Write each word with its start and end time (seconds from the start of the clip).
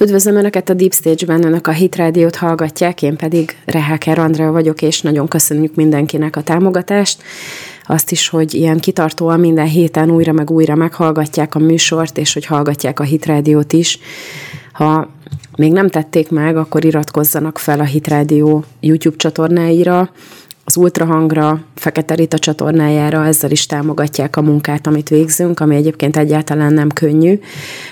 Üdvözlöm 0.00 0.36
Önöket 0.36 0.68
a 0.68 0.74
Deep 0.74 0.92
Stage-ben, 0.92 1.44
Önök 1.44 1.66
a 1.66 1.72
Hit 1.72 1.96
Radio-t 1.96 2.36
hallgatják, 2.36 3.02
én 3.02 3.16
pedig 3.16 3.56
Reháker 3.64 4.18
Andrea 4.18 4.52
vagyok, 4.52 4.82
és 4.82 5.00
nagyon 5.00 5.28
köszönjük 5.28 5.74
mindenkinek 5.74 6.36
a 6.36 6.42
támogatást. 6.42 7.22
Azt 7.86 8.10
is, 8.10 8.28
hogy 8.28 8.54
ilyen 8.54 8.78
kitartóan 8.78 9.40
minden 9.40 9.66
héten 9.66 10.10
újra 10.10 10.32
meg 10.32 10.50
újra 10.50 10.74
meghallgatják 10.74 11.54
a 11.54 11.58
műsort, 11.58 12.18
és 12.18 12.32
hogy 12.32 12.46
hallgatják 12.46 13.00
a 13.00 13.02
Hit 13.02 13.26
Radio-t 13.26 13.72
is. 13.72 13.98
Ha 14.72 15.08
még 15.56 15.72
nem 15.72 15.88
tették 15.88 16.30
meg, 16.30 16.56
akkor 16.56 16.84
iratkozzanak 16.84 17.58
fel 17.58 17.80
a 17.80 17.84
Hit 17.84 18.08
Radio 18.08 18.62
YouTube 18.80 19.16
csatornáira, 19.16 20.10
az 20.64 20.76
Ultrahangra, 20.76 21.60
Fekete 21.74 22.14
Rita 22.14 22.38
csatornájára, 22.38 23.26
ezzel 23.26 23.50
is 23.50 23.66
támogatják 23.66 24.36
a 24.36 24.42
munkát, 24.42 24.86
amit 24.86 25.08
végzünk, 25.08 25.60
ami 25.60 25.76
egyébként 25.76 26.16
egyáltalán 26.16 26.72
nem 26.72 26.88
könnyű. 26.88 27.40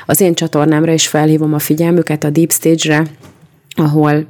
Az 0.06 0.20
én 0.20 0.34
csatornámra 0.34 0.93
is 0.93 1.09
felhívom 1.09 1.55
a 1.55 1.59
figyelmüket 1.59 2.24
a 2.24 2.30
Deep 2.30 2.52
Stage-re, 2.52 3.06
ahol 3.74 4.27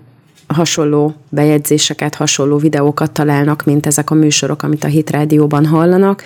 hasonló 0.47 1.15
bejegyzéseket, 1.29 2.15
hasonló 2.15 2.57
videókat 2.57 3.11
találnak, 3.11 3.65
mint 3.65 3.87
ezek 3.87 4.11
a 4.11 4.15
műsorok, 4.15 4.62
amit 4.62 4.84
a 4.84 4.89
Hit 4.89 5.11
Rádióban 5.11 5.67
hallanak, 5.67 6.23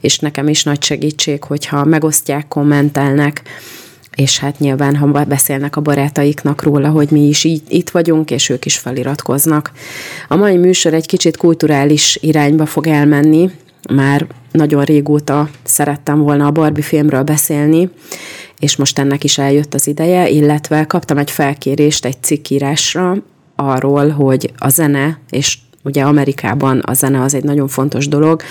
és 0.00 0.18
nekem 0.18 0.48
is 0.48 0.64
nagy 0.64 0.82
segítség, 0.82 1.44
hogyha 1.44 1.84
megosztják, 1.84 2.48
kommentelnek, 2.48 3.42
és 4.14 4.38
hát 4.38 4.58
nyilván, 4.58 4.96
ha 4.96 5.24
beszélnek 5.24 5.76
a 5.76 5.80
barátaiknak 5.80 6.62
róla, 6.62 6.88
hogy 6.88 7.10
mi 7.10 7.28
is 7.28 7.44
így, 7.44 7.62
itt 7.68 7.90
vagyunk, 7.90 8.30
és 8.30 8.48
ők 8.48 8.64
is 8.64 8.78
feliratkoznak. 8.78 9.72
A 10.28 10.36
mai 10.36 10.56
műsor 10.56 10.94
egy 10.94 11.06
kicsit 11.06 11.36
kulturális 11.36 12.18
irányba 12.20 12.66
fog 12.66 12.86
elmenni, 12.86 13.50
már 13.94 14.26
nagyon 14.52 14.84
régóta 14.84 15.48
szerettem 15.62 16.18
volna 16.18 16.46
a 16.46 16.50
Barbie 16.50 16.82
filmről 16.82 17.22
beszélni, 17.22 17.90
és 18.58 18.76
most 18.76 18.98
ennek 18.98 19.24
is 19.24 19.38
eljött 19.38 19.74
az 19.74 19.86
ideje, 19.86 20.28
illetve 20.28 20.84
kaptam 20.84 21.18
egy 21.18 21.30
felkérést 21.30 22.04
egy 22.04 22.22
cikkírásra 22.22 23.16
arról, 23.56 24.08
hogy 24.08 24.52
a 24.58 24.68
zene, 24.68 25.18
és 25.30 25.58
ugye 25.82 26.02
Amerikában 26.02 26.78
a 26.78 26.92
zene 26.92 27.22
az 27.22 27.34
egy 27.34 27.44
nagyon 27.44 27.68
fontos 27.68 28.08
dolog, 28.08 28.42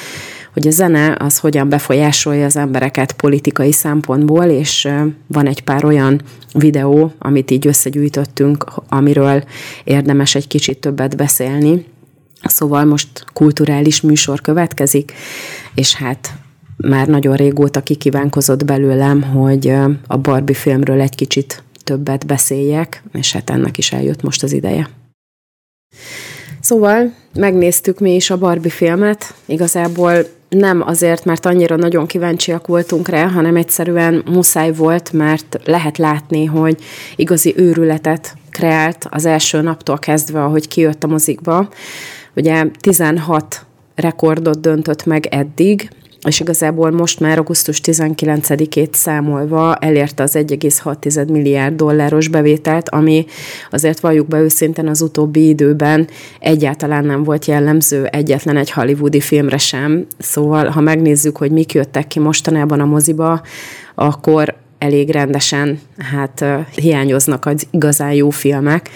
hogy 0.54 0.68
a 0.68 0.72
zene 0.72 1.16
az 1.20 1.40
hogyan 1.40 1.70
befolyásolja 1.70 2.46
az 2.46 2.56
embereket 2.56 3.12
politikai 3.12 3.72
szempontból, 3.72 4.46
és 4.46 4.88
van 5.28 5.48
egy 5.48 5.64
pár 5.64 5.86
olyan 5.86 6.22
videó, 6.54 7.14
amit 7.18 7.52
így 7.52 7.68
összegyűjtöttünk, 7.68 8.66
amiről 8.90 9.44
érdemes 9.84 10.36
egy 10.36 10.48
kicsit 10.48 10.78
többet 10.80 11.18
beszélni. 11.18 11.86
Szóval 12.44 12.86
most 12.86 13.26
kulturális 13.34 14.02
műsor 14.02 14.42
következik, 14.42 15.14
és 15.76 15.96
hát 15.96 16.34
már 16.78 17.08
nagyon 17.08 17.36
régóta 17.36 17.82
kikívánkozott 17.82 18.66
belőlem, 18.66 19.24
hogy 19.24 19.74
a 20.08 20.18
Barbie 20.18 20.56
filmről 20.56 21.02
egy 21.02 21.16
kicsit 21.16 21.64
többet 21.84 22.26
beszéljek, 22.26 23.04
és 23.14 23.34
hát 23.34 23.50
ennek 23.50 23.78
is 23.78 23.92
eljött 23.92 24.22
most 24.22 24.44
az 24.44 24.52
ideje. 24.52 24.90
Szóval 26.62 27.14
megnéztük 27.34 28.00
mi 28.00 28.16
is 28.16 28.30
a 28.30 28.38
Barbie 28.38 28.72
filmet. 28.72 29.34
Igazából 29.46 30.26
nem 30.50 30.82
azért, 30.86 31.26
mert 31.26 31.46
annyira 31.46 31.76
nagyon 31.76 32.06
kíváncsiak 32.06 32.68
voltunk 32.68 33.08
rá, 33.08 33.28
hanem 33.28 33.56
egyszerűen 33.56 34.24
muszáj 34.26 34.72
volt, 34.72 35.12
mert 35.12 35.60
lehet 35.66 35.98
látni, 35.98 36.46
hogy 36.46 36.78
igazi 37.16 37.54
őrületet 37.58 38.36
kreált 38.50 39.08
az 39.10 39.26
első 39.26 39.62
naptól 39.62 39.98
kezdve, 39.98 40.44
ahogy 40.44 40.68
kijött 40.68 41.04
a 41.04 41.08
mozikba. 41.08 41.70
Ugye 42.36 42.66
16 42.80 43.66
rekordot 43.96 44.62
döntött 44.62 45.06
meg 45.06 45.26
eddig, 45.26 45.90
és 46.28 46.40
igazából 46.40 46.92
most 46.92 47.20
már 47.20 47.38
augusztus 47.38 47.82
19-ét 47.84 48.94
számolva 48.94 49.76
elérte 49.76 50.24
az 50.24 50.36
1,6 50.36 51.32
milliárd 51.32 51.76
dolláros 51.76 52.28
bevételt, 52.28 52.90
ami 52.90 53.26
azért 53.72 54.00
valljuk 54.00 54.28
be 54.28 54.40
őszintén 54.40 54.88
az 54.88 55.02
utóbbi 55.02 55.48
időben 55.48 56.08
egyáltalán 56.40 57.06
nem 57.06 57.24
volt 57.24 57.46
jellemző 57.46 58.06
egyetlen 58.06 58.58
egy 58.58 58.72
hollywoodi 58.72 59.20
filmre 59.20 59.58
sem. 59.58 60.06
Szóval, 60.18 60.68
ha 60.68 60.82
megnézzük, 60.82 61.38
hogy 61.38 61.52
mik 61.52 61.74
jöttek 61.74 62.08
ki 62.08 62.20
mostanában 62.20 62.80
a 62.80 62.86
moziba, 62.86 63.42
akkor 63.96 64.56
elég 64.78 65.10
rendesen 65.10 65.80
hát 65.98 66.46
hiányoznak 66.76 67.46
az 67.46 67.68
igazán 67.72 68.14
jó 68.14 68.30
filmek 68.30 68.90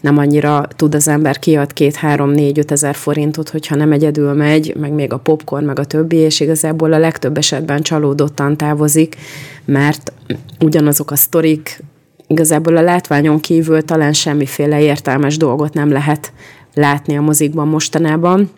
nem 0.00 0.18
annyira 0.18 0.68
tud 0.76 0.94
az 0.94 1.08
ember 1.08 1.38
kiad 1.38 1.72
két, 1.72 1.94
három, 1.94 2.30
négy, 2.30 2.58
öt 2.58 2.70
ezer 2.70 2.94
forintot, 2.94 3.48
hogyha 3.48 3.74
nem 3.74 3.92
egyedül 3.92 4.32
megy, 4.32 4.74
meg 4.76 4.92
még 4.92 5.12
a 5.12 5.18
popcorn, 5.18 5.64
meg 5.64 5.78
a 5.78 5.84
többi, 5.84 6.16
és 6.16 6.40
igazából 6.40 6.92
a 6.92 6.98
legtöbb 6.98 7.36
esetben 7.36 7.82
csalódottan 7.82 8.56
távozik, 8.56 9.16
mert 9.64 10.12
ugyanazok 10.60 11.10
a 11.10 11.16
sztorik, 11.16 11.82
igazából 12.26 12.76
a 12.76 12.82
látványon 12.82 13.40
kívül 13.40 13.82
talán 13.82 14.12
semmiféle 14.12 14.80
értelmes 14.80 15.36
dolgot 15.36 15.74
nem 15.74 15.92
lehet 15.92 16.32
látni 16.74 17.16
a 17.16 17.20
mozikban 17.20 17.68
mostanában. 17.68 18.50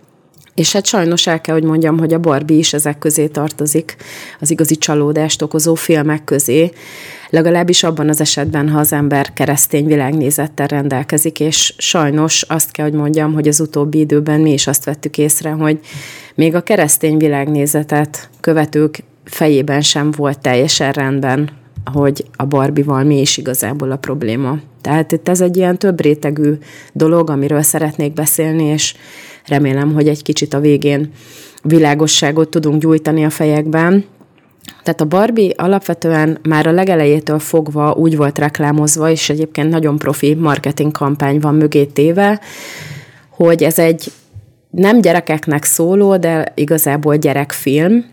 És 0.55 0.73
hát 0.73 0.87
sajnos 0.87 1.27
el 1.27 1.41
kell, 1.41 1.55
hogy 1.55 1.65
mondjam, 1.65 1.99
hogy 1.99 2.15
a 2.15 2.19
Barbie 2.19 2.57
is 2.57 2.73
ezek 2.73 2.99
közé 2.99 3.27
tartozik, 3.27 3.97
az 4.41 4.51
igazi 4.51 4.77
csalódást 4.77 5.43
okozó 5.43 5.75
filmek 5.75 6.25
közé, 6.25 6.71
legalábbis 7.31 7.83
abban 7.83 8.09
az 8.09 8.21
esetben, 8.21 8.69
ha 8.69 8.79
az 8.79 8.93
ember 8.93 9.33
keresztény 9.33 9.87
világnézettel 9.87 10.67
rendelkezik, 10.67 11.41
és 11.41 11.75
sajnos 11.79 12.43
azt 12.43 12.71
kell, 12.71 12.85
hogy 12.85 12.99
mondjam, 12.99 13.33
hogy 13.35 13.49
az 13.49 13.61
utóbbi 13.61 13.99
időben 13.99 14.41
mi 14.41 14.53
is 14.53 14.67
azt 14.67 14.85
vettük 14.85 15.19
észre, 15.19 15.51
hogy 15.51 15.81
még 16.35 16.55
a 16.55 16.63
keresztény 16.63 17.17
világnézetet 17.17 18.29
követők 18.41 19.03
fejében 19.25 19.81
sem 19.81 20.11
volt 20.11 20.39
teljesen 20.39 20.93
rendben, 20.93 21.51
hogy 21.93 22.25
a 22.37 22.45
Barbival 22.45 23.05
mi 23.05 23.21
is 23.21 23.37
igazából 23.37 23.91
a 23.91 23.97
probléma. 23.97 24.59
Tehát 24.81 25.13
itt 25.13 25.29
ez 25.29 25.41
egy 25.41 25.57
ilyen 25.57 25.79
több 25.79 26.01
rétegű 26.01 26.53
dolog, 26.93 27.31
amiről 27.31 27.63
szeretnék 27.63 28.13
beszélni, 28.13 28.65
és 28.65 28.95
remélem, 29.47 29.93
hogy 29.93 30.09
egy 30.09 30.23
kicsit 30.23 30.55
a 30.55 30.61
végén 30.61 31.11
világosságot 31.63 32.49
tudunk 32.49 32.81
gyújtani 32.81 33.25
a 33.25 33.31
fejekben. 33.31 34.05
Tehát 34.83 35.01
a 35.01 35.05
Barbie 35.05 35.53
alapvetően 35.57 36.39
már 36.49 36.67
a 36.67 36.73
legelejétől 36.73 37.39
fogva 37.39 37.93
úgy 37.93 38.17
volt 38.17 38.39
reklámozva, 38.39 39.11
és 39.11 39.31
egyébként 39.31 39.71
nagyon 39.71 39.99
profi 39.99 40.35
marketing 40.35 40.93
kampány 40.93 41.39
van 41.39 41.55
mögé 41.55 41.85
téve, 41.85 42.41
hogy 43.31 43.63
ez 43.63 43.79
egy 43.79 44.13
nem 44.71 45.01
gyerekeknek 45.01 45.65
szóló, 45.65 46.17
de 46.17 46.53
igazából 46.55 47.17
gyerekfilm, 47.17 48.05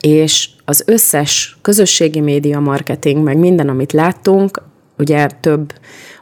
és 0.00 0.48
az 0.64 0.82
összes 0.86 1.56
közösségi 1.62 2.20
média 2.20 2.60
marketing, 2.60 3.22
meg 3.22 3.36
minden, 3.36 3.68
amit 3.68 3.92
láttunk, 3.92 4.62
ugye 4.98 5.26
több 5.40 5.72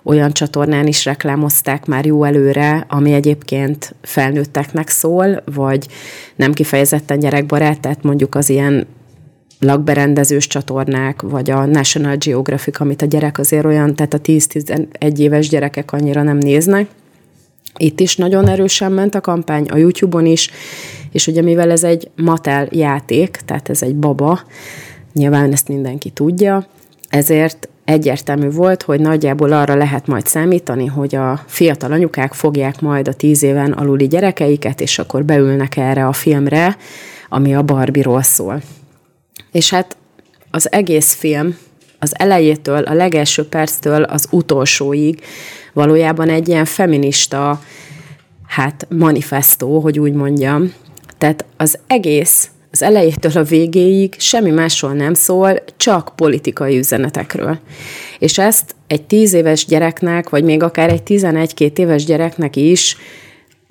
olyan 0.03 0.33
csatornán 0.33 0.87
is 0.87 1.05
reklámozták 1.05 1.87
már 1.87 2.07
jó 2.07 2.25
előre, 2.25 2.87
ami 2.89 3.13
egyébként 3.13 3.95
felnőtteknek 4.03 4.89
szól, 4.89 5.43
vagy 5.55 5.87
nem 6.37 6.53
kifejezetten 6.53 7.19
gyerekbarát, 7.19 7.81
tehát 7.81 8.03
mondjuk 8.03 8.35
az 8.35 8.49
ilyen 8.49 8.87
lakberendezős 9.63 10.47
csatornák, 10.47 11.23
vagy 11.23 11.51
a 11.51 11.65
National 11.65 12.17
Geographic, 12.17 12.81
amit 12.81 13.03
a 13.03 13.07
gyerek 13.07 13.39
azért 13.39 13.65
olyan, 13.65 13.95
tehát 13.95 14.15
a 14.15 14.21
10-11 14.21 15.19
éves 15.19 15.49
gyerekek 15.49 15.93
annyira 15.93 16.23
nem 16.23 16.37
néznek. 16.37 16.87
Itt 17.77 18.01
is 18.01 18.17
nagyon 18.17 18.49
erősen 18.49 18.93
ment 18.93 19.15
a 19.15 19.21
kampány, 19.21 19.67
a 19.69 19.77
YouTube-on 19.77 20.27
is, 20.27 20.51
és 21.13 21.27
ugye 21.27 21.43
mivel 21.43 21.71
ez 21.71 21.85
egy 21.85 22.11
Mattel 22.17 22.69
játék, 22.71 23.39
tehát 23.45 23.69
ez 23.69 23.83
egy 23.83 23.95
baba, 23.97 24.41
nyilván 25.13 25.53
ezt 25.53 25.69
mindenki 25.69 26.11
tudja, 26.11 26.67
ezért 27.09 27.69
egyértelmű 27.85 28.51
volt, 28.51 28.83
hogy 28.83 29.01
nagyjából 29.01 29.53
arra 29.53 29.75
lehet 29.75 30.07
majd 30.07 30.27
számítani, 30.27 30.87
hogy 30.87 31.15
a 31.15 31.41
fiatal 31.47 31.93
anyukák 31.93 32.33
fogják 32.33 32.81
majd 32.81 33.09
a 33.09 33.13
tíz 33.13 33.43
éven 33.43 33.73
aluli 33.73 34.07
gyerekeiket, 34.07 34.81
és 34.81 34.99
akkor 34.99 35.25
beülnek 35.25 35.77
erre 35.77 36.07
a 36.07 36.13
filmre, 36.13 36.77
ami 37.29 37.55
a 37.55 37.63
Barbie-ról 37.63 38.23
szól. 38.23 38.61
És 39.53 39.71
hát 39.71 39.97
az 40.51 40.73
egész 40.73 41.15
film 41.15 41.59
az 41.99 42.19
elejétől, 42.19 42.83
a 42.83 42.95
legelső 42.95 43.45
perctől 43.45 44.03
az 44.03 44.29
utolsóig 44.31 45.23
valójában 45.73 46.29
egy 46.29 46.49
ilyen 46.49 46.65
feminista 46.65 47.61
hát 48.47 48.87
manifestó, 48.91 49.81
hogy 49.81 49.99
úgy 49.99 50.13
mondjam. 50.13 50.73
Tehát 51.19 51.45
az 51.57 51.79
egész 51.87 52.51
az 52.73 52.83
elejétől 52.83 53.33
a 53.35 53.43
végéig 53.43 54.15
semmi 54.19 54.51
másról 54.51 54.93
nem 54.93 55.15
szól, 55.15 55.65
csak 55.77 56.13
politikai 56.17 56.79
üzenetekről. 56.79 57.59
És 58.19 58.39
ezt 58.39 58.75
egy 58.87 59.03
tíz 59.03 59.33
éves 59.33 59.65
gyereknek, 59.65 60.29
vagy 60.29 60.45
még 60.45 60.63
akár 60.63 60.91
egy 60.91 61.03
11-2 61.07 61.79
éves 61.79 62.05
gyereknek 62.05 62.57
is 62.57 62.97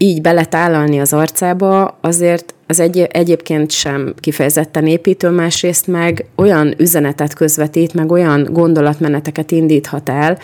így 0.02 0.22
beletálalni 0.22 1.00
az 1.00 1.14
arcába, 1.14 1.98
azért 2.02 2.54
az 2.68 2.80
egy, 2.80 3.00
egyébként 3.00 3.72
sem 3.72 4.14
kifejezetten 4.20 4.88
építő, 4.88 5.30
másrészt 5.30 5.88
meg 5.88 6.26
olyan 6.36 6.74
üzenetet 6.78 7.34
közvetít, 7.34 7.94
meg 7.94 8.12
olyan 8.12 8.48
gondolatmeneteket 8.52 9.52
indíthat 9.52 10.10
el, 10.10 10.38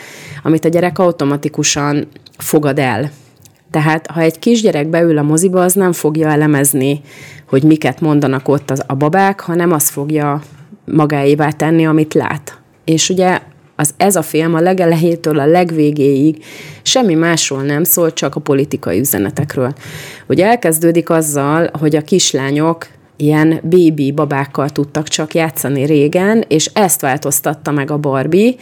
amit 0.44 0.66
a 0.66 0.70
gyerek 0.70 1.00
automatikusan 1.00 2.08
fogad 2.38 2.80
el. 2.80 3.12
Tehát, 3.72 4.08
ha 4.08 4.22
egy 4.22 4.40
kisgyerek 4.40 4.88
beül 4.88 5.18
a 5.18 5.22
moziba, 5.22 5.64
az 5.64 5.74
nem 5.74 5.92
fogja 5.92 6.30
elemezni, 6.30 7.02
hogy 7.48 7.64
miket 7.64 8.02
mondanak 8.02 8.48
ott 8.48 8.72
az, 8.72 8.84
a 8.88 8.96
babák, 8.96 9.40
hanem 9.40 9.72
azt 9.72 9.90
fogja 9.90 10.42
magáévá 10.86 11.50
tenni, 11.50 11.86
amit 11.86 12.14
lát. 12.14 12.60
És 12.86 13.10
ugye 13.10 13.40
az 13.80 13.94
ez 13.98 14.16
a 14.16 14.22
film 14.22 14.54
a 14.54 14.60
legelejétől 14.60 15.40
a 15.40 15.46
legvégéig 15.46 16.44
semmi 16.82 17.14
másról 17.14 17.62
nem 17.62 17.84
szól, 17.84 18.14
csak 18.14 18.36
a 18.36 18.40
politikai 18.40 19.00
üzenetekről. 19.00 19.74
Hogy 20.28 20.40
elkezdődik 20.40 21.10
azzal, 21.10 21.70
hogy 21.80 21.96
a 21.96 22.02
kislányok 22.02 22.88
ilyen 23.16 23.60
bébi 23.64 24.12
babákkal 24.12 24.70
tudtak 24.70 25.08
csak 25.08 25.34
játszani 25.34 25.84
régen, 25.84 26.44
és 26.48 26.70
ezt 26.74 27.02
változtatta 27.02 27.72
meg 27.72 27.92
a 27.92 27.98
Barbie, 27.98 28.54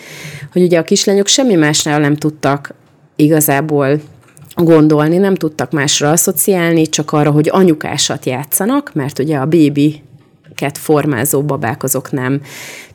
hogy 0.51 0.61
ugye 0.61 0.79
a 0.79 0.83
kislányok 0.83 1.27
semmi 1.27 1.55
másnál 1.55 1.99
nem 1.99 2.15
tudtak 2.15 2.73
igazából 3.15 3.99
gondolni, 4.55 5.17
nem 5.17 5.35
tudtak 5.35 5.71
másra 5.71 6.11
asszociálni, 6.11 6.89
csak 6.89 7.11
arra, 7.11 7.31
hogy 7.31 7.49
anyukásat 7.51 8.25
játszanak, 8.25 8.91
mert 8.93 9.19
ugye 9.19 9.37
a 9.37 9.45
bébi 9.45 10.01
ket 10.55 10.77
formázó 10.77 11.41
babák 11.41 11.83
azok 11.83 12.11
nem 12.11 12.41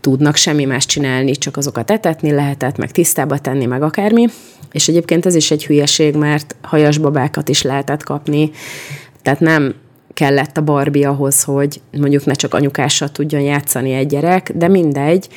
tudnak 0.01 0.37
semmi 0.37 0.65
más 0.65 0.87
csinálni, 0.87 1.33
csak 1.33 1.57
azokat 1.57 1.91
etetni 1.91 2.31
lehetett, 2.31 2.77
meg 2.77 2.91
tisztába 2.91 3.39
tenni, 3.39 3.67
meg 3.67 3.83
akármi. 3.83 4.27
És 4.73 4.89
egyébként 4.89 5.27
ez 5.27 5.35
is 5.35 5.51
egy 5.51 5.67
hülyeség, 5.67 6.15
mert 6.15 6.57
hajas 6.63 6.99
babákat 6.99 7.49
is 7.49 7.63
lehetett 7.63 8.03
kapni, 8.03 8.51
tehát 9.23 9.41
nem 9.41 9.75
kellett 10.15 10.57
a 10.57 10.63
Barbie 10.63 11.09
ahhoz, 11.09 11.43
hogy 11.43 11.81
mondjuk 11.99 12.25
ne 12.25 12.33
csak 12.33 12.55
anyukással 12.55 13.09
tudjon 13.09 13.41
játszani 13.41 13.93
egy 13.93 14.07
gyerek, 14.07 14.53
de 14.55 14.69
mindegy. 14.69 15.29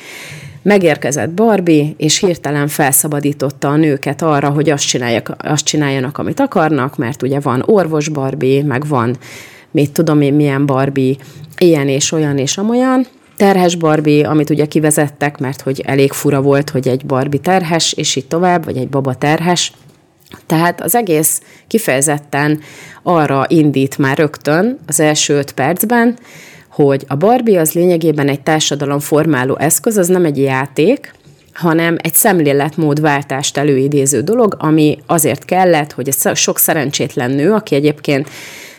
Megérkezett 0.62 1.30
Barbie, 1.30 1.86
és 1.96 2.18
hirtelen 2.18 2.68
felszabadította 2.68 3.68
a 3.68 3.76
nőket 3.76 4.22
arra, 4.22 4.48
hogy 4.48 4.70
azt, 4.70 4.86
csinálják, 4.86 5.30
azt 5.38 5.64
csináljanak, 5.64 6.18
amit 6.18 6.40
akarnak, 6.40 6.96
mert 6.96 7.22
ugye 7.22 7.40
van 7.40 7.62
orvos 7.66 8.08
Barbie, 8.08 8.64
meg 8.64 8.86
van 8.86 9.16
mit 9.74 9.92
tudom 9.92 10.20
én 10.20 10.34
milyen 10.34 10.66
Barbie, 10.66 11.14
ilyen 11.58 11.88
és 11.88 12.12
olyan 12.12 12.38
és 12.38 12.58
amolyan, 12.58 13.06
terhes 13.36 13.76
Barbie, 13.76 14.28
amit 14.28 14.50
ugye 14.50 14.66
kivezettek, 14.66 15.38
mert 15.38 15.60
hogy 15.60 15.82
elég 15.86 16.12
fura 16.12 16.40
volt, 16.40 16.70
hogy 16.70 16.88
egy 16.88 17.06
Barbie 17.06 17.40
terhes, 17.40 17.92
és 17.92 18.16
így 18.16 18.26
tovább, 18.26 18.64
vagy 18.64 18.76
egy 18.76 18.88
baba 18.88 19.14
terhes. 19.14 19.72
Tehát 20.46 20.80
az 20.80 20.94
egész 20.94 21.42
kifejezetten 21.66 22.60
arra 23.02 23.44
indít 23.48 23.98
már 23.98 24.18
rögtön 24.18 24.78
az 24.86 25.00
első 25.00 25.34
öt 25.34 25.52
percben, 25.52 26.18
hogy 26.68 27.04
a 27.08 27.16
Barbie 27.16 27.60
az 27.60 27.72
lényegében 27.72 28.28
egy 28.28 28.40
társadalom 28.40 28.98
formáló 28.98 29.56
eszköz, 29.58 29.96
az 29.96 30.08
nem 30.08 30.24
egy 30.24 30.38
játék, 30.38 31.14
hanem 31.52 31.96
egy 32.02 32.14
szemléletmódváltást 32.14 33.56
előidéző 33.56 34.20
dolog, 34.20 34.56
ami 34.58 34.98
azért 35.06 35.44
kellett, 35.44 35.92
hogy 35.92 36.08
a 36.24 36.34
sok 36.34 36.58
szerencsétlen 36.58 37.30
nő, 37.30 37.52
aki 37.52 37.74
egyébként 37.74 38.28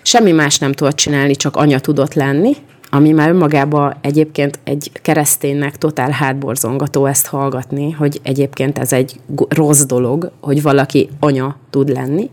semmi 0.05 0.31
más 0.31 0.59
nem 0.59 0.71
tudott 0.71 0.95
csinálni, 0.95 1.35
csak 1.35 1.55
anya 1.55 1.79
tudott 1.79 2.13
lenni, 2.13 2.55
ami 2.89 3.11
már 3.11 3.29
önmagában 3.29 3.95
egyébként 4.01 4.59
egy 4.63 4.91
kereszténynek 5.01 5.77
totál 5.77 6.11
hátborzongató 6.11 7.05
ezt 7.05 7.27
hallgatni, 7.27 7.91
hogy 7.91 8.19
egyébként 8.23 8.77
ez 8.77 8.93
egy 8.93 9.19
rossz 9.49 9.83
dolog, 9.83 10.31
hogy 10.39 10.61
valaki 10.61 11.09
anya 11.19 11.57
tud 11.69 11.89
lenni. 11.89 12.29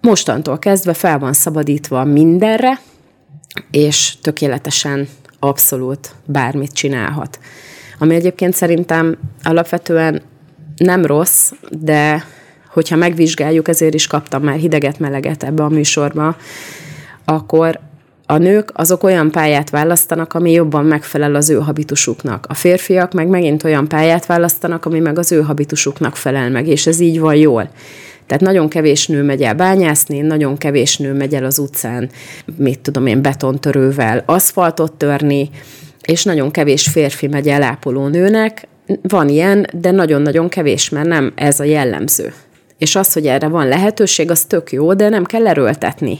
Mostantól 0.00 0.58
kezdve 0.58 0.94
fel 0.94 1.18
van 1.18 1.32
szabadítva 1.32 2.04
mindenre, 2.04 2.80
és 3.70 4.14
tökéletesen 4.22 5.08
abszolút 5.38 6.14
bármit 6.24 6.72
csinálhat. 6.72 7.38
Ami 7.98 8.14
egyébként 8.14 8.54
szerintem 8.54 9.18
alapvetően 9.42 10.22
nem 10.76 11.06
rossz, 11.06 11.52
de 11.70 12.24
hogyha 12.76 12.96
megvizsgáljuk, 12.96 13.68
ezért 13.68 13.94
is 13.94 14.06
kaptam 14.06 14.42
már 14.42 14.56
hideget-meleget 14.56 15.42
ebbe 15.42 15.62
a 15.62 15.68
műsorba, 15.68 16.36
akkor 17.24 17.80
a 18.26 18.36
nők 18.36 18.70
azok 18.72 19.02
olyan 19.02 19.30
pályát 19.30 19.70
választanak, 19.70 20.34
ami 20.34 20.52
jobban 20.52 20.84
megfelel 20.84 21.34
az 21.34 21.50
ő 21.50 21.54
habitusuknak. 21.54 22.46
A 22.48 22.54
férfiak 22.54 23.12
meg 23.12 23.28
megint 23.28 23.64
olyan 23.64 23.88
pályát 23.88 24.26
választanak, 24.26 24.84
ami 24.84 24.98
meg 24.98 25.18
az 25.18 25.32
ő 25.32 25.40
habitusuknak 25.40 26.16
felel 26.16 26.50
meg, 26.50 26.66
és 26.66 26.86
ez 26.86 27.00
így 27.00 27.20
van 27.20 27.34
jól. 27.34 27.70
Tehát 28.26 28.42
nagyon 28.42 28.68
kevés 28.68 29.06
nő 29.06 29.22
megy 29.22 29.42
el 29.42 29.54
bányászni, 29.54 30.20
nagyon 30.20 30.56
kevés 30.56 30.96
nő 30.96 31.12
megy 31.12 31.34
el 31.34 31.44
az 31.44 31.58
utcán, 31.58 32.10
mit 32.56 32.80
tudom 32.80 33.06
én, 33.06 33.22
betontörővel 33.22 34.22
aszfaltot 34.26 34.92
törni, 34.92 35.50
és 36.02 36.24
nagyon 36.24 36.50
kevés 36.50 36.88
férfi 36.88 37.26
megy 37.26 37.48
el 37.48 37.62
ápoló 37.62 38.06
nőnek. 38.06 38.68
Van 39.02 39.28
ilyen, 39.28 39.66
de 39.72 39.90
nagyon-nagyon 39.90 40.48
kevés, 40.48 40.88
mert 40.88 41.08
nem 41.08 41.32
ez 41.34 41.60
a 41.60 41.64
jellemző. 41.64 42.32
És 42.78 42.96
az, 42.96 43.12
hogy 43.12 43.26
erre 43.26 43.48
van 43.48 43.68
lehetőség, 43.68 44.30
az 44.30 44.44
tök 44.44 44.72
jó, 44.72 44.94
de 44.94 45.08
nem 45.08 45.24
kell 45.24 45.46
erőltetni. 45.46 46.18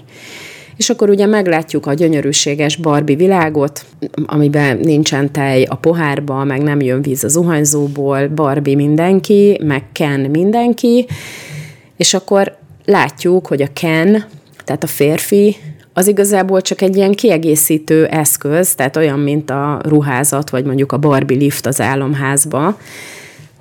És 0.76 0.90
akkor 0.90 1.10
ugye 1.10 1.26
meglátjuk 1.26 1.86
a 1.86 1.94
gyönyörűséges 1.94 2.76
Barbie 2.76 3.16
világot, 3.16 3.84
amiben 4.26 4.76
nincsen 4.76 5.32
tej 5.32 5.62
a 5.62 5.74
pohárba, 5.74 6.44
meg 6.44 6.62
nem 6.62 6.80
jön 6.80 7.02
víz 7.02 7.24
a 7.24 7.28
zuhanyzóból, 7.28 8.28
Barbie 8.28 8.74
mindenki, 8.74 9.60
meg 9.64 9.82
Ken 9.92 10.20
mindenki, 10.20 11.06
és 11.96 12.14
akkor 12.14 12.56
látjuk, 12.84 13.46
hogy 13.46 13.62
a 13.62 13.68
Ken, 13.72 14.24
tehát 14.64 14.82
a 14.82 14.86
férfi, 14.86 15.56
az 15.92 16.06
igazából 16.06 16.60
csak 16.60 16.80
egy 16.80 16.96
ilyen 16.96 17.12
kiegészítő 17.12 18.06
eszköz, 18.06 18.74
tehát 18.74 18.96
olyan, 18.96 19.18
mint 19.18 19.50
a 19.50 19.80
ruházat, 19.82 20.50
vagy 20.50 20.64
mondjuk 20.64 20.92
a 20.92 20.98
Barbie 20.98 21.38
lift 21.38 21.66
az 21.66 21.80
álomházba, 21.80 22.78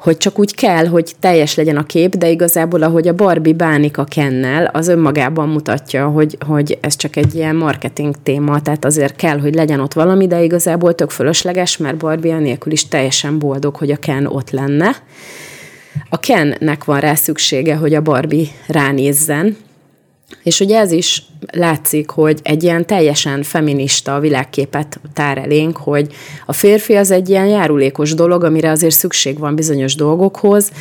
hogy 0.06 0.18
csak 0.18 0.40
úgy 0.40 0.56
kell, 0.56 0.88
hogy 0.88 1.16
teljes 1.20 1.56
legyen 1.56 1.78
a 1.78 1.86
kép, 1.86 2.16
de 2.16 2.30
igazából 2.30 2.82
ahogy 2.84 3.08
a 3.08 3.14
Barbie 3.14 3.54
bánik 3.54 3.98
a 3.98 4.04
Kennel, 4.04 4.66
az 4.66 4.88
önmagában 4.88 5.50
mutatja, 5.50 6.08
hogy, 6.08 6.38
hogy 6.46 6.78
ez 6.82 6.96
csak 6.96 7.16
egy 7.16 7.36
ilyen 7.36 7.56
marketing 7.56 8.16
téma, 8.24 8.62
tehát 8.62 8.86
azért 8.86 9.16
kell, 9.16 9.40
hogy 9.40 9.56
legyen 9.56 9.80
ott 9.80 9.94
valami, 9.94 10.28
de 10.28 10.44
igazából 10.44 10.96
tök 10.96 11.10
fölösleges, 11.10 11.78
mert 11.78 11.98
Barbie 11.98 12.38
nélkül 12.38 12.72
is 12.72 12.88
teljesen 12.88 13.40
boldog, 13.40 13.76
hogy 13.76 13.92
a 13.92 13.98
Ken 13.98 14.26
ott 14.26 14.50
lenne. 14.50 14.96
A 16.10 16.20
Kennek 16.20 16.84
van 16.84 17.00
rá 17.00 17.14
szüksége, 17.14 17.76
hogy 17.76 17.94
a 17.94 18.02
Barbie 18.02 18.48
ránézzen, 18.68 19.58
és 20.44 20.60
ugye 20.60 20.80
ez 20.80 20.92
is 20.92 21.24
látszik, 21.52 22.10
hogy 22.10 22.40
egy 22.44 22.64
ilyen 22.64 22.86
teljesen 22.86 23.44
feminista 23.44 24.20
világképet 24.20 25.00
tár 25.14 25.38
elénk, 25.38 25.78
hogy 25.78 26.14
a 26.46 26.54
férfi 26.54 26.96
az 26.96 27.12
egy 27.12 27.30
ilyen 27.30 27.48
járulékos 27.48 28.14
dolog, 28.14 28.44
amire 28.44 28.72
azért 28.72 28.96
szükség 28.96 29.40
van 29.40 29.56
bizonyos 29.56 29.96
dolgokhoz, 29.96 30.72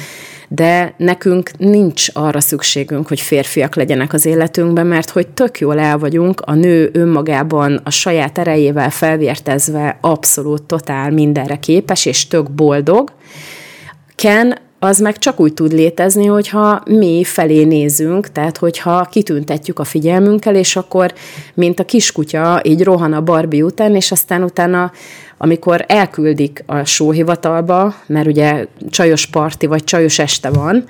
de 0.49 0.95
nekünk 0.97 1.51
nincs 1.59 2.07
arra 2.13 2.41
szükségünk, 2.41 3.09
hogy 3.09 3.21
férfiak 3.21 3.75
legyenek 3.75 4.13
az 4.13 4.27
életünkben, 4.27 4.87
mert 4.87 5.11
hogy 5.11 5.29
tök 5.29 5.59
jól 5.59 5.79
el 5.79 5.99
vagyunk, 5.99 6.41
a 6.41 6.55
nő 6.55 6.91
önmagában 6.93 7.81
a 7.85 7.91
saját 7.91 8.39
erejével 8.39 8.91
felvértezve 8.91 9.99
abszolút 10.01 10.63
totál 10.63 11.11
mindenre 11.11 11.57
képes, 11.57 12.07
és 12.07 12.27
tök 12.27 12.51
boldog. 12.51 13.13
Ken 14.15 14.59
az 14.85 14.99
meg 14.99 15.19
csak 15.19 15.41
úgy 15.41 15.55
tud 15.55 15.73
létezni, 15.73 16.27
hogyha 16.27 16.83
mi 16.87 17.25
felé 17.25 17.65
nézünk, 17.65 18.33
tehát 18.33 18.57
hogyha 18.57 19.09
kitüntetjük 19.11 19.79
a 19.79 19.85
figyelmünkkel, 19.85 20.55
és 20.55 20.77
akkor, 20.77 21.13
mint 21.55 21.81
a 21.81 21.85
kiskutya, 21.85 22.61
így 22.63 22.85
rohan 22.85 23.13
a 23.13 23.23
Barbie 23.23 23.65
után, 23.65 23.95
és 23.95 24.13
aztán 24.13 24.43
utána, 24.43 24.93
amikor 25.39 25.85
elküldik 25.89 26.63
a 26.67 26.85
sóhivatalba, 26.85 27.95
mert 28.07 28.27
ugye 28.27 28.67
csajos 28.91 29.27
parti 29.27 29.67
vagy 29.67 29.85
csajos 29.85 30.19
este 30.19 30.51
van, 30.51 30.85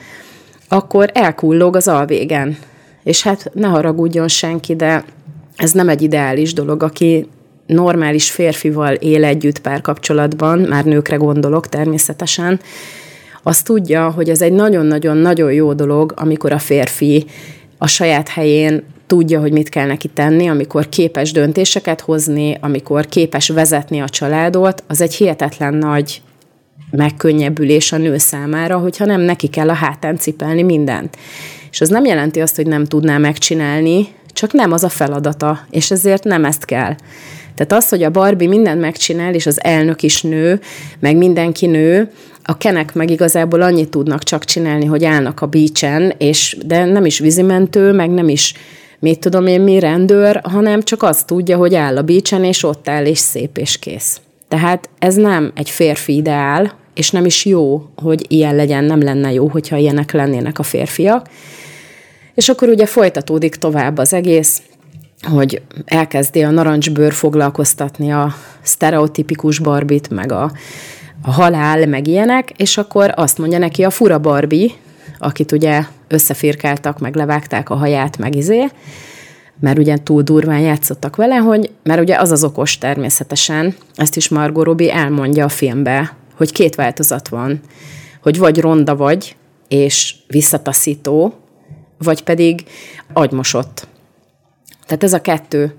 akkor 0.68 1.11
elkullog 1.12 1.76
az 1.76 1.88
alvégen. 1.88 2.57
És 3.02 3.23
hát 3.23 3.50
ne 3.54 3.66
haragudjon 3.66 4.28
senki, 4.28 4.76
de 4.76 5.04
ez 5.57 5.73
nem 5.73 5.88
egy 5.88 6.02
ideális 6.02 6.52
dolog, 6.52 6.83
aki 6.83 7.28
normális 7.66 8.30
férfival 8.30 8.95
él 8.95 9.25
együtt 9.25 9.61
párkapcsolatban, 9.61 10.59
már 10.59 10.85
nőkre 10.85 11.16
gondolok 11.16 11.68
természetesen, 11.68 12.61
az 13.46 13.62
tudja, 13.62 14.10
hogy 14.10 14.30
ez 14.30 14.42
egy 14.42 14.52
nagyon-nagyon-nagyon 14.52 15.52
jó 15.52 15.72
dolog, 15.72 16.12
amikor 16.16 16.52
a 16.52 16.58
férfi 16.58 17.26
a 17.78 17.86
saját 17.86 18.28
helyén 18.28 18.82
tudja, 19.06 19.40
hogy 19.40 19.52
mit 19.52 19.68
kell 19.68 19.86
neki 19.86 20.08
tenni, 20.08 20.48
amikor 20.48 20.88
képes 20.88 21.32
döntéseket 21.32 22.00
hozni, 22.00 22.58
amikor 22.60 23.06
képes 23.06 23.48
vezetni 23.48 24.00
a 24.00 24.08
családot, 24.08 24.84
az 24.86 25.00
egy 25.00 25.14
hihetetlen 25.14 25.74
nagy 25.74 26.22
megkönnyebbülés 26.90 27.92
a 27.92 27.96
nő 27.96 28.18
számára, 28.18 28.78
hogyha 28.78 29.04
nem 29.04 29.20
neki 29.20 29.48
kell 29.48 29.68
a 29.68 29.72
hátán 29.72 30.16
cipelni 30.16 30.62
mindent. 30.62 31.16
És 31.70 31.80
az 31.80 31.88
nem 31.88 32.04
jelenti 32.04 32.40
azt, 32.40 32.56
hogy 32.56 32.66
nem 32.66 32.84
tudná 32.84 33.18
megcsinálni, 33.18 34.06
csak 34.32 34.52
nem 34.52 34.72
az 34.72 34.84
a 34.84 34.88
feladata, 34.88 35.60
és 35.70 35.90
ezért 35.90 36.24
nem 36.24 36.44
ezt 36.44 36.64
kell. 36.64 36.94
Tehát 37.54 37.72
az, 37.72 37.88
hogy 37.88 38.02
a 38.02 38.10
Barbie 38.10 38.48
mindent 38.48 38.80
megcsinál, 38.80 39.34
és 39.34 39.46
az 39.46 39.64
elnök 39.64 40.02
is 40.02 40.22
nő, 40.22 40.60
meg 40.98 41.16
mindenki 41.16 41.66
nő, 41.66 42.10
a 42.44 42.56
kenek 42.56 42.94
meg 42.94 43.10
igazából 43.10 43.62
annyit 43.62 43.88
tudnak 43.88 44.22
csak 44.22 44.44
csinálni, 44.44 44.84
hogy 44.84 45.04
állnak 45.04 45.40
a 45.40 45.46
beachen, 45.46 46.14
és, 46.18 46.56
de 46.66 46.84
nem 46.84 47.04
is 47.04 47.18
vízimentő, 47.18 47.92
meg 47.92 48.10
nem 48.10 48.28
is 48.28 48.54
mit 48.98 49.18
tudom 49.18 49.46
én 49.46 49.60
mi 49.60 49.78
rendőr, 49.78 50.40
hanem 50.44 50.82
csak 50.82 51.02
azt 51.02 51.26
tudja, 51.26 51.56
hogy 51.56 51.74
áll 51.74 51.96
a 51.96 52.02
beachen, 52.02 52.44
és 52.44 52.62
ott 52.62 52.88
áll, 52.88 53.04
és 53.04 53.18
szép, 53.18 53.58
és 53.58 53.78
kész. 53.78 54.20
Tehát 54.48 54.88
ez 54.98 55.14
nem 55.14 55.52
egy 55.54 55.70
férfi 55.70 56.16
ideál, 56.16 56.74
és 56.94 57.10
nem 57.10 57.24
is 57.24 57.44
jó, 57.44 57.88
hogy 57.96 58.24
ilyen 58.28 58.56
legyen, 58.56 58.84
nem 58.84 59.02
lenne 59.02 59.32
jó, 59.32 59.48
hogyha 59.48 59.76
ilyenek 59.76 60.12
lennének 60.12 60.58
a 60.58 60.62
férfiak. 60.62 61.28
És 62.34 62.48
akkor 62.48 62.68
ugye 62.68 62.86
folytatódik 62.86 63.54
tovább 63.54 63.98
az 63.98 64.12
egész, 64.12 64.62
hogy 65.22 65.62
elkezdi 65.84 66.42
a 66.42 66.50
narancsbőr 66.50 67.12
foglalkoztatni 67.12 68.12
a 68.12 68.34
sztereotipikus 68.62 69.58
barbit, 69.58 70.10
meg 70.10 70.32
a 70.32 70.52
a 71.26 71.31
halál, 71.31 71.87
meg 71.87 72.07
ilyenek, 72.07 72.50
és 72.57 72.76
akkor 72.76 73.12
azt 73.16 73.38
mondja 73.38 73.59
neki 73.59 73.85
a 73.85 73.90
fura 73.90 74.19
Barbie, 74.19 74.71
akit 75.19 75.52
ugye 75.52 75.83
összefirkáltak, 76.09 76.99
meg 76.99 77.14
levágták 77.14 77.71
a 77.71 77.75
haját, 77.75 78.19
meg 78.19 78.35
izé, 78.35 78.66
mert 79.61 79.78
ugye 79.78 79.97
túl 80.02 80.23
durván 80.23 80.61
játszottak 80.61 81.16
vele, 81.16 81.35
hogy, 81.35 81.71
mert 81.83 82.00
ugye 82.00 82.16
az 82.16 82.31
az 82.31 82.45
okos 82.45 82.78
természetesen, 82.78 83.75
ezt 83.95 84.16
is 84.16 84.28
Margot 84.28 84.64
Robbie 84.64 84.95
elmondja 84.95 85.45
a 85.45 85.49
filmbe, 85.49 86.16
hogy 86.37 86.52
két 86.52 86.75
változat 86.75 87.28
van, 87.28 87.61
hogy 88.23 88.38
vagy 88.38 88.61
ronda 88.61 88.97
vagy, 88.97 89.37
és 89.69 90.14
visszataszító, 90.26 91.35
vagy 91.99 92.23
pedig 92.23 92.64
agymosott. 93.12 93.87
Tehát 94.87 95.02
ez 95.02 95.12
a 95.12 95.21
kettő. 95.21 95.75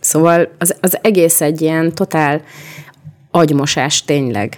Szóval 0.00 0.48
az, 0.58 0.76
az 0.80 0.98
egész 1.02 1.40
egy 1.40 1.60
ilyen 1.60 1.94
totál 1.94 2.42
agymosás 3.30 4.04
tényleg. 4.04 4.56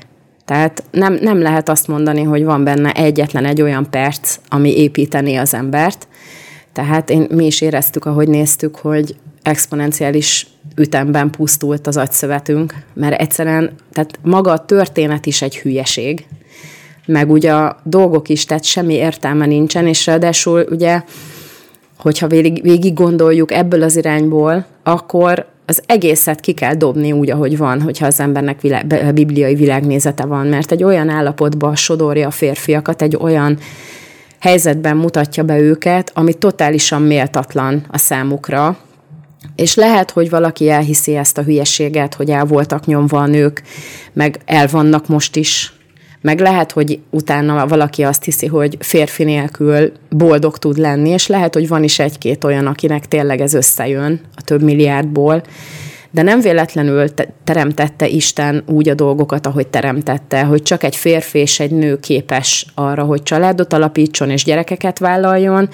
Tehát 0.48 0.84
nem, 0.90 1.18
nem 1.20 1.42
lehet 1.42 1.68
azt 1.68 1.88
mondani, 1.88 2.22
hogy 2.22 2.44
van 2.44 2.64
benne 2.64 2.92
egyetlen 2.92 3.44
egy 3.44 3.62
olyan 3.62 3.90
perc, 3.90 4.36
ami 4.48 4.78
építeni 4.78 5.36
az 5.36 5.54
embert. 5.54 6.08
Tehát 6.72 7.10
én, 7.10 7.26
mi 7.30 7.46
is 7.46 7.60
éreztük, 7.60 8.04
ahogy 8.04 8.28
néztük, 8.28 8.76
hogy 8.76 9.16
exponenciális 9.42 10.46
ütemben 10.76 11.30
pusztult 11.30 11.86
az 11.86 11.96
agyszövetünk, 11.96 12.74
mert 12.94 13.20
egyszerűen, 13.20 13.70
tehát 13.92 14.18
maga 14.22 14.52
a 14.52 14.64
történet 14.64 15.26
is 15.26 15.42
egy 15.42 15.58
hülyeség, 15.58 16.26
meg 17.06 17.30
ugye 17.30 17.54
a 17.54 17.80
dolgok 17.84 18.28
is, 18.28 18.44
tehát 18.44 18.64
semmi 18.64 18.94
értelme 18.94 19.46
nincsen, 19.46 19.86
és 19.86 20.06
ráadásul 20.06 20.66
ugye, 20.70 21.02
hogyha 21.98 22.26
végig, 22.26 22.62
végig 22.62 22.94
gondoljuk 22.94 23.52
ebből 23.52 23.82
az 23.82 23.96
irányból, 23.96 24.66
akkor 24.82 25.46
az 25.68 25.82
egészet 25.86 26.40
ki 26.40 26.52
kell 26.52 26.74
dobni 26.74 27.12
úgy, 27.12 27.30
ahogy 27.30 27.56
van, 27.56 27.80
hogyha 27.80 28.06
az 28.06 28.20
embernek 28.20 28.60
világ, 28.60 29.12
bibliai 29.14 29.54
világnézete 29.54 30.24
van, 30.24 30.46
mert 30.46 30.72
egy 30.72 30.84
olyan 30.84 31.08
állapotba 31.08 31.76
sodorja 31.76 32.26
a 32.26 32.30
férfiakat, 32.30 33.02
egy 33.02 33.16
olyan 33.20 33.58
helyzetben 34.38 34.96
mutatja 34.96 35.42
be 35.42 35.58
őket, 35.58 36.10
ami 36.14 36.34
totálisan 36.34 37.02
méltatlan 37.02 37.84
a 37.90 37.98
számukra, 37.98 38.76
és 39.56 39.74
lehet, 39.74 40.10
hogy 40.10 40.30
valaki 40.30 40.68
elhiszi 40.68 41.16
ezt 41.16 41.38
a 41.38 41.42
hülyeséget, 41.42 42.14
hogy 42.14 42.30
el 42.30 42.44
voltak 42.44 42.86
nyomva 42.86 43.20
a 43.20 43.26
nők, 43.26 43.62
meg 44.12 44.40
el 44.44 44.66
vannak 44.66 45.08
most 45.08 45.36
is, 45.36 45.72
meg 46.20 46.40
lehet, 46.40 46.72
hogy 46.72 47.00
utána 47.10 47.66
valaki 47.66 48.02
azt 48.02 48.24
hiszi, 48.24 48.46
hogy 48.46 48.76
férfi 48.80 49.24
nélkül 49.24 49.92
boldog 50.10 50.58
tud 50.58 50.76
lenni, 50.76 51.08
és 51.08 51.26
lehet, 51.26 51.54
hogy 51.54 51.68
van 51.68 51.82
is 51.82 51.98
egy-két 51.98 52.44
olyan, 52.44 52.66
akinek 52.66 53.06
tényleg 53.06 53.40
ez 53.40 53.54
összejön 53.54 54.20
a 54.34 54.42
több 54.42 54.62
milliárdból, 54.62 55.42
de 56.10 56.22
nem 56.22 56.40
véletlenül 56.40 57.08
teremtette 57.44 58.06
Isten 58.06 58.62
úgy 58.66 58.88
a 58.88 58.94
dolgokat, 58.94 59.46
ahogy 59.46 59.66
teremtette, 59.66 60.44
hogy 60.44 60.62
csak 60.62 60.82
egy 60.82 60.96
férfi 60.96 61.38
és 61.38 61.60
egy 61.60 61.70
nő 61.70 62.00
képes 62.00 62.66
arra, 62.74 63.02
hogy 63.02 63.22
családot 63.22 63.72
alapítson 63.72 64.30
és 64.30 64.44
gyerekeket 64.44 64.98
vállaljon, 64.98 65.68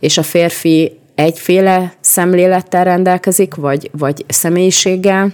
és 0.00 0.18
a 0.18 0.22
férfi 0.22 0.98
egyféle 1.14 1.92
szemlélettel 2.00 2.84
rendelkezik, 2.84 3.54
vagy, 3.54 3.90
vagy 3.98 4.24
személyiséggel, 4.28 5.32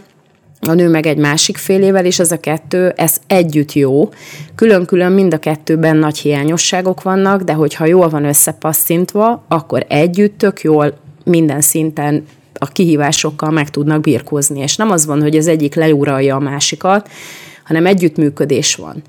a 0.69 0.73
nő 0.73 0.88
meg 0.88 1.07
egy 1.07 1.17
másik 1.17 1.57
félével, 1.57 2.05
és 2.05 2.19
ez 2.19 2.33
a 2.33 2.40
kettő, 2.40 2.93
ez 2.97 3.17
együtt 3.26 3.73
jó. 3.73 4.09
Külön-külön 4.55 5.12
mind 5.12 5.35
a 5.35 5.38
kettőben 5.38 5.97
nagy 5.97 6.19
hiányosságok 6.19 7.02
vannak, 7.02 7.43
de 7.43 7.52
hogyha 7.52 7.85
jól 7.85 8.09
van 8.09 8.25
összepasszintva, 8.25 9.45
akkor 9.49 9.85
együtt 9.88 10.38
tök 10.38 10.61
jól 10.61 10.99
minden 11.25 11.61
szinten 11.61 12.25
a 12.55 12.67
kihívásokkal 12.67 13.50
meg 13.50 13.71
tudnak 13.71 14.00
birkózni. 14.00 14.61
És 14.61 14.76
nem 14.76 14.90
az 14.90 15.07
van, 15.07 15.23
hogy 15.23 15.37
az 15.37 15.47
egyik 15.47 15.75
leuralja 15.75 16.37
a 16.37 16.40
másikat, 16.40 17.09
hanem 17.64 17.87
együttműködés 17.87 18.75
van. 18.75 19.02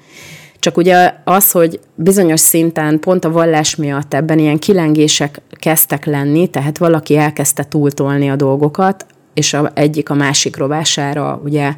Csak 0.60 0.77
ugye 0.77 1.13
az, 1.24 1.51
hogy 1.51 1.79
bizonyos 1.96 2.39
szinten 2.39 3.00
pont 3.00 3.25
a 3.25 3.31
vallás 3.31 3.75
miatt 3.75 4.13
ebben 4.13 4.39
ilyen 4.39 4.60
kilengések 4.60 5.41
kezdtek 5.60 6.05
lenni, 6.05 6.48
tehát 6.48 6.77
valaki 6.77 7.17
elkezdte 7.17 7.63
túltolni 7.63 8.29
a 8.29 8.36
dolgokat, 8.36 9.05
és 9.34 9.54
a, 9.54 9.72
egyik 9.74 10.10
a 10.10 10.14
másik 10.14 10.58
rovására 10.58 11.42
ugye 11.44 11.74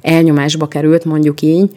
elnyomásba 0.00 0.68
került, 0.68 1.04
mondjuk 1.04 1.42
így. 1.42 1.70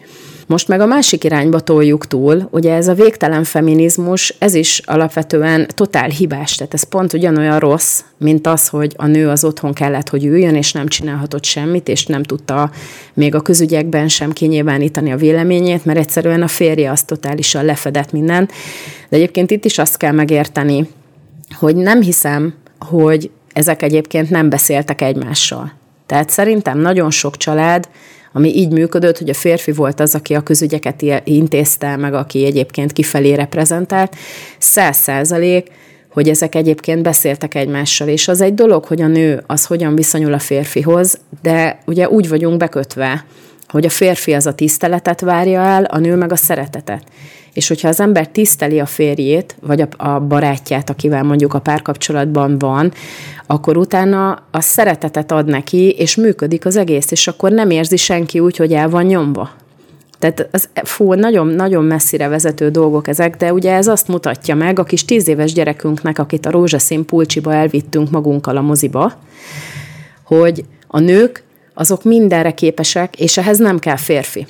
Most 0.46 0.68
meg 0.68 0.80
a 0.80 0.86
másik 0.86 1.24
irányba 1.24 1.60
toljuk 1.60 2.06
túl, 2.06 2.48
ugye 2.50 2.74
ez 2.74 2.88
a 2.88 2.94
végtelen 2.94 3.44
feminizmus, 3.44 4.34
ez 4.38 4.54
is 4.54 4.78
alapvetően 4.84 5.66
totál 5.74 6.08
hibás, 6.08 6.54
tehát 6.54 6.74
ez 6.74 6.82
pont 6.82 7.12
ugyanolyan 7.12 7.58
rossz, 7.58 8.00
mint 8.18 8.46
az, 8.46 8.68
hogy 8.68 8.94
a 8.96 9.06
nő 9.06 9.28
az 9.28 9.44
otthon 9.44 9.72
kellett, 9.72 10.08
hogy 10.08 10.24
üljön, 10.24 10.54
és 10.54 10.72
nem 10.72 10.86
csinálhatott 10.86 11.44
semmit, 11.44 11.88
és 11.88 12.06
nem 12.06 12.22
tudta 12.22 12.70
még 13.14 13.34
a 13.34 13.40
közügyekben 13.40 14.08
sem 14.08 14.32
kinyilvánítani 14.32 15.12
a 15.12 15.16
véleményét, 15.16 15.84
mert 15.84 15.98
egyszerűen 15.98 16.42
a 16.42 16.48
férje 16.48 16.90
az 16.90 17.02
totálisan 17.02 17.64
lefedett 17.64 18.12
mindent. 18.12 18.52
De 19.08 19.16
egyébként 19.16 19.50
itt 19.50 19.64
is 19.64 19.78
azt 19.78 19.96
kell 19.96 20.12
megérteni, 20.12 20.88
hogy 21.58 21.76
nem 21.76 22.00
hiszem, 22.00 22.54
hogy 22.78 23.30
ezek 23.52 23.82
egyébként 23.82 24.30
nem 24.30 24.48
beszéltek 24.48 25.00
egymással. 25.00 25.72
Tehát 26.06 26.30
szerintem 26.30 26.78
nagyon 26.78 27.10
sok 27.10 27.36
család, 27.36 27.88
ami 28.32 28.56
így 28.56 28.72
működött, 28.72 29.18
hogy 29.18 29.28
a 29.28 29.34
férfi 29.34 29.72
volt 29.72 30.00
az, 30.00 30.14
aki 30.14 30.34
a 30.34 30.40
közügyeket 30.40 31.04
intézte, 31.24 31.96
meg 31.96 32.14
aki 32.14 32.44
egyébként 32.44 32.92
kifelé 32.92 33.32
reprezentált, 33.32 34.16
száz 34.58 34.96
százalék, 34.96 35.70
hogy 36.08 36.28
ezek 36.28 36.54
egyébként 36.54 37.02
beszéltek 37.02 37.54
egymással, 37.54 38.08
és 38.08 38.28
az 38.28 38.40
egy 38.40 38.54
dolog, 38.54 38.84
hogy 38.84 39.02
a 39.02 39.06
nő 39.06 39.42
az 39.46 39.66
hogyan 39.66 39.94
viszonyul 39.94 40.32
a 40.32 40.38
férfihoz, 40.38 41.18
de 41.42 41.78
ugye 41.86 42.08
úgy 42.08 42.28
vagyunk 42.28 42.56
bekötve, 42.56 43.24
hogy 43.68 43.84
a 43.84 43.90
férfi 43.90 44.32
az 44.32 44.46
a 44.46 44.54
tiszteletet 44.54 45.20
várja 45.20 45.60
el, 45.60 45.84
a 45.84 45.98
nő 45.98 46.16
meg 46.16 46.32
a 46.32 46.36
szeretetet. 46.36 47.02
És 47.54 47.68
hogyha 47.68 47.88
az 47.88 48.00
ember 48.00 48.28
tiszteli 48.28 48.80
a 48.80 48.86
férjét, 48.86 49.56
vagy 49.60 49.80
a, 49.80 49.88
a 49.96 50.20
barátját, 50.20 50.90
akivel 50.90 51.22
mondjuk 51.22 51.54
a 51.54 51.60
párkapcsolatban 51.60 52.58
van, 52.58 52.92
akkor 53.46 53.76
utána 53.76 54.42
a 54.50 54.60
szeretetet 54.60 55.32
ad 55.32 55.46
neki, 55.46 55.90
és 55.90 56.16
működik 56.16 56.66
az 56.66 56.76
egész, 56.76 57.10
és 57.10 57.26
akkor 57.26 57.50
nem 57.50 57.70
érzi 57.70 57.96
senki 57.96 58.40
úgy, 58.40 58.56
hogy 58.56 58.72
el 58.72 58.88
van 58.88 59.04
nyomva. 59.04 59.50
Tehát 60.18 60.48
az, 60.52 60.68
fú, 60.84 61.12
nagyon, 61.12 61.46
nagyon 61.46 61.84
messzire 61.84 62.28
vezető 62.28 62.70
dolgok 62.70 63.08
ezek, 63.08 63.36
de 63.36 63.52
ugye 63.52 63.72
ez 63.72 63.86
azt 63.86 64.08
mutatja 64.08 64.54
meg 64.54 64.78
a 64.78 64.84
kis 64.84 65.04
tíz 65.04 65.28
éves 65.28 65.52
gyerekünknek, 65.52 66.18
akit 66.18 66.46
a 66.46 66.50
rózsaszín 66.50 67.04
pulcsiba 67.04 67.54
elvittünk 67.54 68.10
magunkkal 68.10 68.56
a 68.56 68.60
moziba, 68.60 69.12
hogy 70.24 70.64
a 70.86 70.98
nők 70.98 71.42
azok 71.74 72.04
mindenre 72.04 72.54
képesek, 72.54 73.18
és 73.18 73.36
ehhez 73.36 73.58
nem 73.58 73.78
kell 73.78 73.96
férfi. 73.96 74.46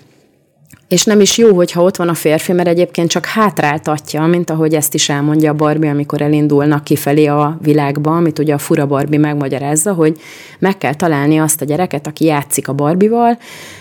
És 0.92 1.04
nem 1.04 1.20
is 1.20 1.38
jó, 1.38 1.54
hogyha 1.54 1.82
ott 1.82 1.96
van 1.96 2.08
a 2.08 2.14
férfi, 2.14 2.52
mert 2.52 2.68
egyébként 2.68 3.10
csak 3.10 3.24
hátráltatja, 3.26 4.26
mint 4.26 4.50
ahogy 4.50 4.74
ezt 4.74 4.94
is 4.94 5.08
elmondja 5.08 5.50
a 5.50 5.54
Barbie, 5.54 5.90
amikor 5.90 6.22
elindulnak 6.22 6.84
kifelé 6.84 7.26
a 7.26 7.58
világba, 7.62 8.16
amit 8.16 8.38
ugye 8.38 8.54
a 8.54 8.58
fura 8.58 8.86
Barbie 8.86 9.18
megmagyarázza, 9.18 9.92
hogy 9.92 10.20
meg 10.58 10.78
kell 10.78 10.94
találni 10.94 11.38
azt 11.38 11.60
a 11.60 11.64
gyereket, 11.64 12.06
aki 12.06 12.24
játszik 12.24 12.68
a 12.68 12.72
Barbival, 12.72 13.38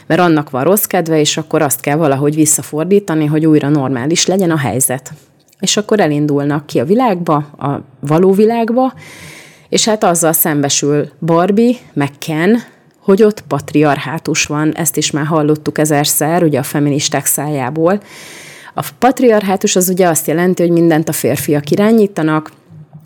mert 0.08 0.22
annak 0.22 0.50
van 0.50 0.64
rossz 0.64 0.86
kedve, 0.86 1.20
és 1.20 1.38
akkor 1.38 1.62
azt 1.62 1.82
kell 1.82 1.96
valahogy 1.96 2.36
visszafordítani, 2.36 3.26
hogy 3.26 3.46
újra 3.46 3.70
normális 3.70 4.26
legyen 4.26 4.52
a 4.52 4.58
helyzet. 4.58 5.12
És 5.60 5.78
akkor 5.78 6.00
elindulnak 6.00 6.66
ki 6.66 6.80
a 6.80 6.86
világba, 6.86 7.36
a 7.36 7.82
való 8.00 8.32
világba, 8.32 8.94
és 9.70 9.86
hát 9.86 10.04
azzal 10.04 10.34
szembesül 10.34 11.10
Barbie, 11.20 11.76
meg 11.94 12.10
Ken, 12.20 12.64
hogy 13.04 13.24
ott 13.24 13.42
patriarhátus 13.42 14.46
van, 14.46 14.74
ezt 14.76 14.98
is 14.98 15.12
már 15.12 15.26
hallottuk 15.26 15.78
ezerszer, 15.78 16.44
ugye 16.44 16.60
a 16.60 16.64
feministák 16.64 17.26
szájából. 17.26 18.02
A 18.74 18.86
patriarhátus 19.00 19.76
az 19.76 19.90
ugye 19.90 20.08
azt 20.08 20.28
jelenti, 20.28 20.62
hogy 20.62 20.72
mindent 20.72 21.10
a 21.10 21.12
férfiak 21.12 21.70
irányítanak, 21.70 22.52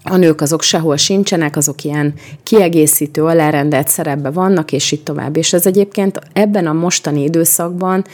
a 0.03 0.15
nők 0.15 0.41
azok 0.41 0.61
sehol 0.61 0.97
sincsenek, 0.97 1.57
azok 1.57 1.83
ilyen 1.83 2.13
kiegészítő, 2.43 3.23
alárendelt 3.23 3.87
szerepbe 3.87 4.29
vannak, 4.29 4.71
és 4.71 4.91
így 4.91 5.03
tovább. 5.03 5.37
És 5.37 5.53
ez 5.53 5.65
egyébként 5.65 6.19
ebben 6.33 6.67
a 6.67 6.73
mostani 6.73 7.23
időszakban 7.23 8.05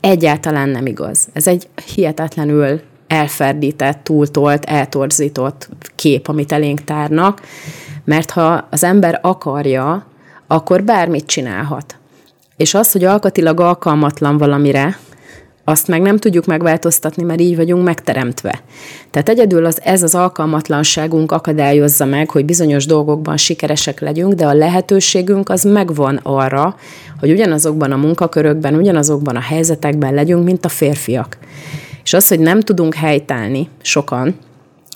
egyáltalán 0.00 0.68
nem 0.68 0.86
igaz. 0.86 1.28
Ez 1.32 1.46
egy 1.46 1.68
hihetetlenül 1.94 2.80
elferdített, 3.06 4.04
túltolt, 4.04 4.64
eltorzított 4.64 5.68
kép, 5.94 6.28
amit 6.28 6.52
elénk 6.52 6.84
tárnak, 6.84 7.40
mert 8.04 8.30
ha 8.30 8.66
az 8.70 8.84
ember 8.84 9.18
akarja, 9.22 10.06
akkor 10.52 10.84
bármit 10.84 11.26
csinálhat. 11.26 11.96
És 12.56 12.74
az, 12.74 12.92
hogy 12.92 13.04
alkatilag 13.04 13.60
alkalmatlan 13.60 14.38
valamire, 14.38 14.98
azt 15.64 15.88
meg 15.88 16.00
nem 16.02 16.16
tudjuk 16.16 16.46
megváltoztatni, 16.46 17.22
mert 17.22 17.40
így 17.40 17.56
vagyunk 17.56 17.84
megteremtve. 17.84 18.60
Tehát 19.10 19.28
egyedül 19.28 19.64
az, 19.64 19.80
ez 19.84 20.02
az 20.02 20.14
alkalmatlanságunk 20.14 21.32
akadályozza 21.32 22.04
meg, 22.04 22.30
hogy 22.30 22.44
bizonyos 22.44 22.86
dolgokban 22.86 23.36
sikeresek 23.36 24.00
legyünk, 24.00 24.32
de 24.32 24.46
a 24.46 24.52
lehetőségünk 24.52 25.48
az 25.48 25.62
megvan 25.62 26.20
arra, 26.22 26.76
hogy 27.20 27.30
ugyanazokban 27.30 27.92
a 27.92 27.96
munkakörökben, 27.96 28.74
ugyanazokban 28.74 29.36
a 29.36 29.40
helyzetekben 29.40 30.14
legyünk, 30.14 30.44
mint 30.44 30.64
a 30.64 30.68
férfiak. 30.68 31.38
És 32.04 32.12
az, 32.12 32.28
hogy 32.28 32.40
nem 32.40 32.60
tudunk 32.60 32.94
helytállni 32.94 33.68
sokan, 33.82 34.34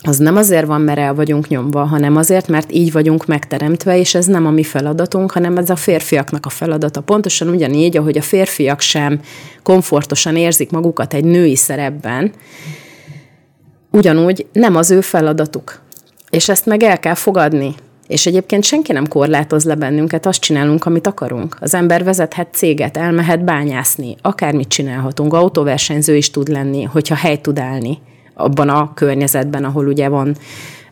az 0.07 0.19
nem 0.19 0.37
azért 0.37 0.67
van, 0.67 0.81
mert 0.81 0.99
el 0.99 1.15
vagyunk 1.15 1.49
nyomva, 1.49 1.85
hanem 1.85 2.17
azért, 2.17 2.49
mert 2.49 2.73
így 2.73 2.93
vagyunk 2.93 3.27
megteremtve, 3.27 3.99
és 3.99 4.15
ez 4.15 4.27
nem 4.27 4.47
a 4.47 4.51
mi 4.51 4.63
feladatunk, 4.63 5.31
hanem 5.31 5.57
ez 5.57 5.71
a 5.71 5.77
férfiaknak 5.77 6.47
a 6.47 6.49
feladata. 6.49 7.01
Pontosan 7.01 7.49
ugyanígy, 7.49 7.97
ahogy 7.97 8.19
a 8.19 8.23
férfiak 8.23 8.81
sem 8.81 9.21
komfortosan 9.63 10.37
érzik 10.37 10.71
magukat 10.71 11.15
egy 11.15 11.25
női 11.25 11.57
szerepben, 11.57 12.33
ugyanúgy 13.91 14.47
nem 14.53 14.77
az 14.77 14.91
ő 14.91 15.01
feladatuk. 15.01 15.81
És 16.31 16.49
ezt 16.49 16.67
meg 16.67 16.83
el 16.83 16.99
kell 16.99 17.15
fogadni. 17.15 17.75
És 18.07 18.27
egyébként 18.27 18.65
senki 18.65 18.93
nem 18.93 19.09
korlátoz 19.09 19.65
le 19.65 19.75
bennünket, 19.75 20.27
azt 20.27 20.41
csinálunk, 20.41 20.85
amit 20.85 21.07
akarunk. 21.07 21.57
Az 21.61 21.75
ember 21.75 22.05
vezethet 22.05 22.49
céget, 22.53 22.97
elmehet 22.97 23.45
bányászni, 23.45 24.17
akármit 24.23 24.69
csinálhatunk, 24.69 25.35
autóversenyző 25.35 26.17
is 26.17 26.31
tud 26.31 26.49
lenni, 26.49 26.83
hogyha 26.83 27.15
hely 27.15 27.41
tud 27.41 27.59
állni 27.59 27.99
abban 28.35 28.69
a 28.69 28.95
környezetben, 28.95 29.65
ahol 29.65 29.87
ugye 29.87 30.09
van 30.09 30.37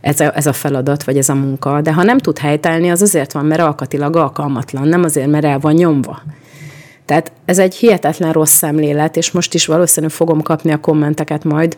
ez 0.00 0.20
a, 0.20 0.36
ez 0.36 0.46
a 0.46 0.52
feladat, 0.52 1.04
vagy 1.04 1.16
ez 1.16 1.28
a 1.28 1.34
munka. 1.34 1.80
De 1.80 1.92
ha 1.92 2.02
nem 2.02 2.18
tud 2.18 2.38
helytállni, 2.38 2.90
az 2.90 3.02
azért 3.02 3.32
van, 3.32 3.44
mert 3.44 3.60
alkatilag 3.60 4.16
alkalmatlan, 4.16 4.88
nem 4.88 5.04
azért, 5.04 5.30
mert 5.30 5.44
el 5.44 5.58
van 5.58 5.72
nyomva. 5.72 6.22
Tehát 7.04 7.32
ez 7.44 7.58
egy 7.58 7.74
hihetetlen 7.74 8.32
rossz 8.32 8.52
szemlélet, 8.52 9.16
és 9.16 9.30
most 9.30 9.54
is 9.54 9.66
valószínűleg 9.66 10.14
fogom 10.16 10.42
kapni 10.42 10.72
a 10.72 10.80
kommenteket 10.80 11.44
majd, 11.44 11.76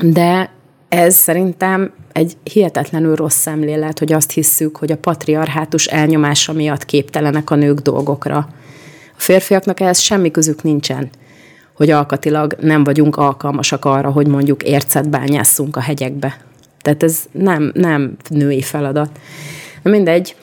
de 0.00 0.50
ez 0.88 1.14
szerintem 1.14 1.92
egy 2.12 2.36
hihetetlenül 2.42 3.14
rossz 3.14 3.36
szemlélet, 3.36 3.98
hogy 3.98 4.12
azt 4.12 4.30
hisszük, 4.30 4.76
hogy 4.76 4.92
a 4.92 4.96
patriarhátus 4.96 5.86
elnyomása 5.86 6.52
miatt 6.52 6.84
képtelenek 6.84 7.50
a 7.50 7.54
nők 7.54 7.78
dolgokra. 7.78 8.36
A 9.16 9.24
férfiaknak 9.24 9.80
ehhez 9.80 9.98
semmi 9.98 10.30
közük 10.30 10.62
nincsen 10.62 11.10
hogy 11.74 11.90
alkatilag 11.90 12.56
nem 12.60 12.84
vagyunk 12.84 13.16
alkalmasak 13.16 13.84
arra, 13.84 14.10
hogy 14.10 14.26
mondjuk 14.26 14.62
ércet 14.62 15.08
bányásszunk 15.08 15.76
a 15.76 15.80
hegyekbe. 15.80 16.36
Tehát 16.80 17.02
ez 17.02 17.18
nem, 17.32 17.72
nem 17.74 18.16
női 18.28 18.62
feladat. 18.62 19.10
Na 19.82 19.90
mindegy, 19.90 20.36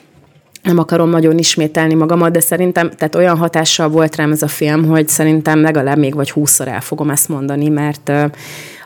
nem 0.62 0.78
akarom 0.78 1.10
nagyon 1.10 1.38
ismételni 1.38 1.94
magamat, 1.94 2.32
de 2.32 2.40
szerintem, 2.40 2.90
tehát 2.90 3.14
olyan 3.14 3.36
hatással 3.36 3.88
volt 3.88 4.16
rám 4.16 4.32
ez 4.32 4.42
a 4.42 4.48
film, 4.48 4.84
hogy 4.84 5.08
szerintem 5.08 5.60
legalább 5.60 5.98
még 5.98 6.14
vagy 6.14 6.30
húszszor 6.30 6.68
el 6.68 6.80
fogom 6.80 7.10
ezt 7.10 7.28
mondani, 7.28 7.68
mert 7.68 8.12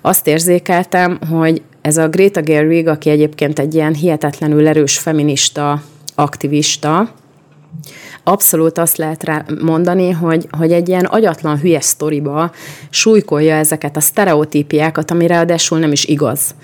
azt 0.02 0.26
érzékeltem, 0.26 1.18
hogy 1.30 1.62
ez 1.80 1.96
a 1.96 2.08
Greta 2.08 2.40
Gerwig, 2.40 2.88
aki 2.88 3.10
egyébként 3.10 3.58
egy 3.58 3.74
ilyen 3.74 3.94
hihetetlenül 3.94 4.68
erős 4.68 4.98
feminista 4.98 5.82
aktivista, 6.14 7.12
abszolút 8.24 8.78
azt 8.78 8.96
lehet 8.96 9.24
rá 9.24 9.44
mondani, 9.60 10.10
hogy, 10.10 10.46
hogy 10.58 10.72
egy 10.72 10.88
ilyen 10.88 11.04
agyatlan 11.04 11.58
hülye 11.58 11.80
sztoriba 11.80 12.50
súlykolja 12.90 13.54
ezeket 13.54 13.96
a 13.96 14.00
sztereotípiákat, 14.00 15.10
ami 15.10 15.26
ráadásul 15.26 15.78
nem 15.78 15.92
is 15.92 16.04
igaz. 16.04 16.54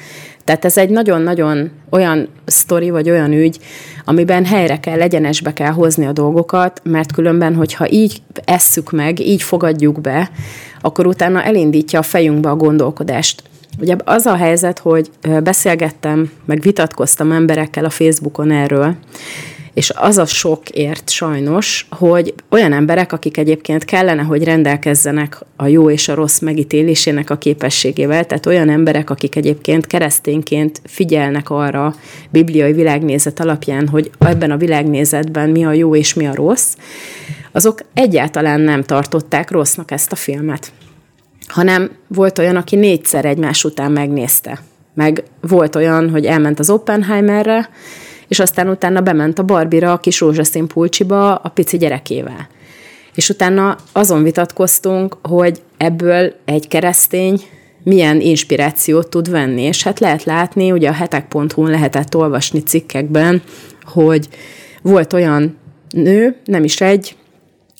Tehát 0.45 0.65
ez 0.65 0.77
egy 0.77 0.91
nagyon-nagyon 0.91 1.71
olyan 1.91 2.29
sztori, 2.45 2.91
vagy 2.91 3.11
olyan 3.11 3.33
ügy, 3.33 3.59
amiben 4.05 4.45
helyre 4.45 4.81
kell, 4.81 4.97
legyenesbe 4.97 5.53
kell 5.53 5.71
hozni 5.71 6.07
a 6.07 6.13
dolgokat, 6.13 6.81
mert 6.85 7.13
különben, 7.13 7.55
hogyha 7.55 7.91
így 7.91 8.23
esszük 8.45 8.91
meg, 8.91 9.21
így 9.21 9.43
fogadjuk 9.43 10.01
be, 10.01 10.31
akkor 10.81 11.07
utána 11.07 11.43
elindítja 11.43 11.99
a 11.99 12.03
fejünkbe 12.03 12.51
a 12.51 12.57
gondolkodást. 12.57 13.43
Ugye 13.81 13.97
az 14.05 14.27
a 14.27 14.37
helyzet, 14.37 14.79
hogy 14.79 15.11
beszélgettem, 15.43 16.31
meg 16.45 16.61
vitatkoztam 16.61 17.33
emberekkel 17.33 17.85
a 17.85 17.91
Facebookon 17.91 18.51
erről, 18.51 18.95
és 19.75 19.93
az 19.97 20.19
a 20.19 20.27
sok 20.27 20.69
ért 20.69 21.11
sajnos, 21.11 21.87
hogy 21.91 22.35
olyan 22.51 22.73
emberek, 22.73 23.13
akik 23.13 23.37
egyébként 23.37 23.85
kellene, 23.85 24.23
hogy 24.23 24.45
rendelkezzenek 24.45 25.39
a 25.57 25.67
jó 25.67 25.91
és 25.91 26.09
a 26.09 26.15
rossz 26.15 26.39
megítélésének 26.39 27.31
a 27.31 27.39
képességével, 27.39 28.27
tehát 28.27 28.47
olyan 28.47 28.71
emberek, 28.71 29.11
akik 29.11 29.37
egyébként 29.37 29.87
keresztényként 29.87 30.81
figyelnek 30.85 31.51
arra 31.51 31.95
bibliai 32.31 32.73
világnézet 32.73 33.41
alapján, 33.41 33.89
hogy 33.89 34.11
ebben 34.19 34.51
a 34.51 34.57
világnézetben 34.57 35.51
mi 35.51 35.65
a 35.65 35.73
jó 35.73 35.97
és 35.97 36.15
mi 36.15 36.27
a 36.27 36.35
rossz, 36.35 36.77
azok 37.53 37.81
egyáltalán 37.95 38.61
nem 38.61 38.83
tartották 38.83 39.51
rossznak 39.51 39.91
ezt 39.91 40.13
a 40.13 40.17
filmet. 40.17 40.73
Hanem 41.47 41.91
volt 42.07 42.39
olyan, 42.39 42.57
aki 42.57 42.77
négyszer 42.77 43.25
egymás 43.25 43.65
után 43.65 43.93
megnézte. 43.93 44.63
Meg 44.95 45.23
volt 45.41 45.77
olyan, 45.77 46.11
hogy 46.11 46.25
elment 46.25 46.59
az 46.59 46.71
Oppenheimerre, 46.71 47.69
és 48.31 48.39
aztán 48.39 48.69
utána 48.69 49.01
bement 49.01 49.39
a 49.39 49.43
Barbira 49.43 49.93
a 49.93 49.99
kis 49.99 50.21
rózsaszín 50.21 50.67
pulcsiba 50.67 51.35
a 51.35 51.49
pici 51.49 51.77
gyerekével. 51.77 52.49
És 53.15 53.29
utána 53.29 53.77
azon 53.93 54.23
vitatkoztunk, 54.23 55.17
hogy 55.23 55.63
ebből 55.77 56.35
egy 56.45 56.69
keresztény 56.69 57.41
milyen 57.83 58.21
inspirációt 58.21 59.11
tud 59.11 59.31
venni. 59.31 59.63
És 59.63 59.83
hát 59.83 60.01
lehet 60.01 60.25
látni, 60.25 60.73
ugye 60.73 60.89
a 60.89 60.93
hetek.hu-n 60.93 61.71
lehetett 61.71 62.17
olvasni 62.17 62.63
cikkekben, 62.63 63.43
hogy 63.85 64.29
volt 64.83 65.13
olyan 65.13 65.57
nő, 65.91 66.37
nem 66.45 66.65
is 66.65 66.81
egy, 66.81 67.17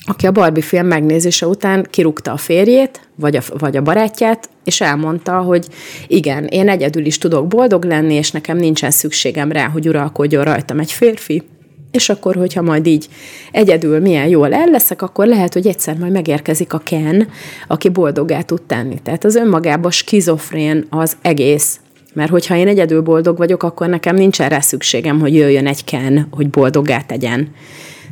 aki 0.05 0.27
a 0.27 0.31
Barbie 0.31 0.63
film 0.63 0.87
megnézése 0.87 1.47
után 1.47 1.87
kirúgta 1.89 2.31
a 2.31 2.37
férjét, 2.37 3.07
vagy 3.15 3.35
a, 3.35 3.41
vagy 3.57 3.77
a 3.77 3.81
barátját, 3.81 4.49
és 4.63 4.81
elmondta, 4.81 5.37
hogy 5.37 5.67
igen, 6.07 6.45
én 6.45 6.69
egyedül 6.69 7.05
is 7.05 7.17
tudok 7.17 7.47
boldog 7.47 7.83
lenni, 7.83 8.13
és 8.13 8.31
nekem 8.31 8.57
nincsen 8.57 8.91
szükségem 8.91 9.51
rá, 9.51 9.67
hogy 9.67 9.87
uralkodjon 9.87 10.43
rajtam 10.43 10.79
egy 10.79 10.91
férfi, 10.91 11.43
és 11.91 12.09
akkor, 12.09 12.35
hogyha 12.35 12.61
majd 12.61 12.87
így 12.87 13.07
egyedül 13.51 13.99
milyen 13.99 14.27
jól 14.27 14.53
el 14.53 14.67
leszek, 14.67 15.01
akkor 15.01 15.27
lehet, 15.27 15.53
hogy 15.53 15.67
egyszer 15.67 15.97
majd 15.97 16.11
megérkezik 16.11 16.73
a 16.73 16.77
Ken, 16.77 17.27
aki 17.67 17.89
boldogá 17.89 18.41
tud 18.41 18.61
tenni. 18.61 18.99
Tehát 19.03 19.23
az 19.23 19.35
önmagában 19.35 19.91
skizofrén 19.91 20.85
az 20.89 21.17
egész. 21.21 21.79
Mert 22.13 22.31
hogyha 22.31 22.55
én 22.55 22.67
egyedül 22.67 23.01
boldog 23.01 23.37
vagyok, 23.37 23.63
akkor 23.63 23.87
nekem 23.87 24.15
nincsen 24.15 24.49
rá 24.49 24.59
szükségem, 24.59 25.19
hogy 25.19 25.35
jöjjön 25.35 25.67
egy 25.67 25.83
Ken, 25.83 26.27
hogy 26.31 26.49
boldogá 26.49 27.01
tegyen. 27.01 27.53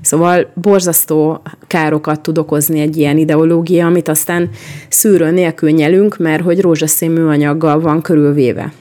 Szóval 0.01 0.51
borzasztó 0.53 1.41
károkat 1.67 2.21
tud 2.21 2.38
okozni 2.38 2.79
egy 2.79 2.97
ilyen 2.97 3.17
ideológia, 3.17 3.85
amit 3.85 4.07
aztán 4.07 4.49
szűrő 4.89 5.31
nélkül 5.31 5.69
nyelünk, 5.69 6.17
mert 6.17 6.43
hogy 6.43 6.62
rózsaszín 6.62 7.12
műanyaggal 7.12 7.79
van 7.79 8.01
körülvéve. 8.01 8.73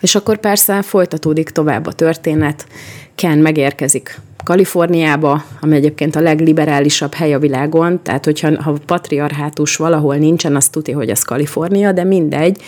És 0.00 0.14
akkor 0.14 0.38
persze 0.38 0.82
folytatódik 0.82 1.50
tovább 1.50 1.86
a 1.86 1.92
történet. 1.92 2.66
Ken 3.14 3.38
megérkezik 3.38 4.20
Kaliforniába, 4.44 5.44
ami 5.60 5.76
egyébként 5.76 6.16
a 6.16 6.20
legliberálisabb 6.20 7.14
hely 7.14 7.34
a 7.34 7.38
világon, 7.38 8.02
tehát 8.02 8.24
hogyha 8.24 8.62
ha 8.62 8.76
patriarhátus 8.86 9.76
valahol 9.76 10.16
nincsen, 10.16 10.56
azt 10.56 10.72
tudja, 10.72 10.96
hogy 10.96 11.10
az 11.10 11.22
Kalifornia, 11.22 11.92
de 11.92 12.04
mindegy. 12.04 12.62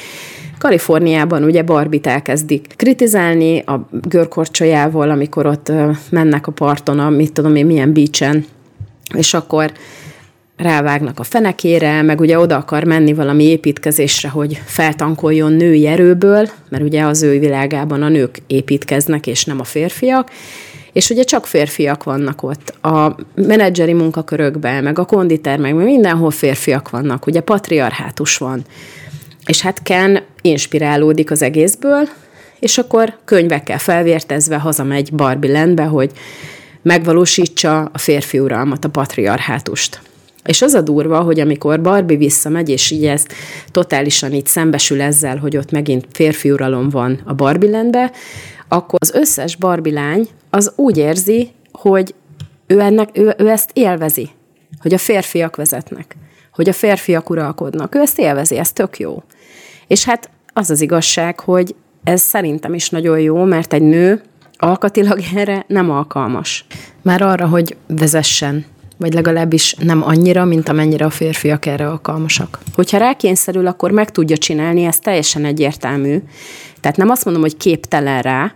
Kaliforniában 0.60 1.44
ugye 1.44 1.62
Barbit 1.62 2.06
elkezdik 2.06 2.66
kritizálni 2.76 3.58
a 3.58 3.88
görkorcsolyával, 3.90 5.10
amikor 5.10 5.46
ott 5.46 5.72
mennek 6.10 6.46
a 6.46 6.52
parton, 6.52 6.98
a, 6.98 7.10
mit 7.10 7.32
tudom 7.32 7.56
én, 7.56 7.66
milyen 7.66 7.92
beachen, 7.92 8.44
és 9.14 9.34
akkor 9.34 9.72
rávágnak 10.56 11.18
a 11.18 11.22
fenekére, 11.22 12.02
meg 12.02 12.20
ugye 12.20 12.38
oda 12.38 12.56
akar 12.56 12.84
menni 12.84 13.12
valami 13.12 13.44
építkezésre, 13.44 14.28
hogy 14.28 14.60
feltankoljon 14.64 15.52
női 15.52 15.86
erőből, 15.86 16.48
mert 16.68 16.82
ugye 16.82 17.02
az 17.02 17.22
ő 17.22 17.38
világában 17.38 18.02
a 18.02 18.08
nők 18.08 18.38
építkeznek, 18.46 19.26
és 19.26 19.44
nem 19.44 19.60
a 19.60 19.64
férfiak, 19.64 20.30
és 20.92 21.10
ugye 21.10 21.22
csak 21.22 21.46
férfiak 21.46 22.04
vannak 22.04 22.42
ott. 22.42 22.74
A 22.82 23.16
menedzseri 23.34 23.92
munkakörökben, 23.92 24.82
meg 24.82 24.98
a 24.98 25.04
konditer, 25.04 25.58
meg 25.58 25.74
mindenhol 25.74 26.30
férfiak 26.30 26.90
vannak, 26.90 27.26
ugye 27.26 27.40
patriarhátus 27.40 28.36
van. 28.36 28.64
És 29.46 29.60
hát 29.60 29.82
Ken 29.82 30.22
inspirálódik 30.40 31.30
az 31.30 31.42
egészből, 31.42 32.08
és 32.58 32.78
akkor 32.78 33.18
könyvekkel 33.24 33.78
felvértezve 33.78 34.56
hazamegy 34.56 35.12
Barbie 35.12 35.52
Landbe, 35.52 35.84
hogy 35.84 36.10
megvalósítsa 36.82 37.90
a 37.92 37.98
férfi 37.98 38.38
uralmat, 38.38 38.84
a 38.84 38.88
patriarhátust. 38.88 40.00
És 40.44 40.62
az 40.62 40.74
a 40.74 40.80
durva, 40.80 41.20
hogy 41.20 41.40
amikor 41.40 41.80
Barbie 41.80 42.16
visszamegy, 42.16 42.68
és 42.68 42.90
így 42.90 43.06
ez 43.06 43.24
totálisan 43.70 44.32
így 44.32 44.46
szembesül 44.46 45.00
ezzel, 45.00 45.36
hogy 45.36 45.56
ott 45.56 45.70
megint 45.70 46.06
férfi 46.12 46.50
uralom 46.50 46.88
van 46.88 47.20
a 47.24 47.34
Barbie 47.34 47.70
Landbe, 47.70 48.12
akkor 48.68 48.98
az 49.02 49.14
összes 49.14 49.56
Barbie 49.56 49.92
lány 49.92 50.28
az 50.50 50.72
úgy 50.76 50.96
érzi, 50.96 51.50
hogy 51.72 52.14
ő, 52.66 52.80
ennek, 52.80 53.08
ő, 53.12 53.34
ő 53.38 53.48
ezt 53.48 53.70
élvezi, 53.72 54.30
hogy 54.80 54.94
a 54.94 54.98
férfiak 54.98 55.56
vezetnek, 55.56 56.16
hogy 56.52 56.68
a 56.68 56.72
férfiak 56.72 57.30
uralkodnak. 57.30 57.94
Ő 57.94 58.00
ezt 58.00 58.18
élvezi, 58.18 58.58
ez 58.58 58.72
tök 58.72 58.98
jó. 58.98 59.22
És 59.86 60.04
hát 60.04 60.30
az 60.52 60.70
az 60.70 60.80
igazság, 60.80 61.40
hogy 61.40 61.74
ez 62.04 62.20
szerintem 62.20 62.74
is 62.74 62.90
nagyon 62.90 63.20
jó, 63.20 63.44
mert 63.44 63.72
egy 63.72 63.82
nő 63.82 64.22
alkatilag 64.56 65.20
erre 65.36 65.64
nem 65.68 65.90
alkalmas. 65.90 66.64
Már 67.02 67.22
arra, 67.22 67.46
hogy 67.46 67.76
vezessen, 67.86 68.64
vagy 68.96 69.14
legalábbis 69.14 69.74
nem 69.78 70.02
annyira, 70.02 70.44
mint 70.44 70.68
amennyire 70.68 71.04
a 71.04 71.10
férfiak 71.10 71.66
erre 71.66 71.88
alkalmasak. 71.88 72.58
Hogyha 72.74 72.98
rákényszerül, 72.98 73.66
akkor 73.66 73.90
meg 73.90 74.10
tudja 74.10 74.36
csinálni, 74.36 74.84
ez 74.84 74.98
teljesen 74.98 75.44
egyértelmű. 75.44 76.22
Tehát 76.80 76.96
nem 76.96 77.08
azt 77.08 77.24
mondom, 77.24 77.42
hogy 77.42 77.56
képtelen 77.56 78.22
rá, 78.22 78.52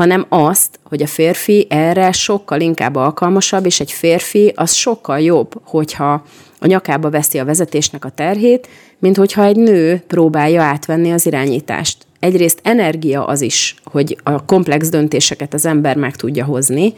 hanem 0.00 0.26
azt, 0.28 0.80
hogy 0.84 1.02
a 1.02 1.06
férfi 1.06 1.66
erre 1.70 2.12
sokkal 2.12 2.60
inkább 2.60 2.96
alkalmasabb, 2.96 3.66
és 3.66 3.80
egy 3.80 3.92
férfi 3.92 4.52
az 4.56 4.72
sokkal 4.72 5.20
jobb, 5.20 5.52
hogyha 5.64 6.24
a 6.58 6.66
nyakába 6.66 7.10
veszi 7.10 7.38
a 7.38 7.44
vezetésnek 7.44 8.04
a 8.04 8.08
terhét, 8.08 8.68
mint 8.98 9.16
hogyha 9.16 9.44
egy 9.44 9.56
nő 9.56 10.02
próbálja 10.06 10.62
átvenni 10.62 11.12
az 11.12 11.26
irányítást. 11.26 12.06
egyrészt 12.20 12.60
energia 12.62 13.26
az 13.26 13.40
is, 13.40 13.74
hogy 13.84 14.18
a 14.22 14.44
komplex 14.44 14.88
döntéseket 14.88 15.54
az 15.54 15.66
ember 15.66 15.96
meg 15.96 16.16
tudja 16.16 16.44
hozni, 16.44 16.94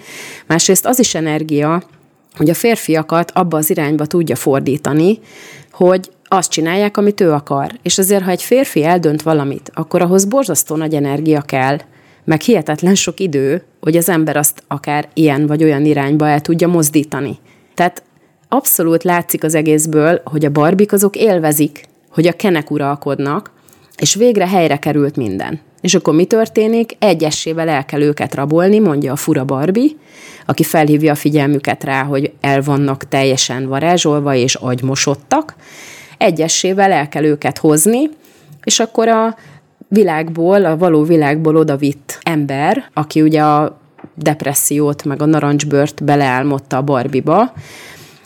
másrészt 0.47 0.87
az 0.87 0.99
is 0.99 1.15
energia, 1.15 1.83
hogy 2.37 2.51
a 2.51 2.55
férfiakat 2.55 3.31
abba 3.31 3.57
az 3.57 3.71
irányba 3.71 4.07
tudja 4.07 4.37
fordítani, 4.37 5.19
hogy 5.73 6.11
azt 6.25 6.51
csinálják, 6.51 6.97
amit 6.97 7.21
ő 7.21 7.33
akar. 7.33 7.73
És 7.83 7.99
azért, 7.99 8.23
ha 8.23 8.31
egy 8.31 8.43
férfi 8.43 8.85
eldönt 8.85 9.23
valamit, 9.23 9.71
akkor 9.75 10.03
ahhoz 10.03 10.25
borzasztó 10.25 10.77
nagy 10.77 10.95
energia 10.95 11.41
kell, 11.41 11.79
meg 12.25 12.41
hihetetlen 12.41 12.95
sok 12.95 13.21
idő, 13.21 13.63
hogy 13.81 13.97
az 13.97 14.09
ember 14.09 14.37
azt 14.37 14.63
akár 14.69 15.09
ilyen 15.15 15.47
vagy 15.47 15.63
olyan 15.63 15.85
irányba 15.85 16.29
el 16.29 16.41
tudja 16.41 16.69
mozdítani. 16.69 17.39
Tehát 17.75 18.03
abszolút 18.49 19.03
látszik 19.03 19.45
az 19.45 19.55
egészből, 19.55 20.21
hogy 20.25 20.45
a 20.45 20.51
barbik 20.51 20.93
azok 20.93 21.17
élvezik, 21.17 21.85
hogy 22.11 22.27
a 22.27 22.33
kenek 22.33 22.71
uralkodnak, 22.71 23.51
és 23.97 24.15
végre 24.15 24.49
helyre 24.49 24.77
került 24.77 25.17
minden. 25.17 25.61
És 25.81 25.95
akkor 25.95 26.15
mi 26.15 26.25
történik? 26.25 26.97
Egyessével 26.99 27.69
el 27.69 27.85
kell 27.85 28.01
őket 28.01 28.35
rabolni, 28.35 28.79
mondja 28.79 29.13
a 29.13 29.17
fura 29.17 29.45
Barbie, 29.45 29.91
aki 30.47 30.63
felhívja 30.63 31.13
a 31.13 31.15
figyelmüket 31.15 31.85
rá, 31.85 32.03
hogy 32.03 32.33
el 32.41 32.63
vannak 32.63 33.09
teljesen 33.09 33.67
varázsolva 33.67 34.35
és 34.35 34.55
agymosottak. 34.55 35.55
Egyessével 36.19 36.93
el 36.93 37.09
kell 37.09 37.25
őket 37.25 37.59
hozni, 37.59 38.11
és 38.65 38.81
akkor 38.81 39.09
a 39.09 39.37
világból, 39.93 40.65
a 40.65 40.77
való 40.77 41.03
világból 41.03 41.57
odavitt 41.57 42.19
ember, 42.23 42.85
aki 42.95 43.23
ugye 43.23 43.43
a 43.43 43.81
depressziót, 44.15 45.05
meg 45.05 45.23
a 45.23 45.27
narancsbört 45.27 46.05
beleálmodta 46.05 46.77
a 46.77 46.83
Barbiba, 46.83 47.53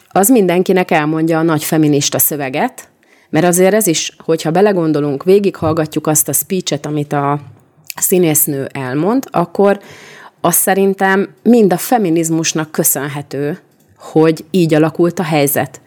az 0.09 0.29
mindenkinek 0.29 0.91
elmondja 0.91 1.39
a 1.39 1.43
nagy 1.43 1.65
feminista 1.65 2.19
szöveget, 2.19 2.89
mert 3.31 3.47
azért 3.47 3.75
ez 3.75 3.87
is, 3.87 4.17
hogyha 4.19 4.51
belegondolunk, 4.51 5.25
végighallgatjuk 5.25 6.07
azt 6.07 6.29
a 6.29 6.33
speechet, 6.33 6.87
amit 6.87 7.13
a 7.13 7.41
színésznő 7.97 8.69
elmond, 8.73 9.25
akkor 9.31 9.81
azt 10.41 10.59
szerintem 10.59 11.29
mind 11.43 11.73
a 11.73 11.77
feminizmusnak 11.77 12.71
köszönhető, 12.71 13.59
hogy 13.99 14.45
így 14.51 14.75
alakult 14.75 15.19
a 15.19 15.23
helyzet. 15.23 15.81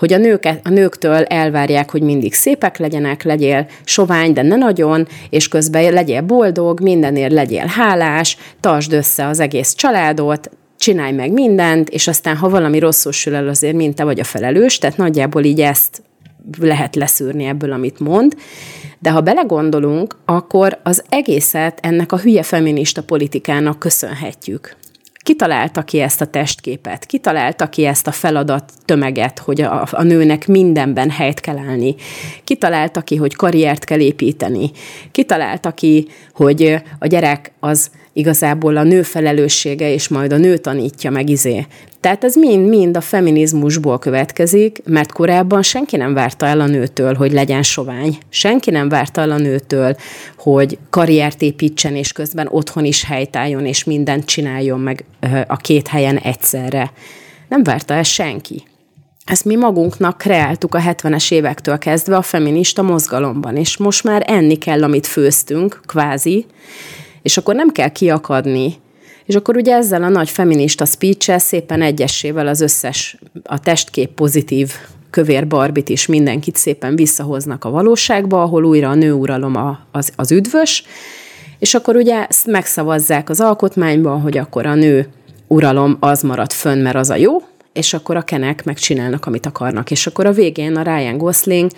Hogy 0.00 0.12
a, 0.12 0.18
nőket, 0.18 0.60
a 0.66 0.68
nőktől 0.68 1.24
elvárják, 1.24 1.90
hogy 1.90 2.02
mindig 2.02 2.34
szépek 2.34 2.78
legyenek, 2.78 3.22
legyél 3.22 3.66
sovány, 3.84 4.32
de 4.32 4.42
ne 4.42 4.56
nagyon, 4.56 5.08
és 5.30 5.48
közben 5.48 5.92
legyél 5.92 6.20
boldog, 6.20 6.80
mindenért 6.80 7.32
legyél 7.32 7.66
hálás, 7.66 8.36
tartsd 8.60 8.92
össze 8.92 9.26
az 9.26 9.40
egész 9.40 9.74
családot, 9.74 10.50
csinálj 10.78 11.12
meg 11.12 11.32
mindent, 11.32 11.88
és 11.88 12.08
aztán, 12.08 12.36
ha 12.36 12.48
valami 12.48 12.78
rosszul 12.78 13.12
sül 13.12 13.34
el, 13.34 13.48
azért 13.48 13.74
mint 13.74 13.94
te 13.94 14.04
vagy 14.04 14.20
a 14.20 14.24
felelős, 14.24 14.78
tehát 14.78 14.96
nagyjából 14.96 15.44
így 15.44 15.60
ezt 15.60 16.02
lehet 16.60 16.96
leszűrni 16.96 17.44
ebből, 17.44 17.72
amit 17.72 18.00
mond. 18.00 18.34
De 18.98 19.10
ha 19.10 19.20
belegondolunk, 19.20 20.16
akkor 20.24 20.78
az 20.82 21.04
egészet 21.08 21.78
ennek 21.82 22.12
a 22.12 22.18
hülye 22.18 22.42
feminista 22.42 23.02
politikának 23.02 23.78
köszönhetjük. 23.78 24.76
Kitalálta 25.22 25.82
ki 25.82 26.00
ezt 26.00 26.20
a 26.20 26.26
testképet, 26.26 27.06
kitalálta 27.06 27.68
ki 27.68 27.84
ezt 27.84 28.06
a 28.06 28.12
feladat 28.12 28.72
tömeget, 28.84 29.38
hogy 29.38 29.60
a, 29.60 29.88
a 29.90 30.02
nőnek 30.02 30.46
mindenben 30.46 31.10
helyt 31.10 31.40
kell 31.40 31.58
állni, 31.58 31.94
kitalálta 32.44 33.00
ki, 33.00 33.16
hogy 33.16 33.34
karriert 33.34 33.84
kell 33.84 34.00
építeni, 34.00 34.70
kitalálta 35.10 35.70
ki, 35.72 36.08
hogy 36.32 36.82
a 36.98 37.06
gyerek 37.06 37.52
az 37.60 37.90
igazából 38.12 38.76
a 38.76 38.82
nő 38.82 39.02
felelőssége, 39.02 39.92
és 39.92 40.08
majd 40.08 40.32
a 40.32 40.36
nő 40.36 40.56
tanítja 40.56 41.10
meg 41.10 41.28
izé. 41.28 41.66
Tehát 42.00 42.24
ez 42.24 42.36
mind-mind 42.36 42.96
a 42.96 43.00
feminizmusból 43.00 43.98
következik, 43.98 44.82
mert 44.84 45.12
korábban 45.12 45.62
senki 45.62 45.96
nem 45.96 46.14
várta 46.14 46.46
el 46.46 46.60
a 46.60 46.66
nőtől, 46.66 47.14
hogy 47.14 47.32
legyen 47.32 47.62
sovány. 47.62 48.18
Senki 48.28 48.70
nem 48.70 48.88
várta 48.88 49.20
el 49.20 49.30
a 49.30 49.38
nőtől, 49.38 49.96
hogy 50.36 50.78
karriert 50.90 51.42
építsen, 51.42 51.96
és 51.96 52.12
közben 52.12 52.48
otthon 52.50 52.84
is 52.84 53.04
helytálljon, 53.04 53.66
és 53.66 53.84
mindent 53.84 54.24
csináljon 54.24 54.80
meg 54.80 55.04
a 55.46 55.56
két 55.56 55.88
helyen 55.88 56.16
egyszerre. 56.16 56.92
Nem 57.48 57.62
várta 57.62 57.94
el 57.94 58.02
senki. 58.02 58.62
Ezt 59.24 59.44
mi 59.44 59.56
magunknak 59.56 60.18
kreáltuk 60.18 60.74
a 60.74 60.80
70-es 60.80 61.32
évektől 61.32 61.78
kezdve 61.78 62.16
a 62.16 62.22
feminista 62.22 62.82
mozgalomban, 62.82 63.56
és 63.56 63.76
most 63.76 64.04
már 64.04 64.24
enni 64.26 64.56
kell, 64.56 64.82
amit 64.82 65.06
főztünk, 65.06 65.80
kvázi, 65.86 66.46
és 67.22 67.36
akkor 67.36 67.54
nem 67.54 67.68
kell 67.68 67.88
kiakadni, 67.88 68.74
és 69.24 69.34
akkor 69.34 69.56
ugye 69.56 69.74
ezzel 69.74 70.02
a 70.02 70.08
nagy 70.08 70.30
feminista 70.30 70.84
speech 70.84 71.38
szépen 71.38 71.82
egyessével 71.82 72.46
az 72.46 72.60
összes, 72.60 73.18
a 73.44 73.60
testkép 73.60 74.10
pozitív 74.10 74.72
kövér 75.10 75.46
barbit 75.46 75.88
is 75.88 76.06
mindenkit 76.06 76.56
szépen 76.56 76.96
visszahoznak 76.96 77.64
a 77.64 77.70
valóságba, 77.70 78.42
ahol 78.42 78.64
újra 78.64 78.88
a 78.88 78.94
nőuralom 78.94 79.56
a, 79.56 79.78
az, 79.92 80.12
az 80.16 80.32
üdvös, 80.32 80.84
és 81.58 81.74
akkor 81.74 81.96
ugye 81.96 82.26
ezt 82.26 82.46
megszavazzák 82.46 83.30
az 83.30 83.40
alkotmányban, 83.40 84.20
hogy 84.20 84.38
akkor 84.38 84.66
a 84.66 84.74
nő 84.74 85.08
uralom 85.46 85.96
az 86.00 86.22
marad 86.22 86.52
fönn, 86.52 86.82
mert 86.82 86.96
az 86.96 87.10
a 87.10 87.16
jó, 87.16 87.42
és 87.72 87.94
akkor 87.94 88.16
a 88.16 88.22
kenek 88.22 88.64
megcsinálnak, 88.64 89.26
amit 89.26 89.46
akarnak. 89.46 89.90
És 89.90 90.06
akkor 90.06 90.26
a 90.26 90.32
végén 90.32 90.76
a 90.76 90.82
Ryan 90.82 91.18
Gosling 91.18 91.70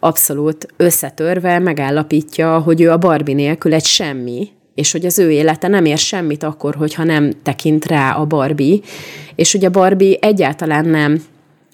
abszolút 0.00 0.66
összetörve 0.76 1.58
megállapítja, 1.58 2.58
hogy 2.58 2.80
ő 2.80 2.90
a 2.90 2.98
Barbie 2.98 3.34
nélkül 3.34 3.74
egy 3.74 3.84
semmi, 3.84 4.48
és 4.82 4.92
hogy 4.92 5.06
az 5.06 5.18
ő 5.18 5.30
élete 5.30 5.68
nem 5.68 5.84
ér 5.84 5.98
semmit 5.98 6.42
akkor, 6.42 6.74
hogyha 6.74 7.04
nem 7.04 7.32
tekint 7.42 7.84
rá 7.84 8.12
a 8.12 8.24
Barbie, 8.24 8.78
és 9.34 9.54
ugye 9.54 9.68
Barbie 9.68 10.16
egyáltalán 10.20 10.84
nem 10.84 11.22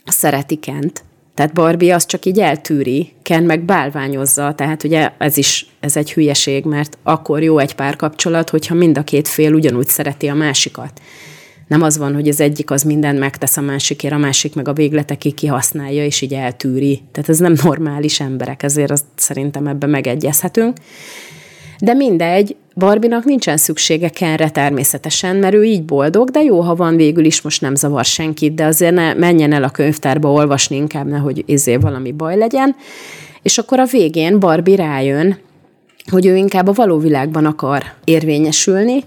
szereti 0.05 0.57
Kent, 0.57 1.05
tehát 1.35 1.53
Barbie 1.53 1.95
az 1.95 2.07
csak 2.07 2.25
így 2.25 2.41
eltűri, 2.41 3.13
Ken 3.23 3.43
meg 3.43 3.61
bálványozza, 3.61 4.55
tehát 4.55 4.85
ugye 4.85 5.11
ez 5.19 5.37
is, 5.37 5.67
ez 5.81 5.97
egy 5.97 6.13
hülyeség, 6.13 6.65
mert 6.65 6.99
akkor 7.03 7.43
jó 7.43 7.59
egy 7.59 7.75
párkapcsolat, 7.75 8.51
hogyha 8.51 8.75
mind 8.75 8.99
a 8.99 9.05
két 9.05 9.29
fél 9.29 9.53
ugyanúgy 9.53 9.89
szereti 9.89 10.29
a 10.29 10.35
másikat. 10.35 11.01
Nem 11.69 11.83
az 11.83 11.99
van, 11.99 12.15
hogy 12.15 12.29
az 12.29 12.41
egyik 12.41 12.71
az 12.71 12.83
mindent 12.83 13.19
megtesz 13.19 13.57
a 13.57 13.61
másikért, 13.61 14.15
a 14.15 14.19
másik 14.19 14.55
meg 14.55 14.69
a 14.69 14.73
végletekig 14.73 15.35
kihasználja, 15.35 16.05
és 16.05 16.21
így 16.21 16.35
eltűri. 16.35 17.03
Tehát 17.13 17.29
ez 17.29 17.39
nem 17.39 17.55
normális 17.63 18.21
emberek, 18.21 18.63
ezért 18.63 18.91
azt 18.91 19.05
szerintem 19.17 19.67
ebben 19.67 19.91
megegyezhetünk. 19.91 20.77
De 21.81 21.95
mindegy, 21.95 22.57
Barbinak 22.75 23.25
nincsen 23.25 23.57
szüksége 23.57 24.09
Kenre 24.09 24.51
természetesen, 24.51 25.37
mert 25.37 25.55
ő 25.55 25.65
így 25.65 25.85
boldog, 25.85 26.31
de 26.31 26.43
jó, 26.43 26.61
ha 26.61 26.75
van 26.75 26.97
végül 26.97 27.25
is, 27.25 27.43
most 27.43 27.61
nem 27.61 27.75
zavar 27.75 28.05
senkit, 28.05 28.55
de 28.55 28.65
azért 28.65 28.95
ne 28.95 29.15
menjen 29.15 29.53
el 29.53 29.63
a 29.63 29.71
könyvtárba 29.71 30.33
olvasni 30.33 30.77
inkább, 30.77 31.07
nehogy 31.07 31.43
izé 31.47 31.77
valami 31.77 32.13
baj 32.13 32.37
legyen. 32.37 32.77
És 33.43 33.59
akkor 33.59 33.79
a 33.79 33.85
végén 33.85 34.39
Barbie 34.39 34.77
rájön, 34.77 35.39
hogy 36.11 36.27
ő 36.27 36.37
inkább 36.37 36.69
a 36.69 36.73
való 36.73 36.99
világban 36.99 37.45
akar 37.45 37.83
érvényesülni, 38.05 39.05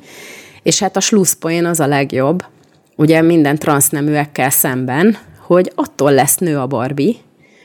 és 0.64 0.80
hát 0.80 0.98
a 0.98 1.00
slusszpoén 1.00 1.66
az 1.66 1.80
a 1.80 1.88
legjobb, 1.88 2.46
ugye 2.96 3.22
minden 3.22 3.58
transzneműekkel 3.58 4.50
szemben, 4.50 5.18
hogy 5.40 5.72
attól 5.76 6.12
lesz 6.12 6.38
nő 6.38 6.58
a 6.58 6.68
Barbie, 6.68 7.14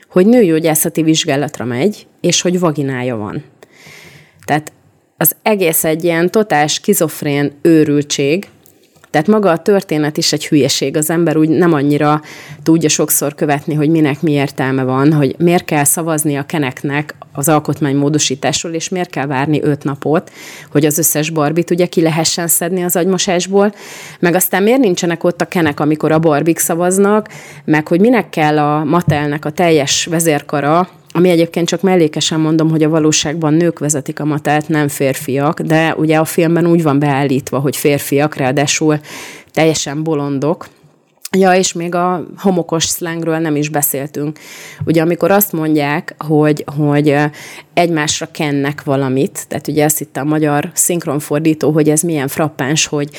hogy 0.09 0.25
nőgyógyászati 0.25 1.01
vizsgálatra 1.01 1.65
megy, 1.65 2.07
és 2.21 2.41
hogy 2.41 2.59
vaginája 2.59 3.15
van. 3.15 3.43
Tehát 4.45 4.71
az 5.17 5.35
egész 5.41 5.83
egy 5.83 6.03
ilyen 6.03 6.31
totál 6.31 6.67
skizofrén 6.67 7.51
őrültség, 7.61 8.47
tehát 9.09 9.27
maga 9.27 9.51
a 9.51 9.57
történet 9.57 10.17
is 10.17 10.33
egy 10.33 10.47
hülyeség. 10.47 10.97
Az 10.97 11.09
ember 11.09 11.37
úgy 11.37 11.49
nem 11.49 11.73
annyira 11.73 12.21
tudja 12.63 12.89
sokszor 12.89 13.35
követni, 13.35 13.73
hogy 13.73 13.89
minek 13.89 14.21
mi 14.21 14.31
értelme 14.31 14.83
van, 14.83 15.13
hogy 15.13 15.35
miért 15.37 15.65
kell 15.65 15.83
szavazni 15.83 16.35
a 16.35 16.45
keneknek 16.45 17.15
az 17.33 17.49
alkotmánymódosításról, 17.49 18.73
és 18.73 18.89
miért 18.89 19.09
kell 19.09 19.25
várni 19.25 19.61
öt 19.63 19.83
napot, 19.83 20.31
hogy 20.71 20.85
az 20.85 20.97
összes 20.97 21.29
barbit 21.29 21.71
ugye 21.71 21.85
ki 21.85 22.01
lehessen 22.01 22.47
szedni 22.47 22.83
az 22.83 22.95
agymosásból, 22.95 23.73
meg 24.19 24.35
aztán 24.35 24.63
miért 24.63 24.79
nincsenek 24.79 25.23
ott 25.23 25.41
a 25.41 25.45
kenek, 25.45 25.79
amikor 25.79 26.11
a 26.11 26.19
barbik 26.19 26.59
szavaznak, 26.59 27.29
meg 27.65 27.87
hogy 27.87 27.99
minek 27.99 28.29
kell 28.29 28.59
a 28.59 28.83
Matelnek 28.83 29.45
a 29.45 29.49
teljes 29.49 30.05
vezérkara, 30.05 30.89
ami 31.17 31.29
egyébként 31.29 31.67
csak 31.67 31.81
mellékesen 31.81 32.39
mondom, 32.39 32.69
hogy 32.69 32.83
a 32.83 32.89
valóságban 32.89 33.53
nők 33.53 33.79
vezetik 33.79 34.19
a 34.19 34.25
matát, 34.25 34.67
nem 34.67 34.87
férfiak, 34.87 35.61
de 35.61 35.95
ugye 35.95 36.17
a 36.17 36.25
filmben 36.25 36.67
úgy 36.67 36.83
van 36.83 36.99
beállítva, 36.99 37.59
hogy 37.59 37.75
férfiak, 37.75 38.35
ráadásul 38.35 38.99
teljesen 39.51 40.03
bolondok, 40.03 40.67
Ja, 41.37 41.53
és 41.53 41.73
még 41.73 41.95
a 41.95 42.25
homokos 42.37 42.85
szlengről 42.85 43.37
nem 43.37 43.55
is 43.55 43.69
beszéltünk. 43.69 44.39
Ugye 44.85 45.01
amikor 45.01 45.31
azt 45.31 45.51
mondják, 45.51 46.15
hogy, 46.17 46.63
hogy 46.77 47.15
egymásra 47.73 48.27
kennek 48.31 48.83
valamit, 48.83 49.45
tehát 49.47 49.67
ugye 49.67 49.83
ezt 49.83 50.01
itt 50.01 50.17
a 50.17 50.23
magyar 50.23 50.71
szinkronfordító, 50.73 51.71
hogy 51.71 51.89
ez 51.89 52.01
milyen 52.01 52.27
frappáns, 52.27 52.85
hogy 52.85 53.09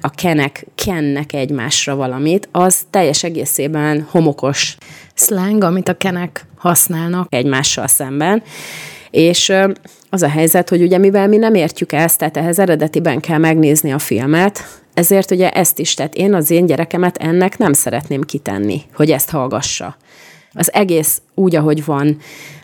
a 0.00 0.10
kenek 0.10 0.66
kennek 0.74 1.32
egymásra 1.32 1.96
valamit, 1.96 2.48
az 2.52 2.80
teljes 2.90 3.22
egészében 3.24 4.06
homokos 4.10 4.76
slang, 5.24 5.62
amit 5.62 5.88
a 5.88 5.96
kenek 5.96 6.46
használnak 6.56 7.26
egymással 7.30 7.86
szemben. 7.86 8.42
És 9.10 9.52
az 10.10 10.22
a 10.22 10.28
helyzet, 10.28 10.68
hogy 10.68 10.82
ugye 10.82 10.98
mivel 10.98 11.28
mi 11.28 11.36
nem 11.36 11.54
értjük 11.54 11.92
ezt, 11.92 12.18
tehát 12.18 12.36
ehhez 12.36 12.58
eredetiben 12.58 13.20
kell 13.20 13.38
megnézni 13.38 13.92
a 13.92 13.98
filmet, 13.98 14.80
ezért 14.94 15.30
ugye 15.30 15.50
ezt 15.50 15.78
is, 15.78 15.94
tehát 15.94 16.14
én 16.14 16.34
az 16.34 16.50
én 16.50 16.66
gyerekemet 16.66 17.16
ennek 17.16 17.58
nem 17.58 17.72
szeretném 17.72 18.22
kitenni, 18.22 18.82
hogy 18.94 19.10
ezt 19.10 19.30
hallgassa. 19.30 19.96
Az 20.52 20.72
egész 20.72 21.22
úgy, 21.34 21.56
ahogy 21.56 21.84
van, 21.84 22.16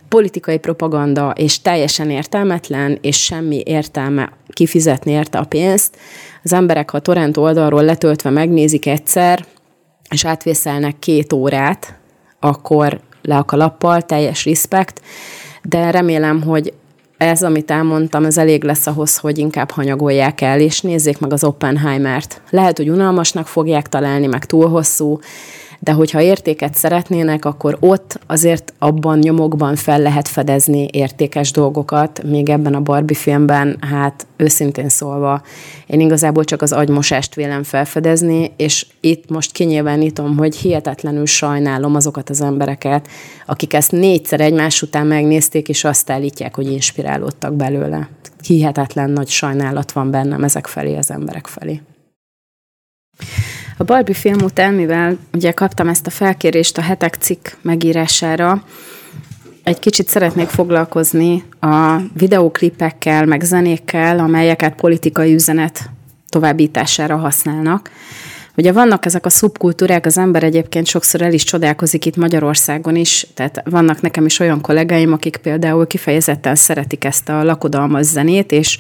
politikai 0.09 0.59
propaganda, 0.59 1.31
és 1.31 1.63
teljesen 1.63 2.11
értelmetlen, 2.11 2.99
és 3.01 3.25
semmi 3.25 3.63
értelme 3.65 4.33
kifizetni 4.49 5.13
érte 5.13 5.39
a 5.39 5.45
pénzt. 5.45 5.97
Az 6.43 6.53
emberek, 6.53 6.91
ha 6.91 6.99
torrent 6.99 7.37
oldalról 7.37 7.83
letöltve 7.83 8.31
megnézik 8.31 8.87
egyszer, 8.87 9.45
és 10.11 10.25
átvészelnek 10.25 10.99
két 10.99 11.33
órát, 11.33 11.95
akkor 12.41 13.01
le 13.23 13.37
a 13.37 13.45
kalappal, 13.45 14.03
teljes 14.03 14.45
respekt, 14.45 15.01
de 15.63 15.91
remélem, 15.91 16.43
hogy 16.43 16.73
ez, 17.17 17.43
amit 17.43 17.71
elmondtam, 17.71 18.25
ez 18.25 18.39
elég 18.39 18.65
lesz 18.65 18.87
ahhoz, 18.87 19.17
hogy 19.17 19.39
inkább 19.39 19.71
hanyagolják 19.71 20.41
el, 20.41 20.61
és 20.61 20.81
nézzék 20.81 21.19
meg 21.19 21.33
az 21.33 21.45
Oppenheimert. 21.45 22.41
Lehet, 22.51 22.77
hogy 22.77 22.89
unalmasnak 22.89 23.47
fogják 23.47 23.89
találni, 23.89 24.27
meg 24.27 24.45
túl 24.45 24.69
hosszú, 24.69 25.19
de 25.79 25.93
hogyha 25.93 26.21
értéket 26.21 26.75
szeretnének, 26.75 27.45
akkor 27.45 27.77
ott 27.81 28.21
azért 28.27 28.75
abban 28.79 29.19
nyomokban 29.19 29.77
fel 29.77 30.01
lehet 30.01 30.29
fedezni 30.29 30.89
értékes 30.93 31.51
dolgokat, 31.51 32.23
még 32.23 32.49
ebben 32.49 32.75
a 32.75 32.81
Barbie 32.81 33.17
filmben, 33.17 33.77
hát 33.91 34.27
őszintén 34.37 34.89
szólva, 34.89 35.43
én 35.87 36.01
igazából 36.01 36.45
csak 36.45 36.63
az 36.63 36.73
agymosást 36.73 37.35
vélem 37.35 37.63
felfedezni, 37.63 38.53
és 38.57 38.87
itt 39.01 39.31
most 39.31 39.53
kinyilvánítom, 39.53 40.37
hogy 40.37 40.57
hihetetlenül 40.57 41.27
sajnálom 41.27 41.95
azokat 41.95 42.31
az 42.31 42.41
embereket, 42.41 43.09
akik 43.47 43.75
ezt 43.75 43.93
négyszer 43.93 44.41
egymás 44.41 44.83
után 44.83 45.07
megnézték, 45.07 45.69
és 45.69 45.85
azt 45.85 46.11
állítják, 46.11 46.55
hogy 46.55 46.71
inspirálódtak 46.71 47.55
belőle. 47.55 48.09
Hihetetlen 48.47 49.11
nagy 49.11 49.29
sajnálat 49.29 49.93
van 49.93 50.11
bennem 50.11 50.45
ezek 50.45 50.67
felé, 50.67 50.97
az 50.97 51.11
emberek 51.11 51.47
felé. 51.47 51.81
A 53.79 53.85
Barbie 53.85 54.15
film 54.15 54.43
után, 54.43 54.75
mivel 54.75 55.19
ugye 55.33 55.53
kaptam 55.53 55.89
ezt 55.89 56.07
a 56.07 56.11
felkérést 56.11 56.79
a 56.79 56.83
hetek 56.83 57.15
cikk 57.15 57.49
megírására, 57.63 58.63
egy 59.63 59.79
kicsit 59.79 60.09
szeretnék 60.09 60.49
foglalkozni 60.49 61.45
a 61.61 61.97
videóklipekkel, 62.15 63.25
meg 63.25 63.41
zenékkel, 63.41 64.19
amelyeket 64.19 64.75
politikai 64.75 65.35
üzenet 65.35 65.91
továbbítására 66.29 67.17
használnak. 67.17 67.91
Ugye 68.57 68.73
vannak 68.73 69.05
ezek 69.05 69.27
a 69.27 69.31
szubkultúrák, 69.31 70.07
az 70.07 70.19
ember 70.19 70.43
egyébként 70.43 70.87
sokszor 70.87 71.23
el 71.23 71.33
is 71.33 71.45
csodálkozik 71.45 72.07
itt 72.07 72.17
Magyarországon 72.17 72.97
is, 72.97 73.27
tehát 73.35 73.63
vannak 73.65 74.01
nekem 74.01 74.25
is 74.25 74.39
olyan 74.39 74.61
kollégáim, 74.61 75.13
akik 75.13 75.37
például 75.37 75.87
kifejezetten 75.87 76.55
szeretik 76.55 77.05
ezt 77.05 77.29
a 77.29 77.43
lakodalmas 77.43 78.07
zenét, 78.07 78.53
és 78.53 78.79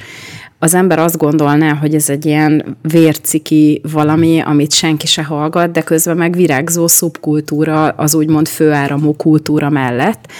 az 0.59 0.75
ember 0.75 0.99
azt 0.99 1.17
gondolná, 1.17 1.75
hogy 1.75 1.95
ez 1.95 2.09
egy 2.09 2.27
ilyen 2.27 2.77
vérciki 2.83 3.81
valami, 3.93 4.41
amit 4.41 4.73
senki 4.73 5.07
se 5.07 5.23
hallgat, 5.23 5.71
de 5.71 5.83
közben 5.83 6.17
meg 6.17 6.35
virágzó 6.35 6.87
szubkultúra 6.87 7.89
az 7.89 8.15
úgymond 8.15 8.49
főáramú 8.49 9.17
kultúra 9.17 9.71
mellett. 9.71 10.33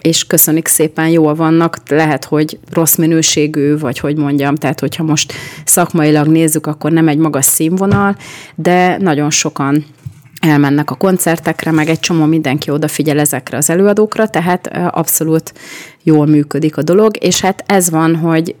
És 0.00 0.26
köszönik 0.26 0.68
szépen, 0.68 1.08
jól 1.08 1.34
vannak, 1.34 1.76
lehet, 1.88 2.24
hogy 2.24 2.58
rossz 2.70 2.96
minőségű, 2.96 3.78
vagy 3.78 3.98
hogy 3.98 4.16
mondjam, 4.16 4.54
tehát 4.54 4.80
hogyha 4.80 5.02
most 5.02 5.32
szakmailag 5.64 6.26
nézzük, 6.26 6.66
akkor 6.66 6.92
nem 6.92 7.08
egy 7.08 7.18
magas 7.18 7.44
színvonal, 7.44 8.16
de 8.54 8.96
nagyon 8.98 9.30
sokan 9.30 9.84
elmennek 10.40 10.90
a 10.90 10.94
koncertekre, 10.94 11.70
meg 11.70 11.88
egy 11.88 12.00
csomó 12.00 12.24
mindenki 12.24 12.70
odafigyel 12.70 13.18
ezekre 13.18 13.56
az 13.56 13.70
előadókra, 13.70 14.28
tehát 14.28 14.66
abszolút 14.90 15.52
jól 16.02 16.26
működik 16.26 16.76
a 16.76 16.82
dolog, 16.82 17.16
és 17.20 17.40
hát 17.40 17.64
ez 17.66 17.90
van, 17.90 18.16
hogy 18.16 18.54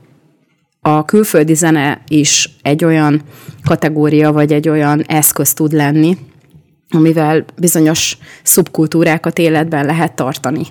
a 0.84 1.04
külföldi 1.04 1.54
zene 1.54 2.00
is 2.08 2.48
egy 2.62 2.84
olyan 2.84 3.22
kategória, 3.64 4.32
vagy 4.32 4.52
egy 4.52 4.68
olyan 4.68 5.02
eszköz 5.02 5.52
tud 5.52 5.72
lenni, 5.72 6.16
amivel 6.90 7.44
bizonyos 7.56 8.18
szubkultúrákat 8.42 9.38
életben 9.38 9.86
lehet 9.86 10.12
tartani. 10.12 10.66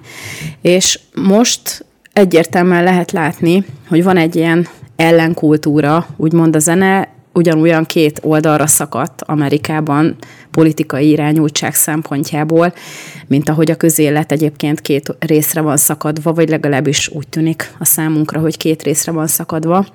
És 0.61 0.99
most 1.15 1.85
egyértelműen 2.13 2.83
lehet 2.83 3.11
látni, 3.11 3.65
hogy 3.87 4.03
van 4.03 4.17
egy 4.17 4.35
ilyen 4.35 4.67
ellenkultúra, 4.95 6.07
úgymond 6.17 6.55
a 6.55 6.59
zene 6.59 7.09
ugyanolyan 7.33 7.85
két 7.85 8.19
oldalra 8.23 8.67
szakadt 8.67 9.21
Amerikában 9.21 10.15
politikai 10.51 11.09
irányultság 11.09 11.75
szempontjából, 11.75 12.73
mint 13.27 13.49
ahogy 13.49 13.71
a 13.71 13.75
közélet 13.75 14.31
egyébként 14.31 14.81
két 14.81 15.15
részre 15.19 15.61
van 15.61 15.77
szakadva, 15.77 16.33
vagy 16.33 16.49
legalábbis 16.49 17.07
úgy 17.07 17.27
tűnik 17.27 17.73
a 17.79 17.85
számunkra, 17.85 18.39
hogy 18.39 18.57
két 18.57 18.83
részre 18.83 19.11
van 19.11 19.27
szakadva. 19.27 19.85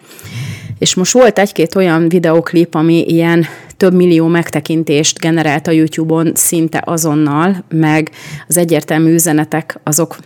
És 0.79 0.95
most 0.95 1.13
volt 1.13 1.39
egy-két 1.39 1.75
olyan 1.75 2.09
videoklip, 2.09 2.75
ami 2.75 3.05
ilyen 3.07 3.47
több 3.77 3.95
millió 3.95 4.27
megtekintést 4.27 5.19
generált 5.19 5.67
a 5.67 5.71
YouTube-on 5.71 6.33
szinte 6.35 6.83
azonnal, 6.85 7.65
meg 7.69 8.11
az 8.49 8.57
egyértelmű 8.57 9.13
üzenetek 9.13 9.79
azok 9.83 10.17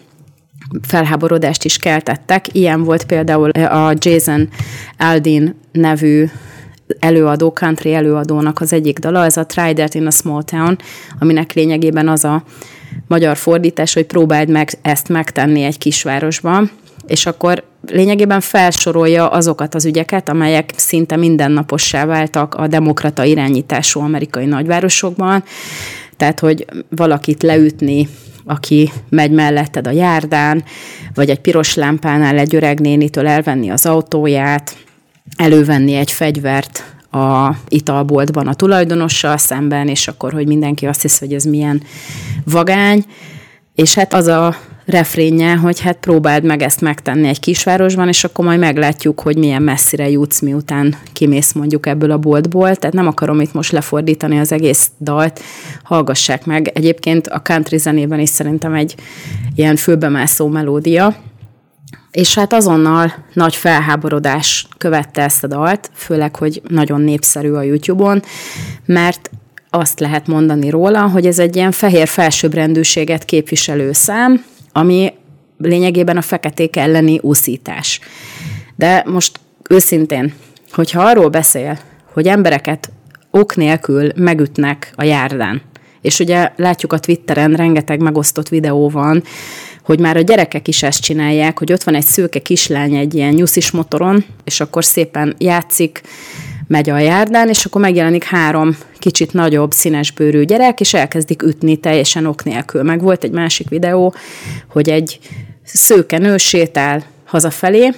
felháborodást 0.82 1.64
is 1.64 1.76
keltettek. 1.76 2.54
Ilyen 2.54 2.84
volt 2.84 3.04
például 3.04 3.50
a 3.50 3.94
Jason 3.98 4.48
Aldin 4.98 5.54
nevű 5.72 6.24
előadó, 6.98 7.52
country 7.52 7.94
előadónak 7.94 8.60
az 8.60 8.72
egyik 8.72 8.98
dala, 8.98 9.24
ez 9.24 9.36
a 9.36 9.46
That 9.46 9.94
in 9.94 10.06
a 10.06 10.10
Small 10.10 10.42
Town, 10.42 10.78
aminek 11.18 11.52
lényegében 11.52 12.08
az 12.08 12.24
a 12.24 12.42
magyar 13.06 13.36
fordítás, 13.36 13.94
hogy 13.94 14.06
próbáld 14.06 14.48
meg 14.48 14.78
ezt 14.82 15.08
megtenni 15.08 15.62
egy 15.62 15.78
kisvárosban, 15.78 16.70
és 17.06 17.26
akkor 17.26 17.64
lényegében 17.86 18.40
felsorolja 18.40 19.28
azokat 19.28 19.74
az 19.74 19.84
ügyeket, 19.84 20.28
amelyek 20.28 20.72
szinte 20.76 21.16
mindennapossá 21.16 22.04
váltak 22.04 22.54
a 22.54 22.66
demokrata 22.66 23.24
irányítású 23.24 24.00
amerikai 24.00 24.44
nagyvárosokban, 24.44 25.44
tehát, 26.16 26.40
hogy 26.40 26.64
valakit 26.88 27.42
leütni, 27.42 28.08
aki 28.44 28.90
megy 29.08 29.30
melletted 29.30 29.86
a 29.86 29.90
járdán, 29.90 30.64
vagy 31.14 31.30
egy 31.30 31.40
piros 31.40 31.74
lámpánál 31.74 32.38
egy 32.38 32.54
öreg 32.54 32.80
nénitől 32.80 33.26
elvenni 33.26 33.70
az 33.70 33.86
autóját, 33.86 34.76
elővenni 35.36 35.94
egy 35.94 36.10
fegyvert 36.10 36.84
a 37.10 37.54
italboltban 37.68 38.46
a 38.46 38.54
tulajdonossal 38.54 39.36
szemben, 39.36 39.88
és 39.88 40.08
akkor, 40.08 40.32
hogy 40.32 40.46
mindenki 40.46 40.86
azt 40.86 41.02
hiszi, 41.02 41.24
hogy 41.24 41.34
ez 41.34 41.44
milyen 41.44 41.82
vagány, 42.44 43.04
és 43.74 43.94
hát 43.94 44.14
az 44.14 44.26
a 44.26 44.56
refrénje, 44.90 45.54
hogy 45.56 45.80
hát 45.80 45.96
próbáld 45.96 46.44
meg 46.44 46.62
ezt 46.62 46.80
megtenni 46.80 47.28
egy 47.28 47.40
kisvárosban, 47.40 48.08
és 48.08 48.24
akkor 48.24 48.44
majd 48.44 48.58
meglátjuk, 48.58 49.20
hogy 49.20 49.36
milyen 49.36 49.62
messzire 49.62 50.08
jutsz, 50.10 50.40
miután 50.40 50.96
kimész 51.12 51.52
mondjuk 51.52 51.86
ebből 51.86 52.10
a 52.10 52.18
boltból. 52.18 52.76
Tehát 52.76 52.94
nem 52.94 53.06
akarom 53.06 53.40
itt 53.40 53.52
most 53.52 53.72
lefordítani 53.72 54.38
az 54.38 54.52
egész 54.52 54.90
dalt, 55.00 55.40
hallgassák 55.82 56.44
meg. 56.46 56.70
Egyébként 56.74 57.26
a 57.26 57.40
country 57.40 57.78
zenében 57.78 58.20
is 58.20 58.28
szerintem 58.28 58.74
egy 58.74 58.94
ilyen 59.54 59.76
főbemászó 59.76 60.48
melódia, 60.48 61.16
és 62.10 62.34
hát 62.34 62.52
azonnal 62.52 63.14
nagy 63.32 63.56
felháborodás 63.56 64.66
követte 64.78 65.22
ezt 65.22 65.44
a 65.44 65.46
dalt, 65.46 65.90
főleg, 65.94 66.36
hogy 66.36 66.62
nagyon 66.68 67.00
népszerű 67.00 67.52
a 67.52 67.62
YouTube-on, 67.62 68.22
mert 68.84 69.30
azt 69.70 70.00
lehet 70.00 70.26
mondani 70.26 70.70
róla, 70.70 71.08
hogy 71.08 71.26
ez 71.26 71.38
egy 71.38 71.56
ilyen 71.56 71.72
fehér 71.72 72.08
felsőbbrendűséget 72.08 73.24
képviselő 73.24 73.92
szám, 73.92 74.44
ami 74.72 75.12
lényegében 75.58 76.16
a 76.16 76.22
feketék 76.22 76.76
elleni 76.76 77.18
úszítás. 77.22 78.00
De 78.76 79.04
most 79.06 79.40
őszintén, 79.68 80.34
hogyha 80.72 81.02
arról 81.02 81.28
beszél, 81.28 81.78
hogy 82.12 82.26
embereket 82.26 82.92
ok 83.30 83.56
nélkül 83.56 84.12
megütnek 84.16 84.92
a 84.96 85.04
járdán, 85.04 85.62
és 86.00 86.18
ugye 86.18 86.52
látjuk 86.56 86.92
a 86.92 86.98
Twitteren, 86.98 87.52
rengeteg 87.52 88.00
megosztott 88.00 88.48
videó 88.48 88.88
van, 88.88 89.22
hogy 89.82 90.00
már 90.00 90.16
a 90.16 90.20
gyerekek 90.20 90.68
is 90.68 90.82
ezt 90.82 91.02
csinálják, 91.02 91.58
hogy 91.58 91.72
ott 91.72 91.82
van 91.82 91.94
egy 91.94 92.04
szőke 92.04 92.38
kislány 92.38 92.94
egy 92.94 93.14
ilyen 93.14 93.34
nyuszis 93.34 93.70
motoron, 93.70 94.24
és 94.44 94.60
akkor 94.60 94.84
szépen 94.84 95.34
játszik, 95.38 96.00
megy 96.66 96.90
a 96.90 96.98
járdán, 96.98 97.48
és 97.48 97.64
akkor 97.64 97.80
megjelenik 97.80 98.24
három 98.24 98.76
kicsit 98.98 99.32
nagyobb 99.32 99.72
színesbőrű 99.72 100.44
gyerek, 100.44 100.80
és 100.80 100.94
elkezdik 100.94 101.42
ütni 101.42 101.76
teljesen 101.76 102.26
ok 102.26 102.44
nélkül. 102.44 102.82
Meg 102.82 103.02
volt 103.02 103.24
egy 103.24 103.30
másik 103.30 103.68
videó, 103.68 104.14
hogy 104.68 104.88
egy 104.88 105.18
szőke 105.64 106.18
nő 106.18 106.36
sétál 106.36 107.04
hazafelé, 107.24 107.92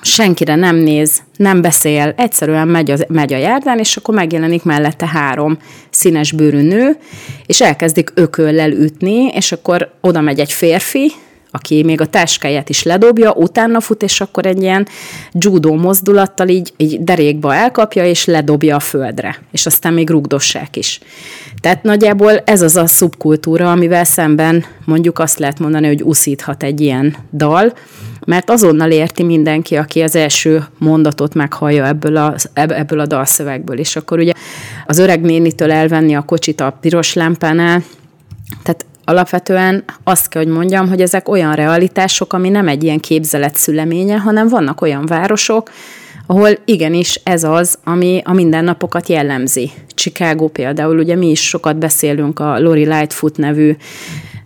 senkire 0.00 0.54
nem 0.54 0.76
néz, 0.76 1.22
nem 1.36 1.60
beszél, 1.60 2.14
egyszerűen 2.16 2.68
megy 2.68 2.90
a, 2.90 2.96
megy 3.08 3.32
a 3.32 3.36
járdán, 3.36 3.78
és 3.78 3.96
akkor 3.96 4.14
megjelenik 4.14 4.62
mellette 4.62 5.06
három 5.06 5.58
színes 5.90 6.32
bőrű 6.32 6.60
nő, 6.60 6.96
és 7.46 7.60
elkezdik 7.60 8.12
ököllel 8.14 8.70
ütni, 8.70 9.26
és 9.26 9.52
akkor 9.52 9.92
oda 10.00 10.20
megy 10.20 10.40
egy 10.40 10.52
férfi, 10.52 11.12
aki 11.54 11.82
még 11.82 12.00
a 12.00 12.06
táskáját 12.06 12.68
is 12.68 12.82
ledobja, 12.82 13.32
utána 13.32 13.80
fut, 13.80 14.02
és 14.02 14.20
akkor 14.20 14.46
egy 14.46 14.62
ilyen 14.62 14.88
judó 15.32 15.74
mozdulattal 15.74 16.48
így, 16.48 16.72
így 16.76 17.04
derékba 17.04 17.54
elkapja, 17.54 18.04
és 18.04 18.24
ledobja 18.24 18.76
a 18.76 18.80
földre. 18.80 19.38
És 19.50 19.66
aztán 19.66 19.92
még 19.92 20.10
rugdossák 20.10 20.76
is. 20.76 21.00
Tehát 21.62 21.82
nagyjából 21.82 22.38
ez 22.44 22.62
az 22.62 22.76
a 22.76 22.86
szubkultúra, 22.86 23.70
amivel 23.70 24.04
szemben 24.04 24.64
mondjuk 24.84 25.18
azt 25.18 25.38
lehet 25.38 25.58
mondani, 25.58 25.86
hogy 25.86 26.02
uszíthat 26.02 26.62
egy 26.62 26.80
ilyen 26.80 27.16
dal, 27.32 27.72
mert 28.26 28.50
azonnal 28.50 28.90
érti 28.90 29.22
mindenki, 29.22 29.76
aki 29.76 30.00
az 30.00 30.16
első 30.16 30.64
mondatot 30.78 31.34
meghallja 31.34 31.86
ebből 31.86 32.16
a, 32.16 32.34
ebből 32.54 33.00
a 33.00 33.06
dalszövegből. 33.06 33.78
És 33.78 33.96
akkor 33.96 34.18
ugye 34.18 34.32
az 34.86 34.98
öreg 34.98 35.20
nénitől 35.20 35.72
elvenni 35.72 36.14
a 36.14 36.22
kocsit 36.22 36.60
a 36.60 36.78
piros 36.80 37.12
lámpánál, 37.12 37.82
tehát 38.62 38.86
alapvetően 39.04 39.84
azt 40.04 40.28
kell, 40.28 40.42
hogy 40.42 40.52
mondjam, 40.52 40.88
hogy 40.88 41.00
ezek 41.00 41.28
olyan 41.28 41.54
realitások, 41.54 42.32
ami 42.32 42.48
nem 42.48 42.68
egy 42.68 42.82
ilyen 42.82 43.00
képzelet 43.00 43.56
szüleménye, 43.56 44.18
hanem 44.18 44.48
vannak 44.48 44.80
olyan 44.80 45.06
városok, 45.06 45.70
ahol 46.32 46.58
igenis 46.64 47.20
ez 47.24 47.44
az, 47.44 47.78
ami 47.84 48.22
a 48.24 48.32
mindennapokat 48.32 49.08
jellemzi. 49.08 49.70
Chicago 49.94 50.48
például, 50.48 50.98
ugye 50.98 51.16
mi 51.16 51.30
is 51.30 51.48
sokat 51.48 51.76
beszélünk 51.76 52.38
a 52.38 52.60
Lori 52.60 52.86
Lightfoot 52.86 53.36
nevű, 53.36 53.76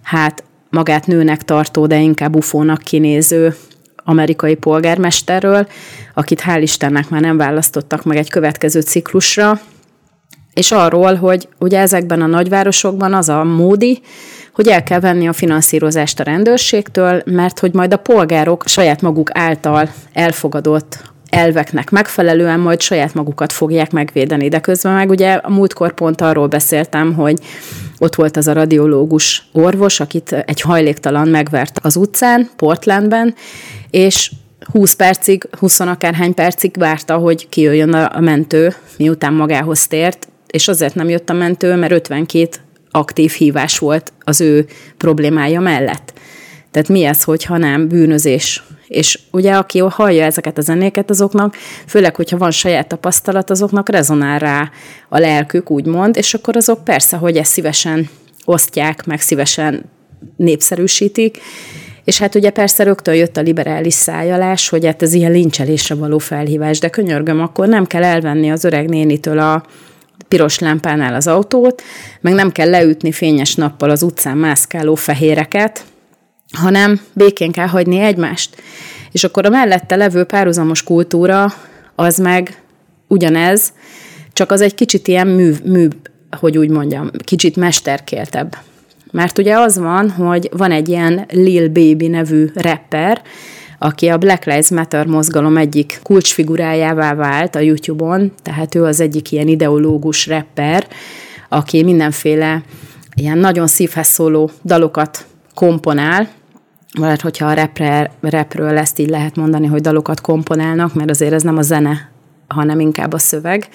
hát 0.03 0.45
magát 0.71 1.07
nőnek 1.07 1.43
tartó, 1.43 1.87
de 1.87 1.99
inkább 1.99 2.37
ufónak 2.37 2.79
kinéző 2.79 3.57
amerikai 4.05 4.55
polgármesterről, 4.55 5.67
akit 6.15 6.43
hál' 6.47 6.59
Istennek 6.61 7.09
már 7.09 7.21
nem 7.21 7.37
választottak 7.37 8.05
meg 8.05 8.17
egy 8.17 8.31
következő 8.31 8.81
ciklusra, 8.81 9.61
és 10.55 10.73
arról, 10.73 11.15
hogy 11.15 11.49
ugye 11.59 11.79
ezekben 11.79 12.23
a 12.23 12.27
nagyvárosokban 12.27 13.15
az 13.15 13.29
a 13.29 13.45
módi, 13.45 14.01
hogy 14.53 14.69
el 14.69 14.83
kell 14.83 15.01
venni 15.01 15.29
a 15.29 15.33
finanszírozást 15.33 16.21
a 16.21 16.25
rendőrségtől, 16.25 17.23
mert 17.25 17.59
hogy 17.59 17.75
majd 17.75 17.93
a 17.93 17.97
polgárok 17.97 18.63
saját 18.67 19.03
maguk 19.03 19.31
által 19.33 19.91
elfogadott 20.13 21.15
elveknek 21.37 21.91
megfelelően 21.91 22.61
majd 22.61 22.81
saját 22.81 23.15
magukat 23.15 23.53
fogják 23.53 23.91
megvédeni. 23.91 24.49
De 24.49 24.61
közben 24.61 24.93
meg 24.93 25.11
ugye 25.11 25.33
a 25.33 25.51
múltkor 25.51 25.95
pont 25.95 26.21
arról 26.21 26.47
beszéltem, 26.47 27.15
hogy 27.15 27.39
ott 27.99 28.15
volt 28.15 28.37
az 28.37 28.49
a 28.49 28.53
radiológus 28.53 29.49
orvos, 29.53 30.01
akit 30.01 30.33
egy 30.33 30.61
hajléktalan 30.61 31.29
megvert 31.29 31.79
az 31.83 31.97
utcán, 31.97 32.51
Portlandben, 32.57 33.35
és 33.91 34.31
20 34.73 34.95
percig, 34.95 35.49
20 35.59 35.81
akárhány 35.81 36.35
percig 36.35 36.77
várta, 36.79 37.17
hogy 37.17 37.49
kijöjjön 37.49 37.93
a 37.93 38.21
mentő, 38.21 38.75
miután 38.99 39.33
magához 39.33 39.87
tért, 39.87 40.29
és 40.47 40.69
azért 40.69 40.95
nem 40.95 41.09
jött 41.09 41.31
a 41.31 41.33
mentő, 41.33 41.75
mert 41.75 41.93
52 41.93 42.49
aktív 42.91 43.31
hívás 43.31 43.79
volt 43.79 44.13
az 44.25 44.41
ő 44.41 44.67
problémája 44.97 45.61
mellett. 45.61 46.13
Tehát 46.71 46.89
mi 46.89 47.05
ez, 47.05 47.23
hogyha 47.23 47.57
nem 47.57 47.89
bűnözés? 47.89 48.63
És 48.87 49.19
ugye, 49.31 49.55
aki 49.55 49.79
hallja 49.79 50.25
ezeket 50.25 50.59
a 50.59 50.61
zenéket, 50.61 51.11
azoknak, 51.11 51.57
főleg, 51.87 52.17
hogyha 52.17 52.39
van 52.39 52.51
saját 52.51 52.89
tapasztalat, 52.89 53.51
azoknak 53.51 53.89
rezonál 53.89 54.39
rá 54.39 54.71
a 55.09 55.19
lelkük, 55.19 55.71
úgymond, 55.71 56.17
és 56.17 56.35
akkor 56.35 56.57
azok 56.57 56.85
persze, 56.85 57.17
hogy 57.17 57.37
ezt 57.37 57.53
szívesen 57.53 58.09
osztják, 58.45 59.05
meg 59.07 59.21
szívesen 59.21 59.85
népszerűsítik, 60.37 61.39
és 62.05 62.19
hát 62.19 62.35
ugye 62.35 62.51
persze 62.51 62.83
rögtön 62.83 63.15
jött 63.15 63.37
a 63.37 63.41
liberális 63.41 63.95
szájalás, 63.95 64.69
hogy 64.69 64.87
hát 64.87 65.03
ez 65.03 65.13
ilyen 65.13 65.33
lincselésre 65.33 65.95
való 65.95 66.19
felhívás, 66.19 66.79
de 66.79 66.89
könyörgöm, 66.89 67.41
akkor 67.41 67.69
nem 67.69 67.87
kell 67.87 68.05
elvenni 68.05 68.51
az 68.51 68.65
öreg 68.65 68.89
nénitől 68.89 69.39
a 69.39 69.63
piros 70.29 70.59
lámpánál 70.59 71.15
az 71.15 71.27
autót, 71.27 71.83
meg 72.21 72.35
nem 72.35 72.53
kell 72.53 72.71
leütni 72.71 73.13
fényes 73.13 73.55
nappal 73.55 73.91
az 73.91 74.03
utcán 74.03 74.37
mászkáló 74.37 74.95
fehéreket, 74.95 75.85
hanem 76.57 77.01
békén 77.13 77.53
kell 77.53 77.67
hagyni 77.67 77.99
egymást. 77.99 78.63
És 79.13 79.25
akkor 79.25 79.47
a 79.47 79.51
mellette 79.51 79.97
levő 79.97 80.25
párhuzamos 80.25 80.83
kultúra 80.83 81.55
az 81.95 82.19
meg 82.19 82.63
ugyanez, 83.09 83.73
csak 84.33 84.51
az 84.51 84.61
egy 84.61 84.75
kicsit 84.75 85.09
ilyen 85.09 85.27
mű, 85.27 85.55
mű 85.65 85.89
hogy 86.37 86.59
úgy 86.59 86.69
mondjam, 86.69 87.11
kicsit 87.25 87.57
mesterkéltebb. 87.57 88.57
Mert 89.11 89.39
ugye 89.39 89.59
az 89.59 89.79
van, 89.79 90.11
hogy 90.11 90.49
van 90.53 90.71
egy 90.71 90.89
ilyen 90.89 91.27
Lil 91.31 91.69
Baby 91.69 92.07
nevű 92.07 92.51
rapper, 92.55 93.23
aki 93.79 94.09
a 94.09 94.19
Black 94.19 94.45
Lives 94.45 94.71
Matter 94.71 95.07
mozgalom 95.07 95.57
egyik 95.57 96.01
kulcsfigurájává 96.03 97.15
vált 97.15 97.55
a 97.55 97.61
YouTube-on, 97.61 98.33
tehát 98.43 98.75
ő 98.75 98.85
az 98.85 99.01
egyik 99.01 99.33
ilyen 99.33 99.49
ideológus 99.49 100.27
rapper, 100.27 100.87
aki 101.49 101.83
mindenféle 101.83 102.63
ilyen 103.15 103.39
nagyon 103.39 103.67
szívhez 103.67 104.07
szóló 104.07 104.51
dalokat 104.65 105.27
komponál, 105.55 106.29
vagy 106.99 107.21
hogyha 107.21 107.47
a 107.47 107.53
repre, 107.53 108.11
repről 108.21 108.79
ezt 108.79 108.99
így 108.99 109.09
lehet 109.09 109.37
mondani, 109.37 109.67
hogy 109.67 109.81
dalokat 109.81 110.21
komponálnak, 110.21 110.95
mert 110.95 111.11
azért 111.11 111.33
ez 111.33 111.43
nem 111.43 111.57
a 111.57 111.63
zene, 111.63 112.11
hanem 112.49 112.81
inkább 112.81 113.13
a 113.13 113.19
szöveg. 113.19 113.69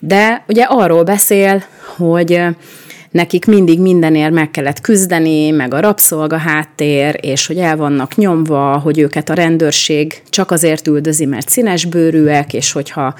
De 0.00 0.44
ugye 0.48 0.62
arról 0.62 1.02
beszél, 1.02 1.62
hogy 1.96 2.42
nekik 3.14 3.46
mindig 3.46 3.80
mindenért 3.80 4.32
meg 4.32 4.50
kellett 4.50 4.80
küzdeni, 4.80 5.50
meg 5.50 5.74
a 5.74 5.80
rabszolga 5.80 6.36
háttér, 6.36 7.18
és 7.20 7.46
hogy 7.46 7.58
el 7.58 7.76
vannak 7.76 8.16
nyomva, 8.16 8.78
hogy 8.78 8.98
őket 8.98 9.28
a 9.28 9.34
rendőrség 9.34 10.22
csak 10.30 10.50
azért 10.50 10.86
üldözi, 10.86 11.24
mert 11.24 11.48
színesbőrűek, 11.48 12.52
és 12.52 12.72
hogyha 12.72 13.14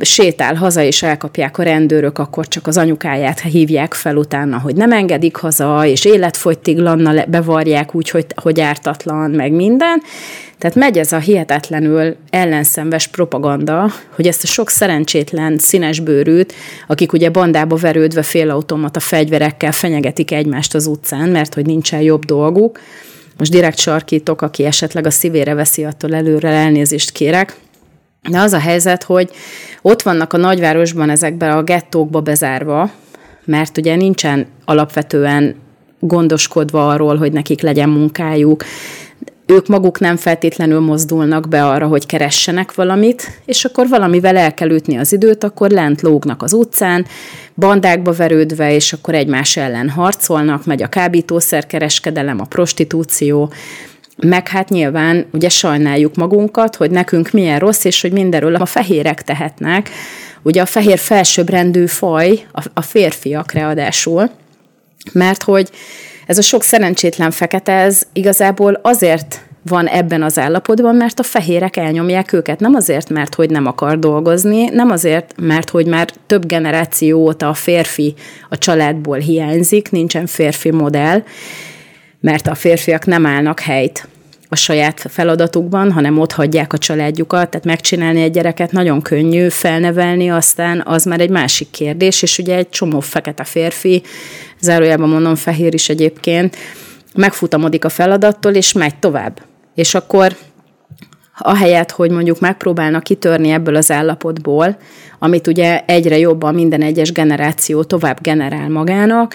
sétál 0.00 0.54
haza, 0.54 0.82
és 0.82 1.02
elkapják 1.02 1.58
a 1.58 1.62
rendőrök, 1.62 2.18
akkor 2.18 2.48
csak 2.48 2.66
az 2.66 2.76
anyukáját 2.76 3.40
hívják 3.40 3.94
fel 3.94 4.16
utána, 4.16 4.58
hogy 4.58 4.76
nem 4.76 4.92
engedik 4.92 5.36
haza, 5.36 5.86
és 5.86 6.04
életfogytiglannal 6.04 7.24
bevarják 7.28 7.94
úgy, 7.94 8.10
hogy, 8.10 8.26
hogy 8.42 8.60
ártatlan, 8.60 9.30
meg 9.30 9.52
minden. 9.52 10.02
Tehát 10.58 10.76
megy 10.76 10.98
ez 10.98 11.12
a 11.12 11.18
hihetetlenül 11.18 12.16
ellenszenves 12.30 13.06
propaganda, 13.06 13.90
hogy 14.14 14.26
ezt 14.26 14.42
a 14.42 14.46
sok 14.46 14.70
szerencsétlen 14.70 15.58
színesbőrűt, 15.58 16.54
akik 16.86 17.12
ugye 17.12 17.30
bandába 17.30 17.76
verődve 17.76 18.22
félautomata 18.22 19.00
fegyverekkel 19.00 19.72
fenyegetik 19.72 20.30
egymást 20.30 20.74
az 20.74 20.86
utcán, 20.86 21.28
mert 21.28 21.54
hogy 21.54 21.66
nincsen 21.66 22.00
jobb 22.00 22.24
dolguk. 22.24 22.80
Most 23.36 23.50
direkt 23.50 23.78
sarkítok, 23.78 24.42
aki 24.42 24.64
esetleg 24.64 25.06
a 25.06 25.10
szívére 25.10 25.54
veszi, 25.54 25.84
attól 25.84 26.14
előre 26.14 26.48
elnézést 26.48 27.10
kérek. 27.10 27.56
De 28.30 28.38
az 28.38 28.52
a 28.52 28.58
helyzet, 28.58 29.02
hogy 29.02 29.30
ott 29.82 30.02
vannak 30.02 30.32
a 30.32 30.36
nagyvárosban 30.36 31.10
ezekben 31.10 31.50
a 31.50 31.62
gettókba 31.62 32.20
bezárva, 32.20 32.90
mert 33.44 33.78
ugye 33.78 33.96
nincsen 33.96 34.46
alapvetően 34.64 35.54
gondoskodva 36.00 36.88
arról, 36.88 37.16
hogy 37.16 37.32
nekik 37.32 37.60
legyen 37.60 37.88
munkájuk, 37.88 38.64
ők 39.50 39.66
maguk 39.66 40.00
nem 40.00 40.16
feltétlenül 40.16 40.80
mozdulnak 40.80 41.48
be 41.48 41.66
arra, 41.66 41.86
hogy 41.86 42.06
keressenek 42.06 42.74
valamit, 42.74 43.40
és 43.44 43.64
akkor 43.64 43.88
valamivel 43.88 44.36
el 44.36 44.54
kell 44.54 44.70
ütni 44.70 44.96
az 44.96 45.12
időt, 45.12 45.44
akkor 45.44 45.70
lent 45.70 46.00
lógnak 46.00 46.42
az 46.42 46.52
utcán, 46.52 47.06
bandákba 47.54 48.12
verődve, 48.12 48.74
és 48.74 48.92
akkor 48.92 49.14
egymás 49.14 49.56
ellen 49.56 49.88
harcolnak, 49.88 50.64
megy 50.64 50.82
a 50.82 50.88
kábítószerkereskedelem, 50.88 52.40
a 52.40 52.44
prostitúció, 52.44 53.52
meg 54.16 54.48
hát 54.48 54.68
nyilván 54.68 55.26
ugye 55.32 55.48
sajnáljuk 55.48 56.14
magunkat, 56.14 56.76
hogy 56.76 56.90
nekünk 56.90 57.30
milyen 57.30 57.58
rossz, 57.58 57.84
és 57.84 58.00
hogy 58.00 58.12
mindenről 58.12 58.54
a 58.54 58.66
fehérek 58.66 59.22
tehetnek. 59.22 59.90
Ugye 60.42 60.60
a 60.60 60.66
fehér 60.66 60.98
felsőbbrendű 60.98 61.86
faj, 61.86 62.46
a 62.74 62.82
férfiak 62.82 63.52
ráadásul, 63.52 64.30
mert 65.12 65.42
hogy 65.42 65.70
ez 66.28 66.38
a 66.38 66.42
sok 66.42 66.62
szerencsétlen 66.62 67.30
fekete, 67.30 67.72
ez 67.72 68.02
igazából 68.12 68.80
azért 68.82 69.46
van 69.62 69.86
ebben 69.86 70.22
az 70.22 70.38
állapotban, 70.38 70.94
mert 70.94 71.18
a 71.18 71.22
fehérek 71.22 71.76
elnyomják 71.76 72.32
őket. 72.32 72.60
Nem 72.60 72.74
azért, 72.74 73.10
mert 73.10 73.34
hogy 73.34 73.50
nem 73.50 73.66
akar 73.66 73.98
dolgozni, 73.98 74.64
nem 74.64 74.90
azért, 74.90 75.34
mert 75.40 75.70
hogy 75.70 75.86
már 75.86 76.10
több 76.26 76.46
generáció 76.46 77.18
óta 77.20 77.48
a 77.48 77.54
férfi 77.54 78.14
a 78.48 78.58
családból 78.58 79.18
hiányzik, 79.18 79.90
nincsen 79.90 80.26
férfi 80.26 80.70
modell, 80.70 81.22
mert 82.20 82.46
a 82.46 82.54
férfiak 82.54 83.06
nem 83.06 83.26
állnak 83.26 83.60
helyt 83.60 84.08
a 84.48 84.56
saját 84.56 85.04
feladatukban, 85.08 85.92
hanem 85.92 86.18
ott 86.18 86.32
hagyják 86.32 86.72
a 86.72 86.78
családjukat, 86.78 87.50
tehát 87.50 87.66
megcsinálni 87.66 88.22
egy 88.22 88.30
gyereket 88.30 88.72
nagyon 88.72 89.02
könnyű, 89.02 89.48
felnevelni 89.48 90.30
aztán 90.30 90.82
az 90.84 91.04
már 91.04 91.20
egy 91.20 91.30
másik 91.30 91.70
kérdés, 91.70 92.22
és 92.22 92.38
ugye 92.38 92.56
egy 92.56 92.68
csomó 92.68 93.00
fekete 93.00 93.44
férfi, 93.44 94.02
zárójában 94.60 95.08
mondom 95.08 95.34
fehér 95.34 95.74
is 95.74 95.88
egyébként, 95.88 96.56
megfutamodik 97.14 97.84
a 97.84 97.88
feladattól, 97.88 98.52
és 98.52 98.72
megy 98.72 98.96
tovább. 98.96 99.42
És 99.74 99.94
akkor 99.94 100.36
ahelyett, 101.38 101.90
hogy 101.90 102.10
mondjuk 102.10 102.40
megpróbálnak 102.40 103.02
kitörni 103.02 103.50
ebből 103.50 103.76
az 103.76 103.90
állapotból, 103.90 104.76
amit 105.18 105.46
ugye 105.46 105.82
egyre 105.86 106.18
jobban 106.18 106.54
minden 106.54 106.82
egyes 106.82 107.12
generáció 107.12 107.82
tovább 107.82 108.18
generál 108.22 108.68
magának, 108.68 109.34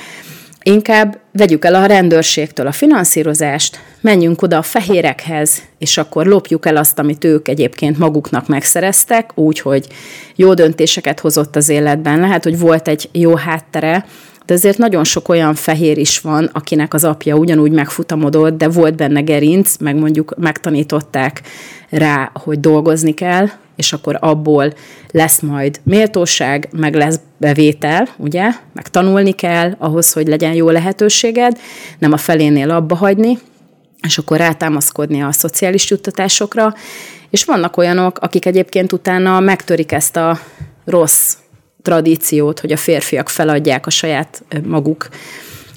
Inkább 0.63 1.19
vegyük 1.31 1.65
el 1.65 1.75
a 1.75 1.85
rendőrségtől 1.85 2.67
a 2.67 2.71
finanszírozást, 2.71 3.79
menjünk 4.01 4.41
oda 4.41 4.57
a 4.57 4.61
fehérekhez, 4.61 5.61
és 5.77 5.97
akkor 5.97 6.25
lopjuk 6.25 6.65
el 6.65 6.77
azt, 6.77 6.99
amit 6.99 7.23
ők 7.23 7.47
egyébként 7.47 7.97
maguknak 7.97 8.47
megszereztek, 8.47 9.31
úgy, 9.35 9.59
hogy 9.59 9.87
jó 10.35 10.53
döntéseket 10.53 11.19
hozott 11.19 11.55
az 11.55 11.69
életben. 11.69 12.19
Lehet, 12.19 12.43
hogy 12.43 12.59
volt 12.59 12.87
egy 12.87 13.09
jó 13.11 13.35
háttere, 13.35 14.05
de 14.45 14.53
azért 14.53 14.77
nagyon 14.77 15.03
sok 15.03 15.29
olyan 15.29 15.55
fehér 15.55 15.97
is 15.97 16.19
van, 16.19 16.49
akinek 16.53 16.93
az 16.93 17.03
apja 17.03 17.35
ugyanúgy 17.35 17.71
megfutamodott, 17.71 18.57
de 18.57 18.67
volt 18.67 18.95
benne 18.95 19.21
gerinc, 19.21 19.77
meg 19.77 19.95
mondjuk 19.95 20.35
megtanították 20.37 21.41
rá, 21.89 22.31
hogy 22.33 22.59
dolgozni 22.59 23.13
kell, 23.13 23.47
és 23.75 23.93
akkor 23.93 24.17
abból 24.19 24.73
lesz 25.11 25.39
majd 25.39 25.79
méltóság, 25.83 26.69
meg 26.71 26.95
lesz 26.95 27.19
bevétel, 27.37 28.07
ugye, 28.17 28.51
meg 28.73 28.87
tanulni 28.87 29.31
kell 29.31 29.75
ahhoz, 29.77 30.13
hogy 30.13 30.27
legyen 30.27 30.53
jó 30.53 30.69
lehetőséged, 30.69 31.59
nem 31.99 32.11
a 32.11 32.17
felénél 32.17 32.69
abba 32.69 32.95
hagyni, 32.95 33.37
és 34.07 34.17
akkor 34.17 34.37
rátámaszkodni 34.37 35.21
a 35.21 35.31
szociális 35.31 35.89
juttatásokra, 35.89 36.73
és 37.29 37.45
vannak 37.45 37.77
olyanok, 37.77 38.17
akik 38.19 38.45
egyébként 38.45 38.93
utána 38.93 39.39
megtörik 39.39 39.91
ezt 39.91 40.15
a 40.15 40.39
rossz 40.85 41.35
tradíciót, 41.83 42.59
hogy 42.59 42.71
a 42.71 42.77
férfiak 42.77 43.29
feladják 43.29 43.85
a 43.85 43.89
saját 43.89 44.43
maguk 44.63 45.07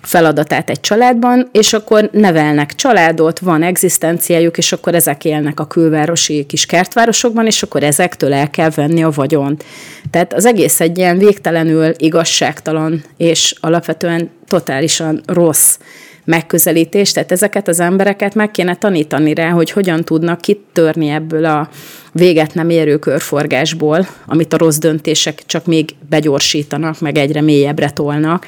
feladatát 0.06 0.70
egy 0.70 0.80
családban, 0.80 1.48
és 1.52 1.72
akkor 1.72 2.08
nevelnek 2.12 2.74
családot, 2.74 3.38
van 3.38 3.62
egzisztenciájuk, 3.62 4.58
és 4.58 4.72
akkor 4.72 4.94
ezek 4.94 5.24
élnek 5.24 5.60
a 5.60 5.66
külvárosi 5.66 6.46
kis 6.46 6.66
kertvárosokban, 6.66 7.46
és 7.46 7.62
akkor 7.62 7.82
ezektől 7.82 8.32
el 8.32 8.50
kell 8.50 8.70
venni 8.70 9.02
a 9.02 9.10
vagyont. 9.10 9.64
Tehát 10.10 10.32
az 10.32 10.44
egész 10.44 10.80
egy 10.80 10.98
ilyen 10.98 11.18
végtelenül 11.18 11.92
igazságtalan, 11.96 13.04
és 13.16 13.54
alapvetően 13.60 14.30
totálisan 14.46 15.22
rossz 15.26 15.78
megközelítés, 16.26 17.12
tehát 17.12 17.32
ezeket 17.32 17.68
az 17.68 17.80
embereket 17.80 18.34
meg 18.34 18.50
kéne 18.50 18.76
tanítani 18.76 19.34
rá, 19.34 19.50
hogy 19.50 19.70
hogyan 19.70 20.04
tudnak 20.04 20.40
kitörni 20.40 21.08
ebből 21.08 21.44
a 21.44 21.68
véget 22.12 22.54
nem 22.54 22.70
érő 22.70 22.98
körforgásból, 22.98 24.06
amit 24.26 24.52
a 24.52 24.56
rossz 24.56 24.78
döntések 24.78 25.42
csak 25.46 25.66
még 25.66 25.90
begyorsítanak, 26.08 27.00
meg 27.00 27.18
egyre 27.18 27.40
mélyebbre 27.40 27.90
tolnak. 27.90 28.46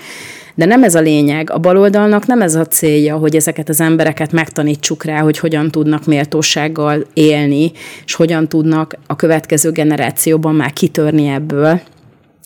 De 0.54 0.64
nem 0.64 0.82
ez 0.82 0.94
a 0.94 1.00
lényeg. 1.00 1.50
A 1.50 1.58
baloldalnak 1.58 2.26
nem 2.26 2.42
ez 2.42 2.54
a 2.54 2.66
célja, 2.66 3.16
hogy 3.16 3.36
ezeket 3.36 3.68
az 3.68 3.80
embereket 3.80 4.32
megtanítsuk 4.32 5.04
rá, 5.04 5.20
hogy 5.20 5.38
hogyan 5.38 5.70
tudnak 5.70 6.06
méltósággal 6.06 7.06
élni, 7.14 7.72
és 8.04 8.14
hogyan 8.14 8.48
tudnak 8.48 8.94
a 9.06 9.16
következő 9.16 9.70
generációban 9.70 10.54
már 10.54 10.72
kitörni 10.72 11.28
ebből, 11.28 11.80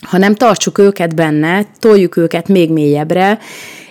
hanem 0.03 0.34
tartsuk 0.34 0.78
őket 0.78 1.14
benne, 1.14 1.66
toljuk 1.78 2.16
őket 2.16 2.48
még 2.48 2.70
mélyebbre, 2.70 3.38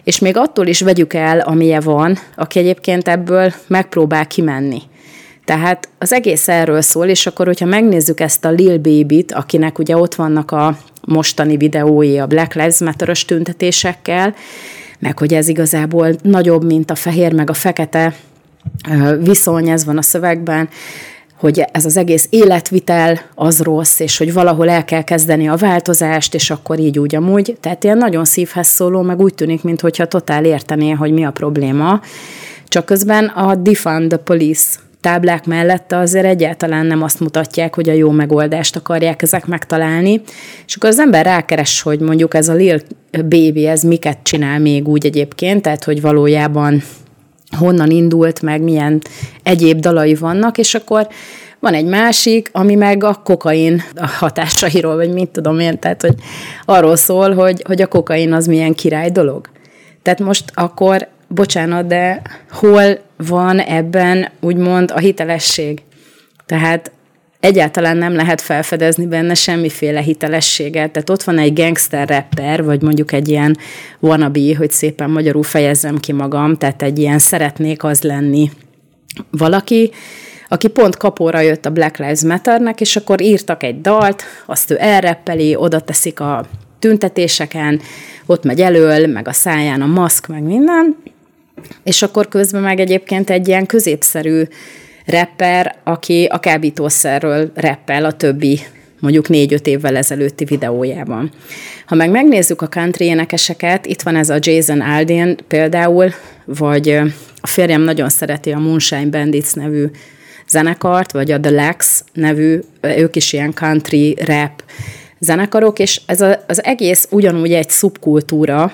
és 0.03 0.19
még 0.19 0.37
attól 0.37 0.67
is 0.67 0.81
vegyük 0.81 1.13
el, 1.13 1.39
amilye 1.39 1.79
van, 1.79 2.17
aki 2.35 2.59
egyébként 2.59 3.07
ebből 3.07 3.53
megpróbál 3.67 4.27
kimenni. 4.27 4.81
Tehát 5.45 5.89
az 5.97 6.13
egész 6.13 6.47
erről 6.47 6.81
szól, 6.81 7.05
és 7.05 7.25
akkor, 7.25 7.45
hogyha 7.45 7.65
megnézzük 7.65 8.19
ezt 8.19 8.45
a 8.45 8.49
Lil 8.49 8.77
Baby-t, 8.77 9.31
akinek 9.31 9.79
ugye 9.79 9.97
ott 9.97 10.15
vannak 10.15 10.51
a 10.51 10.77
mostani 11.05 11.57
videói 11.57 12.19
a 12.19 12.27
Black 12.27 12.53
Lives 12.53 12.79
matter 12.79 13.17
tüntetésekkel, 13.17 14.35
meg 14.99 15.17
hogy 15.17 15.33
ez 15.33 15.47
igazából 15.47 16.15
nagyobb, 16.21 16.63
mint 16.63 16.91
a 16.91 16.95
fehér 16.95 17.33
meg 17.33 17.49
a 17.49 17.53
fekete 17.53 18.15
viszony, 19.19 19.69
ez 19.69 19.85
van 19.85 19.97
a 19.97 20.01
szövegben, 20.01 20.69
hogy 21.41 21.65
ez 21.71 21.85
az 21.85 21.97
egész 21.97 22.27
életvitel 22.29 23.19
az 23.35 23.61
rossz, 23.61 23.99
és 23.99 24.17
hogy 24.17 24.33
valahol 24.33 24.69
el 24.69 24.85
kell 24.85 25.03
kezdeni 25.03 25.49
a 25.49 25.55
változást, 25.55 26.33
és 26.33 26.49
akkor 26.49 26.79
így 26.79 26.99
úgy 26.99 27.15
amúgy. 27.15 27.57
Tehát 27.59 27.83
ilyen 27.83 27.97
nagyon 27.97 28.25
szívhez 28.25 28.67
szóló, 28.67 29.01
meg 29.01 29.21
úgy 29.21 29.33
tűnik, 29.33 29.63
mintha 29.63 30.05
totál 30.05 30.45
értené, 30.45 30.91
hogy 30.91 31.11
mi 31.11 31.25
a 31.25 31.31
probléma. 31.31 32.01
Csak 32.67 32.85
közben 32.85 33.25
a 33.25 33.55
defund 33.55 34.07
the 34.07 34.17
police 34.17 34.79
táblák 34.99 35.45
mellette 35.45 35.97
azért 35.97 36.25
egyáltalán 36.25 36.85
nem 36.85 37.03
azt 37.03 37.19
mutatják, 37.19 37.75
hogy 37.75 37.89
a 37.89 37.93
jó 37.93 38.09
megoldást 38.09 38.75
akarják 38.75 39.21
ezek 39.21 39.45
megtalálni. 39.45 40.21
És 40.67 40.75
akkor 40.75 40.89
az 40.89 40.99
ember 40.99 41.25
rákeres, 41.25 41.81
hogy 41.81 41.99
mondjuk 41.99 42.33
ez 42.33 42.49
a 42.49 42.53
Lil 42.53 42.81
Baby, 43.11 43.67
ez 43.67 43.83
miket 43.83 44.17
csinál 44.23 44.59
még 44.59 44.87
úgy 44.87 45.05
egyébként, 45.05 45.61
tehát 45.61 45.83
hogy 45.83 46.01
valójában 46.01 46.83
honnan 47.57 47.89
indult, 47.89 48.41
meg 48.41 48.61
milyen 48.61 49.01
egyéb 49.43 49.79
dalai 49.79 50.15
vannak, 50.15 50.57
és 50.57 50.75
akkor 50.75 51.07
van 51.59 51.73
egy 51.73 51.85
másik, 51.85 52.49
ami 52.51 52.75
meg 52.75 53.03
a 53.03 53.13
kokain 53.23 53.83
hatásairól, 54.19 54.95
vagy 54.95 55.13
mit 55.13 55.29
tudom 55.29 55.59
én, 55.59 55.79
tehát 55.79 56.01
hogy 56.01 56.15
arról 56.65 56.95
szól, 56.95 57.33
hogy, 57.33 57.63
hogy 57.67 57.81
a 57.81 57.87
kokain 57.87 58.33
az 58.33 58.47
milyen 58.47 58.73
király 58.73 59.09
dolog. 59.09 59.49
Tehát 60.01 60.19
most 60.19 60.51
akkor, 60.53 61.07
bocsánat, 61.27 61.87
de 61.87 62.21
hol 62.51 62.99
van 63.17 63.59
ebben 63.59 64.29
úgymond 64.39 64.91
a 64.91 64.99
hitelesség? 64.99 65.81
Tehát 66.45 66.91
egyáltalán 67.41 67.97
nem 67.97 68.15
lehet 68.15 68.41
felfedezni 68.41 69.05
benne 69.05 69.33
semmiféle 69.33 70.01
hitelességet. 70.01 70.91
Tehát 70.91 71.09
ott 71.09 71.23
van 71.23 71.37
egy 71.37 71.53
gangster 71.53 72.09
rapper, 72.09 72.63
vagy 72.63 72.81
mondjuk 72.81 73.11
egy 73.11 73.29
ilyen 73.29 73.57
wannabe, 73.99 74.55
hogy 74.57 74.71
szépen 74.71 75.09
magyarul 75.09 75.43
fejezzem 75.43 75.97
ki 75.97 76.11
magam, 76.11 76.55
tehát 76.55 76.81
egy 76.81 76.99
ilyen 76.99 77.19
szeretnék 77.19 77.83
az 77.83 78.01
lenni 78.01 78.51
valaki, 79.29 79.91
aki 80.47 80.67
pont 80.67 80.97
kapóra 80.97 81.39
jött 81.39 81.65
a 81.65 81.69
Black 81.69 81.97
Lives 81.97 82.21
Matternek, 82.21 82.81
és 82.81 82.95
akkor 82.95 83.21
írtak 83.21 83.63
egy 83.63 83.81
dalt, 83.81 84.23
azt 84.45 84.71
ő 84.71 84.77
elreppeli, 84.79 85.55
oda 85.55 85.79
teszik 85.79 86.19
a 86.19 86.45
tüntetéseken, 86.79 87.81
ott 88.25 88.43
megy 88.43 88.61
elől, 88.61 89.07
meg 89.07 89.27
a 89.27 89.33
száján 89.33 89.81
a 89.81 89.85
maszk, 89.85 90.27
meg 90.27 90.43
minden, 90.43 90.97
és 91.83 92.01
akkor 92.01 92.27
közben 92.27 92.61
meg 92.61 92.79
egyébként 92.79 93.29
egy 93.29 93.47
ilyen 93.47 93.65
középszerű 93.65 94.43
rapper, 95.05 95.75
aki 95.83 96.27
a 96.31 96.39
kábítószerről 96.39 97.51
rappel 97.55 98.05
a 98.05 98.11
többi 98.11 98.59
mondjuk 98.99 99.29
négy-öt 99.29 99.67
évvel 99.67 99.95
ezelőtti 99.95 100.45
videójában. 100.45 101.31
Ha 101.85 101.95
meg 101.95 102.09
megnézzük 102.09 102.61
a 102.61 102.67
country 102.67 103.05
énekeseket, 103.05 103.85
itt 103.85 104.01
van 104.01 104.15
ez 104.15 104.29
a 104.29 104.37
Jason 104.39 104.81
Aldean 104.81 105.37
például, 105.47 106.09
vagy 106.45 106.89
a 107.41 107.47
férjem 107.47 107.81
nagyon 107.81 108.09
szereti 108.09 108.51
a 108.51 108.59
Moonshine 108.59 109.09
Bandits 109.09 109.53
nevű 109.53 109.85
zenekart, 110.47 111.11
vagy 111.11 111.31
a 111.31 111.39
The 111.39 111.51
Lex 111.51 112.03
nevű, 112.13 112.59
ők 112.81 113.15
is 113.15 113.33
ilyen 113.33 113.53
country 113.53 114.17
rap 114.25 114.63
zenekarok, 115.19 115.79
és 115.79 116.01
ez 116.05 116.21
a, 116.21 116.43
az 116.47 116.63
egész 116.63 117.07
ugyanúgy 117.11 117.53
egy 117.53 117.69
szubkultúra, 117.69 118.71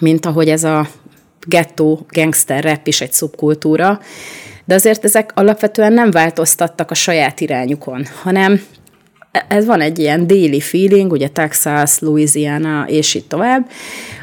mint 0.00 0.26
ahogy 0.26 0.48
ez 0.48 0.64
a 0.64 0.88
ghetto 1.46 1.98
gangster 2.08 2.64
rap 2.64 2.86
is 2.86 3.00
egy 3.00 3.12
szubkultúra, 3.12 4.00
de 4.70 4.76
azért 4.76 5.04
ezek 5.04 5.30
alapvetően 5.34 5.92
nem 5.92 6.10
változtattak 6.10 6.90
a 6.90 6.94
saját 6.94 7.40
irányukon, 7.40 8.06
hanem 8.22 8.60
ez 9.48 9.66
van 9.66 9.80
egy 9.80 9.98
ilyen 9.98 10.26
déli 10.26 10.60
feeling, 10.60 11.12
ugye 11.12 11.28
Texas, 11.28 11.98
Louisiana 11.98 12.84
és 12.88 13.14
így 13.14 13.26
tovább, 13.26 13.70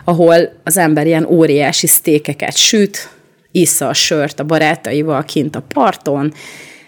ahol 0.03 0.53
az 0.63 0.77
ember 0.77 1.05
ilyen 1.07 1.25
óriási 1.25 1.87
sztékeket 1.87 2.55
süt, 2.55 3.09
issza 3.51 3.87
a 3.87 3.93
sört 3.93 4.39
a 4.39 4.43
barátaival 4.43 5.23
kint 5.23 5.55
a 5.55 5.63
parton, 5.73 6.33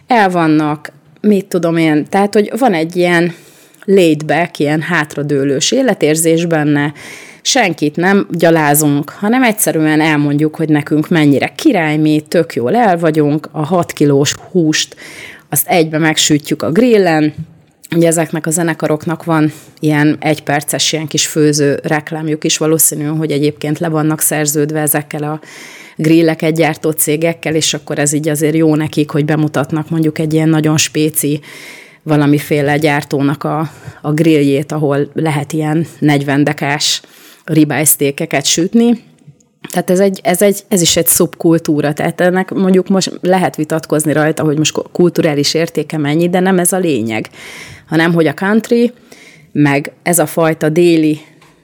el 0.08 0.30
vannak, 0.30 0.92
mit 1.22 1.46
tudom 1.46 1.78
én, 1.78 2.06
tehát, 2.10 2.34
hogy 2.34 2.52
van 2.58 2.74
egy 2.74 2.96
ilyen 2.96 3.34
laid 3.86 4.26
back, 4.26 4.60
ilyen 4.60 4.82
hátradőlős 4.82 5.72
életérzés 5.72 6.46
benne, 6.46 6.94
senkit 7.42 7.96
nem 7.96 8.28
gyalázunk, 8.32 9.10
hanem 9.10 9.44
egyszerűen 9.44 10.02
elmondjuk, 10.02 10.56
hogy 10.56 10.70
nekünk 10.70 11.10
mennyire 11.10 11.54
király, 11.56 11.98
mi 11.98 12.24
tök 12.28 12.54
jól 12.54 12.76
el 12.76 12.98
vagyunk, 12.98 13.50
a 13.52 13.66
6 13.66 13.92
kilós 13.92 14.36
húst 14.52 14.96
azt 15.50 15.68
egybe 15.68 15.98
megsütjük 15.98 16.62
a 16.62 16.72
grillen, 16.72 17.34
Ugye 17.96 18.08
ezeknek 18.08 18.46
a 18.48 18.50
zenekaroknak 18.50 19.24
van 19.24 19.52
ilyen 19.80 20.18
egyperces 20.20 20.94
ilyen 20.94 21.08
kis 21.08 21.28
főző 21.28 21.80
reklámjuk 21.84 22.44
is, 22.44 22.58
valószínű, 22.58 23.04
hogy 23.04 23.32
egyébként 23.32 23.80
le 23.80 23.90
vannak 23.90 24.22
szerződve 24.22 24.80
ezekkel 24.80 25.24
a 25.24 25.40
grilleket 25.96 26.56
gyártó 26.56 26.92
cégekkel, 26.92 27.56
és 27.56 27.74
akkor 27.74 28.00
ez 28.00 28.14
így 28.14 28.30
azért 28.30 28.56
jó 28.56 28.76
nekik, 28.76 29.10
hogy 29.10 29.26
bemutatnak 29.26 29.90
mondjuk 29.90 30.20
egy 30.20 30.34
ilyen 30.34 30.50
nagyon 30.50 30.78
spéci 30.78 31.40
valamiféle 32.04 32.78
gyártónak 32.78 33.44
a, 33.44 33.72
a 34.02 34.12
grilljét, 34.12 34.72
ahol 34.72 35.10
lehet 35.14 35.54
ilyen 35.54 35.88
40 36.00 36.44
dekás 36.44 37.02
ribájsztékeket 37.46 38.46
sütni, 38.46 39.08
tehát 39.72 39.90
ez, 39.90 40.00
egy, 40.00 40.20
ez, 40.24 40.42
egy, 40.42 40.64
ez 40.68 40.82
is 40.82 40.98
egy 40.98 41.08
szubkultúra, 41.08 41.94
tehát 41.94 42.22
ennek 42.22 42.52
mondjuk 42.52 42.88
most 42.88 43.12
lehet 43.22 43.56
vitatkozni 43.56 44.14
rajta, 44.14 44.44
hogy 44.44 44.58
most 44.58 44.82
kulturális 44.92 45.54
értéke 45.54 45.98
mennyi, 45.98 46.30
de 46.30 46.40
nem 46.40 46.60
ez 46.60 46.74
a 46.74 46.78
lényeg, 46.78 47.30
hanem 47.88 48.14
hogy 48.14 48.28
a 48.28 48.34
country, 48.34 48.94
meg 49.52 49.92
ez 50.04 50.20
a 50.20 50.26
fajta 50.26 50.70
déli 50.70 51.20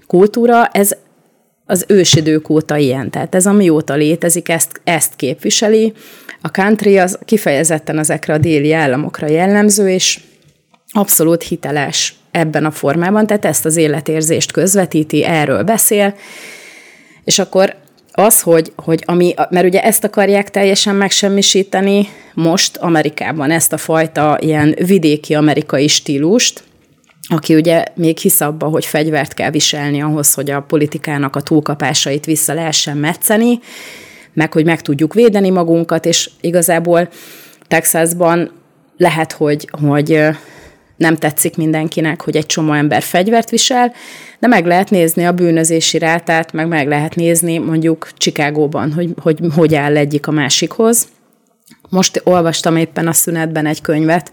kultúra, 0.08 0.66
ez 0.66 0.96
az 1.66 1.86
ősidők 1.88 2.50
óta 2.50 2.78
ilyen, 2.78 3.10
tehát 3.10 3.36
ez 3.36 3.48
amióta 3.48 3.94
létezik, 3.94 4.50
ezt, 4.50 4.82
ezt 4.84 5.16
képviseli. 5.16 5.94
A 6.42 6.48
country 6.48 6.98
az 6.98 7.20
kifejezetten 7.26 8.00
ezekre 8.00 8.34
a 8.34 8.38
déli 8.38 8.74
államokra 8.74 9.28
jellemző, 9.28 9.90
és 9.90 10.20
abszolút 10.92 11.44
hiteles 11.44 12.16
ebben 12.36 12.66
a 12.66 12.72
formában, 12.72 13.28
tehát 13.28 13.46
ezt 13.46 13.66
az 13.66 13.76
életérzést 13.76 14.52
közvetíti, 14.52 15.24
erről 15.24 15.64
beszél, 15.64 16.16
és 17.24 17.40
akkor 17.40 17.76
az, 18.12 18.42
hogy, 18.42 18.72
hogy 18.76 19.04
ami, 19.06 19.34
mert 19.50 19.66
ugye 19.66 19.84
ezt 19.84 20.04
akarják 20.04 20.50
teljesen 20.50 20.96
megsemmisíteni 20.96 22.08
most 22.34 22.78
Amerikában, 22.78 23.52
ezt 23.52 23.74
a 23.74 23.78
fajta 23.78 24.38
ilyen 24.42 24.76
vidéki 24.86 25.34
amerikai 25.36 25.88
stílust, 25.88 26.64
aki 27.28 27.56
ugye 27.56 27.84
még 27.96 28.18
hisz 28.18 28.42
abba, 28.42 28.68
hogy 28.68 28.86
fegyvert 28.86 29.34
kell 29.34 29.52
viselni 29.52 30.02
ahhoz, 30.02 30.34
hogy 30.34 30.52
a 30.52 30.62
politikának 30.62 31.36
a 31.36 31.42
túlkapásait 31.42 32.26
vissza 32.26 32.54
lehessen 32.54 32.98
metszeni, 32.98 33.60
meg 34.34 34.54
hogy 34.54 34.66
meg 34.66 34.82
tudjuk 34.82 35.14
védeni 35.14 35.50
magunkat, 35.50 36.06
és 36.06 36.30
igazából 36.42 37.10
Texasban 37.68 38.52
lehet, 38.98 39.32
hogy, 39.32 39.70
hogy 39.82 40.20
nem 40.98 41.16
tetszik 41.16 41.58
mindenkinek, 41.58 42.22
hogy 42.22 42.36
egy 42.36 42.46
csomó 42.46 42.74
ember 42.74 43.02
fegyvert 43.02 43.50
visel, 43.50 43.94
de 44.40 44.48
meg 44.48 44.66
lehet 44.66 44.90
nézni 44.90 45.26
a 45.26 45.32
bűnözési 45.32 45.98
rátát, 45.98 46.54
meg 46.54 46.68
meg 46.68 46.88
lehet 46.88 47.16
nézni 47.16 47.58
mondjuk 47.58 48.10
Csikágóban, 48.18 48.94
hogy, 48.94 49.14
hogy 49.22 49.40
hogy 49.56 49.76
áll 49.76 49.98
egyik 49.98 50.28
a 50.28 50.32
másikhoz. 50.32 51.08
Most 51.90 52.22
olvastam 52.24 52.76
éppen 52.76 53.08
a 53.08 53.14
szünetben 53.14 53.66
egy 53.66 53.82
könyvet, 53.82 54.32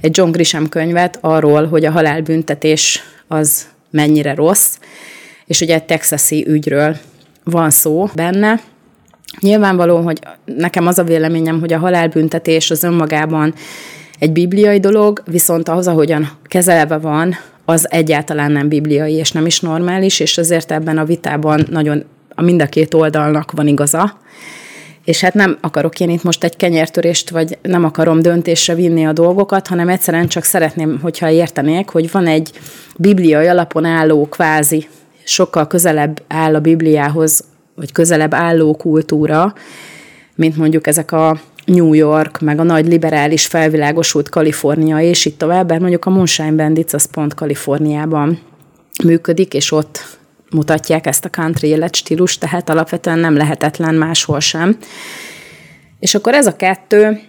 egy 0.00 0.16
John 0.16 0.30
Grisham 0.30 0.68
könyvet 0.68 1.18
arról, 1.20 1.66
hogy 1.66 1.84
a 1.84 1.90
halálbüntetés 1.90 3.02
az 3.28 3.66
mennyire 3.90 4.34
rossz, 4.34 4.78
és 5.46 5.60
ugye 5.60 5.74
egy 5.74 5.84
texasi 5.84 6.44
ügyről 6.48 6.96
van 7.44 7.70
szó 7.70 8.08
benne. 8.14 8.60
Nyilvánvaló, 9.40 10.00
hogy 10.00 10.18
nekem 10.44 10.86
az 10.86 10.98
a 10.98 11.04
véleményem, 11.04 11.60
hogy 11.60 11.72
a 11.72 11.78
halálbüntetés 11.78 12.70
az 12.70 12.82
önmagában 12.82 13.54
egy 14.22 14.32
bibliai 14.32 14.80
dolog, 14.80 15.22
viszont 15.26 15.68
az, 15.68 15.86
ahogyan 15.86 16.30
kezelve 16.44 16.98
van, 16.98 17.34
az 17.64 17.90
egyáltalán 17.90 18.52
nem 18.52 18.68
bibliai 18.68 19.12
és 19.12 19.32
nem 19.32 19.46
is 19.46 19.60
normális, 19.60 20.20
és 20.20 20.38
azért 20.38 20.72
ebben 20.72 20.98
a 20.98 21.04
vitában 21.04 21.66
nagyon 21.70 22.04
a 22.34 22.42
mind 22.42 22.62
a 22.62 22.66
két 22.66 22.94
oldalnak 22.94 23.52
van 23.52 23.66
igaza. 23.66 24.18
És 25.04 25.20
hát 25.20 25.34
nem 25.34 25.58
akarok 25.60 26.00
én 26.00 26.10
itt 26.10 26.22
most 26.22 26.44
egy 26.44 26.56
kenyértörést, 26.56 27.30
vagy 27.30 27.58
nem 27.62 27.84
akarom 27.84 28.20
döntésre 28.20 28.74
vinni 28.74 29.06
a 29.06 29.12
dolgokat, 29.12 29.66
hanem 29.66 29.88
egyszerűen 29.88 30.28
csak 30.28 30.44
szeretném, 30.44 30.98
hogyha 31.02 31.30
értenék, 31.30 31.88
hogy 31.88 32.10
van 32.10 32.26
egy 32.26 32.50
bibliai 32.96 33.46
alapon 33.46 33.84
álló 33.84 34.26
kvázi, 34.28 34.88
sokkal 35.24 35.66
közelebb 35.66 36.22
áll 36.28 36.54
a 36.54 36.60
Bibliához, 36.60 37.44
vagy 37.74 37.92
közelebb 37.92 38.34
álló 38.34 38.74
kultúra, 38.74 39.54
mint 40.34 40.56
mondjuk 40.56 40.86
ezek 40.86 41.12
a 41.12 41.40
New 41.64 41.92
York, 41.92 42.40
meg 42.40 42.58
a 42.58 42.62
nagy 42.62 42.86
liberális 42.86 43.46
felvilágosult 43.46 44.28
Kalifornia, 44.28 45.00
és 45.00 45.24
itt 45.24 45.38
tovább, 45.38 45.68
mert 45.68 45.80
mondjuk 45.80 46.04
a 46.04 46.10
Moonshine 46.10 46.52
Bandits 46.52 46.92
az 46.92 47.04
pont 47.04 47.34
Kaliforniában 47.34 48.40
működik, 49.04 49.54
és 49.54 49.72
ott 49.72 50.18
mutatják 50.50 51.06
ezt 51.06 51.24
a 51.24 51.28
country 51.28 51.68
életstílus, 51.68 52.38
tehát 52.38 52.68
alapvetően 52.68 53.18
nem 53.18 53.36
lehetetlen 53.36 53.94
máshol 53.94 54.40
sem. 54.40 54.76
És 55.98 56.14
akkor 56.14 56.34
ez 56.34 56.46
a 56.46 56.56
kettő, 56.56 57.20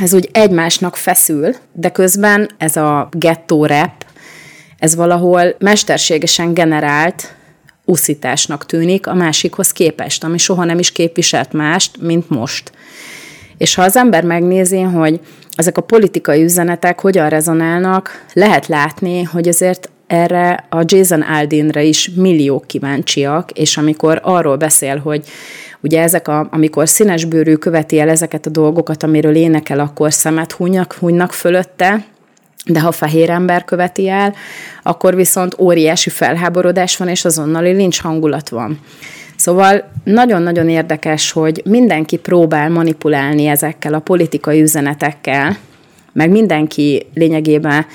ez 0.00 0.14
úgy 0.14 0.28
egymásnak 0.32 0.96
feszül, 0.96 1.54
de 1.72 1.88
közben 1.90 2.50
ez 2.58 2.76
a 2.76 3.08
ghetto 3.12 3.66
rap, 3.66 4.04
ez 4.78 4.94
valahol 4.94 5.54
mesterségesen 5.58 6.54
generált 6.54 7.34
uszításnak 7.84 8.66
tűnik 8.66 9.06
a 9.06 9.14
másikhoz 9.14 9.72
képest, 9.72 10.24
ami 10.24 10.38
soha 10.38 10.64
nem 10.64 10.78
is 10.78 10.92
képviselt 10.92 11.52
mást, 11.52 12.00
mint 12.00 12.28
most. 12.28 12.72
És 13.58 13.74
ha 13.74 13.82
az 13.82 13.96
ember 13.96 14.24
megnézi, 14.24 14.80
hogy 14.80 15.20
ezek 15.56 15.76
a 15.76 15.82
politikai 15.82 16.42
üzenetek 16.42 17.00
hogyan 17.00 17.28
rezonálnak, 17.28 18.24
lehet 18.32 18.66
látni, 18.66 19.22
hogy 19.22 19.48
azért 19.48 19.90
erre 20.06 20.66
a 20.70 20.82
Jason 20.84 21.20
Aldinre 21.20 21.82
is 21.82 22.10
milliók 22.14 22.66
kíváncsiak, 22.66 23.50
és 23.50 23.76
amikor 23.76 24.20
arról 24.22 24.56
beszél, 24.56 24.98
hogy 24.98 25.24
ugye 25.80 26.02
ezek, 26.02 26.28
a, 26.28 26.48
amikor 26.50 26.88
színesbőrű 26.88 27.54
követi 27.54 27.98
el 27.98 28.08
ezeket 28.08 28.46
a 28.46 28.50
dolgokat, 28.50 29.02
amiről 29.02 29.34
énekel, 29.34 29.80
akkor 29.80 30.12
szemet 30.12 30.52
hunynak, 30.52 30.92
hunynak 30.92 31.32
fölötte, 31.32 32.04
de 32.66 32.80
ha 32.80 32.92
fehér 32.92 33.30
ember 33.30 33.64
követi 33.64 34.08
el, 34.08 34.34
akkor 34.82 35.14
viszont 35.14 35.54
óriási 35.58 36.10
felháborodás 36.10 36.96
van, 36.96 37.08
és 37.08 37.24
azonnali 37.24 37.72
lincs 37.72 38.00
hangulat 38.00 38.48
van. 38.48 38.80
Szóval 39.36 39.90
nagyon-nagyon 40.04 40.68
érdekes, 40.68 41.30
hogy 41.32 41.62
mindenki 41.64 42.16
próbál 42.16 42.70
manipulálni 42.70 43.46
ezekkel 43.46 43.94
a 43.94 43.98
politikai 43.98 44.60
üzenetekkel, 44.60 45.56
meg 46.12 46.30
mindenki 46.30 47.06
lényegében 47.14 47.86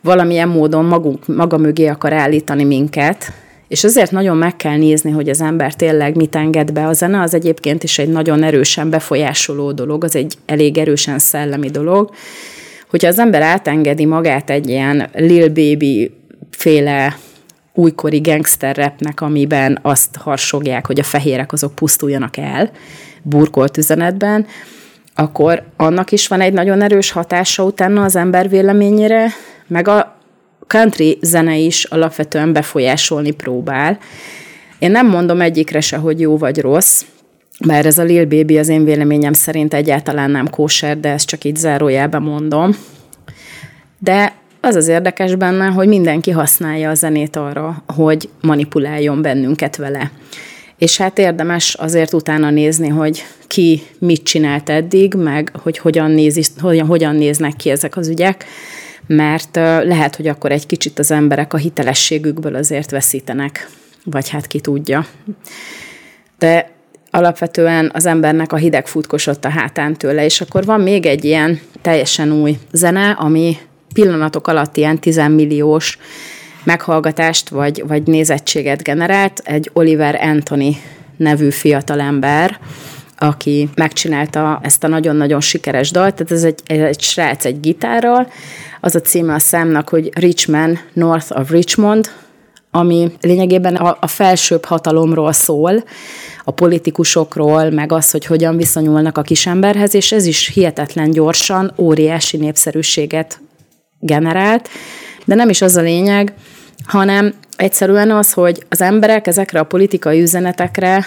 valamilyen 0.00 0.48
módon 0.48 0.84
magunk, 0.84 1.26
maga 1.26 1.56
mögé 1.56 1.86
akar 1.86 2.12
állítani 2.12 2.64
minket, 2.64 3.32
és 3.68 3.84
azért 3.84 4.10
nagyon 4.10 4.36
meg 4.36 4.56
kell 4.56 4.76
nézni, 4.76 5.10
hogy 5.10 5.28
az 5.28 5.40
ember 5.40 5.74
tényleg 5.74 6.16
mit 6.16 6.36
enged 6.36 6.72
be. 6.72 6.86
A 6.86 6.92
zene 6.92 7.20
az 7.20 7.34
egyébként 7.34 7.82
is 7.82 7.98
egy 7.98 8.08
nagyon 8.08 8.42
erősen 8.42 8.90
befolyásoló 8.90 9.72
dolog, 9.72 10.04
az 10.04 10.16
egy 10.16 10.34
elég 10.46 10.78
erősen 10.78 11.18
szellemi 11.18 11.68
dolog. 11.68 12.10
Hogyha 12.90 13.08
az 13.08 13.18
ember 13.18 13.42
átengedi 13.42 14.04
magát 14.04 14.50
egy 14.50 14.68
ilyen 14.68 15.08
Lil 15.14 15.48
Baby 15.48 16.10
féle 16.50 17.16
újkori 17.78 18.18
gangster 18.18 18.76
rapnek, 18.76 19.20
amiben 19.20 19.78
azt 19.82 20.16
harsogják, 20.16 20.86
hogy 20.86 20.98
a 20.98 21.02
fehérek 21.02 21.52
azok 21.52 21.74
pusztuljanak 21.74 22.36
el, 22.36 22.70
burkolt 23.22 23.76
üzenetben, 23.76 24.46
akkor 25.14 25.62
annak 25.76 26.12
is 26.12 26.28
van 26.28 26.40
egy 26.40 26.52
nagyon 26.52 26.82
erős 26.82 27.10
hatása 27.10 27.64
utána 27.64 28.04
az 28.04 28.16
ember 28.16 28.48
véleményére, 28.48 29.28
meg 29.66 29.88
a 29.88 30.16
country 30.66 31.18
zene 31.20 31.56
is 31.56 31.84
alapvetően 31.84 32.52
befolyásolni 32.52 33.30
próbál. 33.30 33.98
Én 34.78 34.90
nem 34.90 35.06
mondom 35.06 35.40
egyikre 35.40 35.80
se, 35.80 35.96
hogy 35.96 36.20
jó 36.20 36.38
vagy 36.38 36.60
rossz, 36.60 37.04
bár 37.66 37.86
ez 37.86 37.98
a 37.98 38.02
Lil 38.02 38.26
Baby 38.26 38.58
az 38.58 38.68
én 38.68 38.84
véleményem 38.84 39.32
szerint 39.32 39.74
egyáltalán 39.74 40.30
nem 40.30 40.50
kóser, 40.50 41.00
de 41.00 41.08
ezt 41.08 41.26
csak 41.26 41.44
így 41.44 41.56
zárójelben 41.56 42.22
mondom. 42.22 42.76
De 43.98 44.37
az 44.60 44.74
az 44.74 44.88
érdekes 44.88 45.34
benne, 45.34 45.66
hogy 45.66 45.88
mindenki 45.88 46.30
használja 46.30 46.90
a 46.90 46.94
zenét 46.94 47.36
arra, 47.36 47.82
hogy 47.86 48.28
manipuláljon 48.40 49.22
bennünket 49.22 49.76
vele. 49.76 50.10
És 50.78 50.96
hát 50.96 51.18
érdemes 51.18 51.74
azért 51.74 52.12
utána 52.12 52.50
nézni, 52.50 52.88
hogy 52.88 53.24
ki 53.46 53.82
mit 53.98 54.22
csinált 54.22 54.68
eddig, 54.68 55.14
meg 55.14 55.52
hogy 55.62 55.78
hogyan, 55.78 56.10
nézi, 56.10 56.42
hogyan, 56.60 56.86
hogyan 56.86 57.14
néznek 57.14 57.56
ki 57.56 57.70
ezek 57.70 57.96
az 57.96 58.08
ügyek, 58.08 58.44
mert 59.06 59.56
lehet, 59.84 60.16
hogy 60.16 60.26
akkor 60.26 60.52
egy 60.52 60.66
kicsit 60.66 60.98
az 60.98 61.10
emberek 61.10 61.52
a 61.52 61.56
hitelességükből 61.56 62.54
azért 62.54 62.90
veszítenek, 62.90 63.68
vagy 64.04 64.28
hát 64.28 64.46
ki 64.46 64.60
tudja. 64.60 65.06
De 66.38 66.70
alapvetően 67.10 67.90
az 67.94 68.06
embernek 68.06 68.52
a 68.52 68.56
hideg 68.56 68.86
futkosott 68.86 69.44
a 69.44 69.48
hátán 69.48 69.94
tőle, 69.94 70.24
és 70.24 70.40
akkor 70.40 70.64
van 70.64 70.80
még 70.80 71.06
egy 71.06 71.24
ilyen 71.24 71.60
teljesen 71.82 72.32
új 72.32 72.58
zene, 72.72 73.10
ami 73.10 73.56
pillanatok 73.92 74.46
alatt 74.46 74.76
ilyen 74.76 74.98
10 74.98 75.16
milliós 75.16 75.98
meghallgatást 76.64 77.48
vagy, 77.48 77.84
vagy 77.86 78.02
nézettséget 78.02 78.82
generált. 78.82 79.40
Egy 79.44 79.70
Oliver 79.72 80.14
Anthony 80.22 80.76
nevű 81.16 81.50
fiatalember, 81.50 82.58
aki 83.18 83.68
megcsinálta 83.74 84.60
ezt 84.62 84.84
a 84.84 84.88
nagyon-nagyon 84.88 85.40
sikeres 85.40 85.90
dalt, 85.90 86.14
tehát 86.14 86.32
ez 86.32 86.44
egy, 86.44 86.60
egy 86.66 87.00
srác 87.00 87.44
egy 87.44 87.60
gitárral, 87.60 88.28
az 88.80 88.94
a 88.94 89.00
címe 89.00 89.34
a 89.34 89.38
számnak, 89.38 89.88
hogy 89.88 90.10
Richmond, 90.14 90.78
North 90.92 91.38
of 91.38 91.50
Richmond, 91.50 92.10
ami 92.70 93.12
lényegében 93.20 93.74
a, 93.74 93.96
a 94.00 94.06
felsőbb 94.06 94.64
hatalomról 94.64 95.32
szól, 95.32 95.84
a 96.44 96.50
politikusokról, 96.50 97.70
meg 97.70 97.92
az, 97.92 98.10
hogy 98.10 98.26
hogyan 98.26 98.56
viszonyulnak 98.56 99.18
a 99.18 99.22
kisemberhez, 99.22 99.94
és 99.94 100.12
ez 100.12 100.26
is 100.26 100.48
hihetetlen 100.48 101.10
gyorsan 101.10 101.72
óriási 101.76 102.36
népszerűséget 102.36 103.40
generált, 104.00 104.68
de 105.24 105.34
nem 105.34 105.48
is 105.48 105.62
az 105.62 105.76
a 105.76 105.80
lényeg, 105.80 106.32
hanem 106.84 107.34
egyszerűen 107.56 108.10
az, 108.10 108.32
hogy 108.32 108.62
az 108.68 108.80
emberek 108.80 109.26
ezekre 109.26 109.58
a 109.58 109.64
politikai 109.64 110.20
üzenetekre 110.20 111.04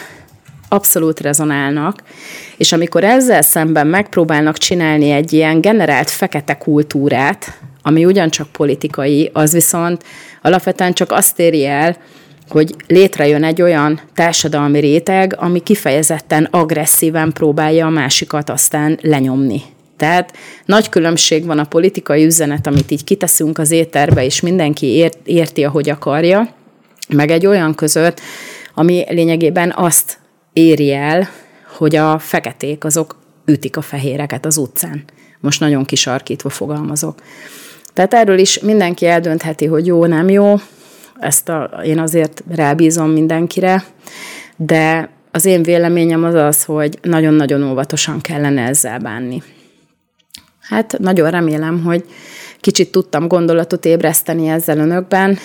abszolút 0.70 1.20
rezonálnak, 1.20 2.04
és 2.58 2.72
amikor 2.72 3.04
ezzel 3.04 3.42
szemben 3.42 3.88
megpróbálnak 3.88 4.58
csinálni 4.58 5.10
egy 5.10 5.34
ilyen 5.34 5.62
generált 5.62 6.10
fekete 6.10 6.58
kultúrát, 6.58 7.60
ami 7.82 8.06
ugyancsak 8.06 8.52
politikai, 8.52 9.30
az 9.34 9.54
viszont 9.54 10.04
alapvetően 10.42 10.94
csak 10.94 11.12
azt 11.12 11.40
éri 11.40 11.66
el, 11.66 11.98
hogy 12.50 12.76
létrejön 12.88 13.44
egy 13.44 13.62
olyan 13.62 14.00
társadalmi 14.14 14.80
réteg, 14.80 15.36
ami 15.38 15.60
kifejezetten 15.60 16.48
agresszíven 16.52 17.32
próbálja 17.32 17.86
a 17.86 17.90
másikat 17.90 18.50
aztán 18.50 19.00
lenyomni. 19.02 19.62
Tehát 20.02 20.34
nagy 20.66 20.90
különbség 20.90 21.46
van 21.46 21.60
a 21.60 21.64
politikai 21.64 22.26
üzenet, 22.26 22.68
amit 22.68 22.92
így 22.92 23.04
kiteszünk 23.04 23.58
az 23.58 23.72
éterbe, 23.72 24.26
és 24.26 24.40
mindenki 24.40 24.86
ért, 24.86 25.18
érti, 25.24 25.64
ahogy 25.64 25.90
akarja, 25.90 26.54
meg 27.10 27.32
egy 27.32 27.46
olyan 27.46 27.76
között, 27.76 28.20
ami 28.74 29.06
lényegében 29.10 29.74
azt 29.76 30.18
éri 30.54 30.94
el, 30.94 31.30
hogy 31.78 31.96
a 31.96 32.20
feketék 32.20 32.84
azok 32.84 33.16
ütik 33.46 33.78
a 33.78 33.82
fehéreket 33.82 34.46
az 34.46 34.58
utcán. 34.58 35.04
Most 35.40 35.60
nagyon 35.60 35.86
kisarkítva 35.86 36.50
fogalmazok. 36.50 37.20
Tehát 37.94 38.14
erről 38.14 38.40
is 38.40 38.60
mindenki 38.60 39.06
eldöntheti, 39.06 39.66
hogy 39.66 39.86
jó, 39.86 40.06
nem 40.06 40.30
jó. 40.30 40.56
Ezt 41.20 41.50
a, 41.50 41.82
én 41.86 42.00
azért 42.00 42.44
rábízom 42.56 43.10
mindenkire, 43.10 43.84
de 44.56 45.10
az 45.32 45.46
én 45.46 45.64
véleményem 45.64 46.24
az 46.24 46.34
az, 46.34 46.64
hogy 46.64 47.00
nagyon-nagyon 47.02 47.72
óvatosan 47.72 48.22
kellene 48.22 48.68
ezzel 48.68 49.00
bánni. 49.00 49.44
Hát 50.72 51.00
nagyon 51.00 51.30
remélem, 51.30 51.84
hogy 51.84 52.06
kicsit 52.60 52.92
tudtam 52.92 53.28
gondolatot 53.28 53.86
ébreszteni 53.86 54.48
ezzel 54.48 54.78
önökben. 54.78 55.38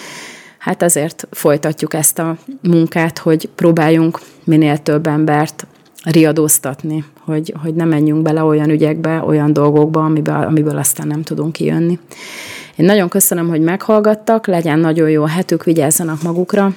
Hát 0.58 0.82
ezért 0.82 1.28
folytatjuk 1.30 1.94
ezt 1.94 2.18
a 2.18 2.36
munkát, 2.62 3.18
hogy 3.18 3.48
próbáljunk 3.54 4.20
minél 4.44 4.78
több 4.78 5.06
embert 5.06 5.66
riadóztatni, 6.04 7.04
hogy, 7.20 7.54
hogy 7.62 7.74
ne 7.74 7.84
menjünk 7.84 8.22
bele 8.22 8.42
olyan 8.42 8.70
ügyekbe, 8.70 9.22
olyan 9.22 9.52
dolgokba, 9.52 10.04
amiből, 10.04 10.34
amiből 10.34 10.76
aztán 10.76 11.06
nem 11.06 11.22
tudunk 11.22 11.52
kijönni. 11.52 11.98
Én 12.76 12.86
nagyon 12.86 13.08
köszönöm, 13.08 13.48
hogy 13.48 13.60
meghallgattak, 13.60 14.46
legyen 14.46 14.78
nagyon 14.78 15.10
jó 15.10 15.24
hetük, 15.24 15.64
vigyázzanak 15.64 16.22
magukra, 16.22 16.74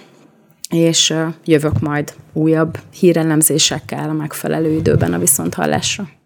és 0.70 1.14
jövök 1.46 1.80
majd 1.80 2.14
újabb 2.34 2.80
hírelemzésekkel 3.00 4.10
a 4.10 4.14
megfelelő 4.14 4.72
időben 4.72 5.14
a 5.14 5.20
viszonthallásra. 5.20 6.19